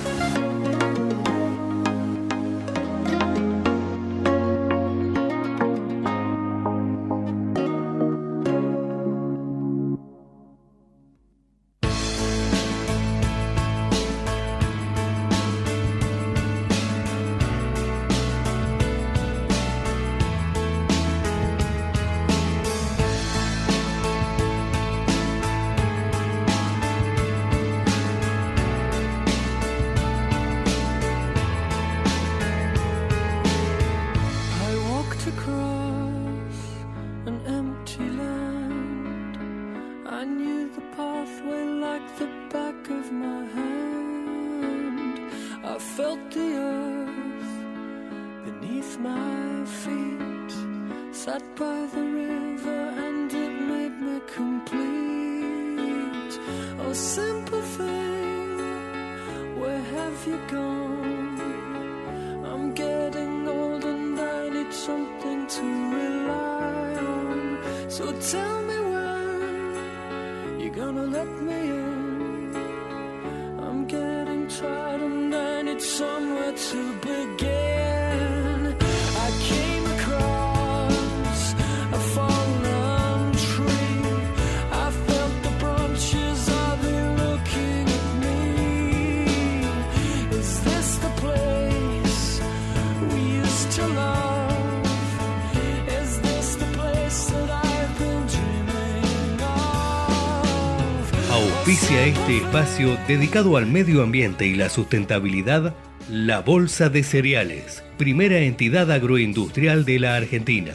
[102.83, 105.75] Dedicado al medio ambiente y la sustentabilidad,
[106.11, 110.75] la Bolsa de Cereales, primera entidad agroindustrial de la Argentina.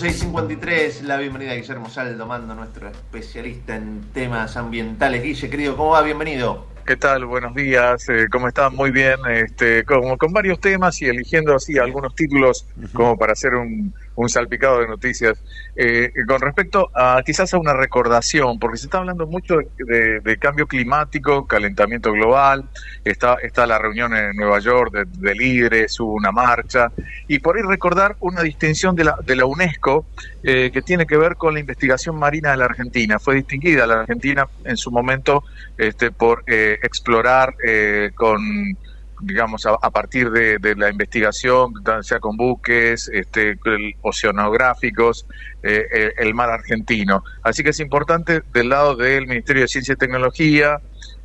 [0.00, 5.24] Y 53, la bienvenida a Guillermo Saldo, mando nuestro especialista en temas ambientales.
[5.24, 6.02] Guille, querido, ¿cómo va?
[6.02, 6.67] Bienvenido.
[6.88, 7.26] ¿Qué tal?
[7.26, 8.08] Buenos días.
[8.08, 8.74] eh, ¿Cómo están?
[8.74, 9.18] Muy bien.
[9.30, 14.28] Este, como con varios temas y eligiendo así algunos títulos como para hacer un, un
[14.28, 15.38] salpicado de noticias.
[15.76, 20.66] Eh, con respecto a quizás a una recordación, porque se está hablando mucho de, cambio
[20.66, 22.64] climático, calentamiento global.
[23.04, 26.90] Está, está la reunión en Nueva York de, de líderes, hubo una marcha.
[27.28, 30.06] Y por ahí recordar una distinción de la, de la UNESCO
[30.42, 33.18] eh, que tiene que ver con la investigación marina de la Argentina.
[33.18, 35.44] Fue distinguida la Argentina en su momento
[35.76, 38.76] este, por eh, explorar eh, con
[39.20, 41.72] digamos, a, a partir de, la investigación,
[42.02, 45.26] sea con buques, este, el- oceanográficos,
[45.62, 47.22] eh, el, el mar argentino.
[47.42, 50.80] Así que es importante del lado del Ministerio de Ciencia y Tecnología,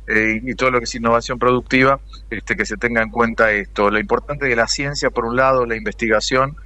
[0.06, 3.90] eh, y todo lo que es innovación productiva, este, que se tenga en cuenta esto.
[3.90, 6.56] Lo importante de la ciencia, por un lado, la investigación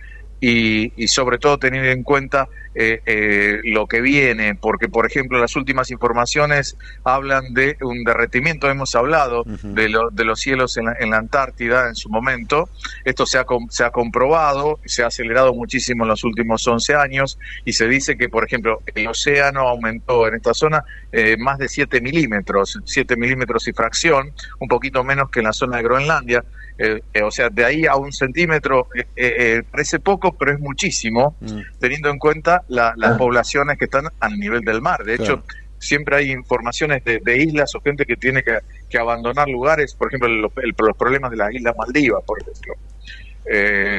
[0.40, 2.48] y, y sobre todo tener en cuenta
[2.80, 8.70] eh, eh, lo que viene, porque por ejemplo las últimas informaciones hablan de un derretimiento,
[8.70, 12.68] hemos hablado de, de, los cielos en la, en la, Antártida en su momento,
[13.05, 17.36] esto se ha, se ha comprobado, se ha acelerado muchísimo en los últimos 11 años
[17.64, 21.68] y se dice que por ejemplo el océano aumentó en esta zona eh, más de
[21.68, 26.44] 7 milímetros, 7 milímetros y fracción, un poquito menos que en la zona de Groenlandia,
[26.78, 28.86] eh, eh, o sea, de ahí a un centímetro
[29.16, 31.60] eh, parece poco, pero es muchísimo, mm.
[31.80, 33.18] teniendo en cuenta la, las ah.
[33.18, 35.02] poblaciones que están al nivel del mar.
[35.02, 35.42] De hecho,
[35.78, 40.96] siempre hay informaciones de, islas o gente que tiene que, abandonar lugares, por ejemplo, los
[40.96, 42.74] problemas de las islas Maldivas, por ejemplo.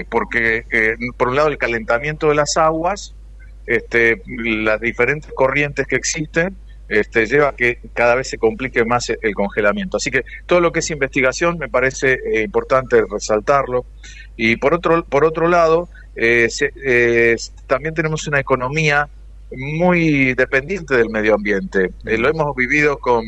[0.10, 0.64] porque,
[1.18, 3.14] por un lado, el calentamiento de las aguas,
[3.66, 6.56] este, las diferentes corrientes que existen,
[6.90, 9.98] este, lleva a que cada vez se complique más el congelamiento.
[9.98, 13.86] Así que todo lo que es investigación me parece eh, importante resaltarlo.
[14.36, 16.50] Y por otro, por otro lado, eh,
[16.84, 17.36] eh,
[17.68, 19.08] también tenemos una economía
[19.52, 21.92] muy dependiente del medio ambiente.
[22.04, 23.24] lo hemos vivido con,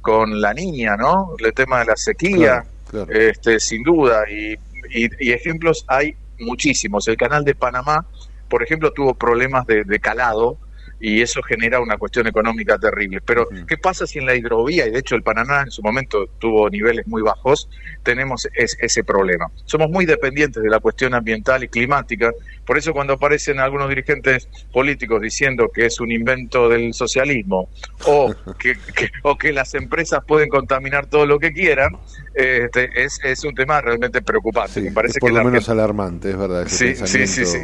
[0.00, 1.34] con la niña, ¿no?
[1.38, 2.64] El tema de la sequía,
[3.08, 4.24] Este, sin duda.
[4.30, 4.56] Y,
[4.90, 7.06] y, ejemplos hay muchísimos.
[7.08, 8.04] El canal de Panamá,
[8.48, 10.58] por ejemplo, tuvo problemas de, de calado
[11.00, 13.20] y eso genera una cuestión económica terrible.
[13.24, 16.26] Pero, ¿qué pasa si en la hidrovía, y de hecho el Paraná en su momento
[16.38, 17.68] tuvo niveles muy bajos,
[18.02, 19.46] tenemos ese problema?
[19.64, 22.30] Somos muy dependientes de la cuestión ambiental y climática,
[22.66, 27.68] por eso cuando aparecen algunos dirigentes políticos diciendo que es un invento del socialismo
[28.06, 28.74] o que,
[29.22, 31.96] o que las empresas pueden contaminar todo lo que quieran,
[32.34, 34.80] este, es, es un tema realmente preocupante.
[34.80, 36.66] Me parece por lo menos alarmante, es verdad.
[36.68, 37.58] Sí, sí, sí, sí,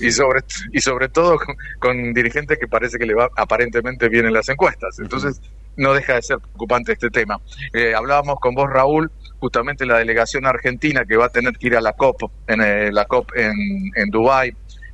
[0.00, 0.40] Y, sobre,
[0.72, 1.38] y sobre todo
[1.78, 4.98] con dirigentes que parece que le va aparentemente bien en las encuestas.
[4.98, 5.40] Entonces,
[5.76, 7.40] no deja de ser preocupante este tema.
[7.72, 11.76] Eh, hablábamos con vos, Raúl, justamente la delegación argentina que va a tener que ir
[11.76, 13.54] a la COP, en eh, la COP en,
[13.94, 14.50] en Dubái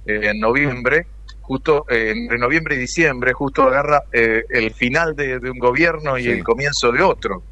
[0.07, 1.07] eh, en noviembre,
[1.41, 6.93] justo entre noviembre y diciembre, justo agarra el final de, un gobierno y el comienzo
[6.93, 7.43] de otro.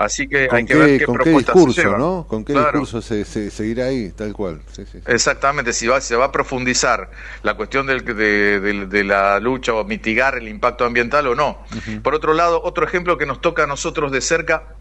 [0.00, 2.26] Así que hay que ver qué con qué discurso, ¿no?
[2.26, 4.62] ¿Con qué discurso se, seguirá ahí, tal cual?
[5.06, 7.10] Exactamente, si va, se va a profundizar
[7.42, 11.58] la cuestión del, de, la lucha o mitigar el impacto ambiental o no.
[12.02, 14.74] Por otro lado, otro ejemplo que nos toca a nosotros de cerca,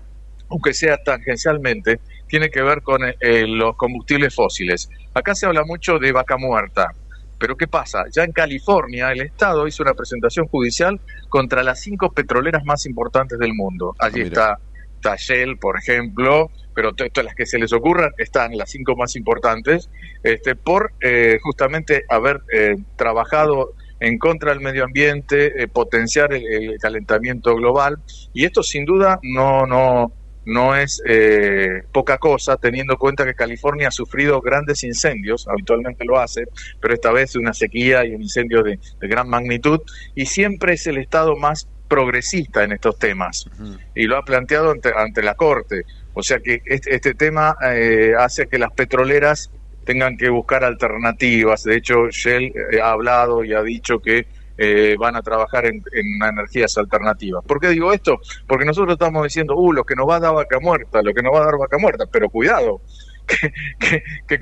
[0.48, 4.88] aunque sea tangencialmente, tiene que ver con eh, los combustibles fósiles.
[5.14, 6.94] Acá se habla mucho de vaca muerta.
[7.38, 8.04] Pero ¿qué pasa?
[8.10, 13.38] Ya en California el Estado hizo una presentación judicial contra las cinco petroleras más importantes
[13.38, 13.96] del mundo.
[14.00, 14.60] Allí ah, está
[15.18, 19.90] Shell, por ejemplo, pero todas las que se les ocurran están las cinco más importantes,
[20.24, 26.78] este, por eh, justamente haber eh, trabajado en contra del medio ambiente, eh, potenciar el,
[26.80, 27.98] calentamiento global,
[28.34, 30.14] y esto sin duda no, no,
[30.50, 31.02] no es
[31.92, 36.46] poca cosa, teniendo en cuenta que California ha sufrido grandes incendios, habitualmente lo hace,
[36.82, 39.80] pero esta vez una sequía y un incendio de, de gran magnitud,
[40.16, 43.50] y siempre es el estado más progresista en estos temas
[43.96, 45.84] y lo ha planteado ante, la Corte.
[46.14, 49.52] O sea que este, este tema eh, hace que las petroleras
[49.86, 51.64] tengan que buscar alternativas.
[51.64, 54.28] De hecho, Shell eh, ha hablado y ha dicho que
[54.62, 57.46] eh, van a trabajar en, energías alternativas.
[57.46, 58.20] ¿Por qué digo esto?
[58.46, 61.22] Porque nosotros estamos diciendo, uh, lo que nos va a dar vaca muerta, lo que
[61.22, 62.82] nos va a dar vaca muerta, pero cuidado,
[63.80, 64.40] que, que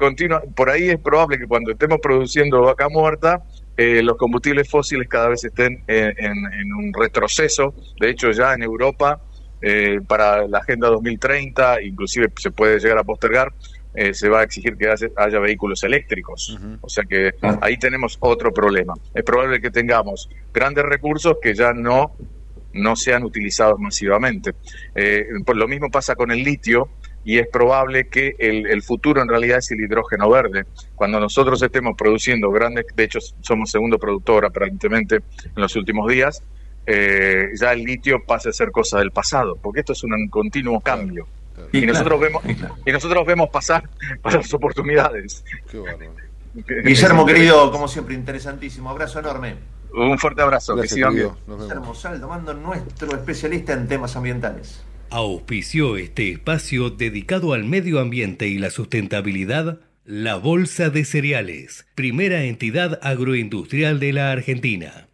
[0.55, 3.43] por ahí es probable que cuando estemos produciendo vaca muerta,
[3.77, 7.75] eh, los combustibles fósiles cada vez estén en, un retroceso.
[7.99, 9.21] De hecho, ya en Europa,
[9.61, 13.53] eh, para la Agenda 2030, inclusive se puede llegar a postergar,
[13.97, 16.57] eh, se va a exigir que haya, vehículos eléctricos.
[16.81, 18.93] O sea que ahí tenemos otro problema.
[19.13, 22.15] Es probable que tengamos grandes recursos que ya no,
[22.73, 24.53] no sean utilizados masivamente.
[25.45, 26.89] por lo mismo pasa con el litio,
[27.27, 30.63] y es probable que el, futuro en realidad es el hidrógeno verde.
[30.95, 36.41] Cuando nosotros estemos produciendo grandes, de hecho somos segundo productor aparentemente en los últimos días,
[36.85, 40.79] eh, ya el litio pasa a ser cosa del pasado, porque esto es un continuo
[40.79, 41.27] cambio.
[41.71, 42.43] Y, nosotros vemos
[42.85, 43.89] y nosotros vemos pasar
[44.21, 45.43] para las oportunidades.
[46.83, 49.55] Guillermo querido, como siempre interesantísimo, abrazo enorme.
[49.93, 51.29] Un fuerte abrazo, que sigan bien.
[51.47, 54.83] Guillermo Saldo, mando nuestro especialista en temas ambientales.
[55.09, 62.43] Auspició este espacio dedicado al medio ambiente y la sustentabilidad, la Bolsa de Cereales, primera
[62.43, 65.06] entidad agroindustrial de la Argentina.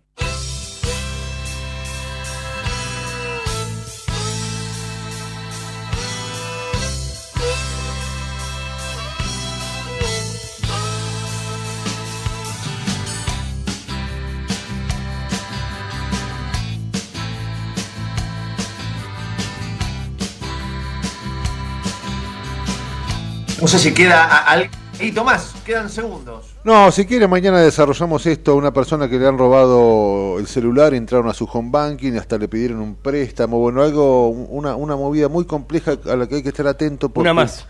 [23.63, 24.67] No sé si queda algo.
[24.99, 26.53] Y Tomás, quedan segundos.
[26.65, 30.93] No, si quiere, mañana desarrollamos esto a una persona que le han robado el celular,
[30.93, 35.29] entraron a su home banking, hasta le pidieron un préstamo, bueno, algo, una, una movida
[35.29, 37.07] muy compleja a la que hay que estar atento.
[37.07, 37.65] Porque, una más.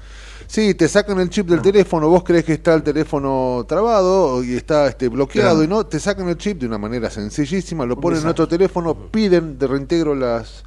[0.47, 4.55] Sí, te sacan el chip del teléfono, vos crees que está el teléfono trabado y
[4.55, 8.21] está este bloqueado y no, te sacan el chip de una manera sencillísima, lo ponen
[8.21, 10.63] en otro teléfono, piden de reintegro las,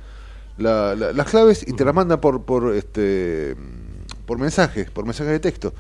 [0.57, 3.57] las claves y te las mandan por, por, este,
[4.27, 5.73] por mensaje, por mensaje de texto.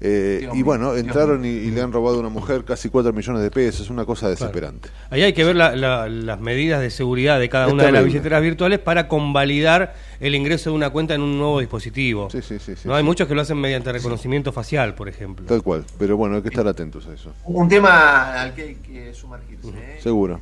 [0.00, 3.50] Eh, y bueno, entraron y, le han robado a una mujer casi 4 millones de
[3.50, 4.90] pesos, es una cosa desesperante.
[5.10, 8.78] Ahí hay que ver las medidas de seguridad de cada una de las billeteras virtuales
[8.78, 12.30] para convalidar el ingreso de una cuenta en un nuevo dispositivo.
[12.30, 12.74] Sí, sí, sí.
[12.84, 15.46] no Hay muchos que lo hacen mediante reconocimiento facial, por ejemplo.
[15.46, 17.32] Tal cual, pero bueno, hay que estar atentos a eso.
[17.44, 19.68] Un tema al que hay que sumergirse.
[19.68, 19.98] ¿eh?
[20.00, 20.40] Seguro.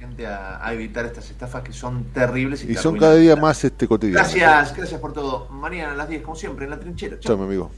[0.00, 4.34] Gente a, evitar estas estafas que son terribles y, son cada día más este cotidianas.
[4.34, 5.48] Gracias, gracias por todo.
[5.50, 7.20] Mañana a las 10, como siempre, en la trinchera.
[7.20, 7.70] Chao, mi amigo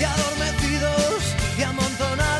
[0.00, 2.39] y adormecidos y amontonados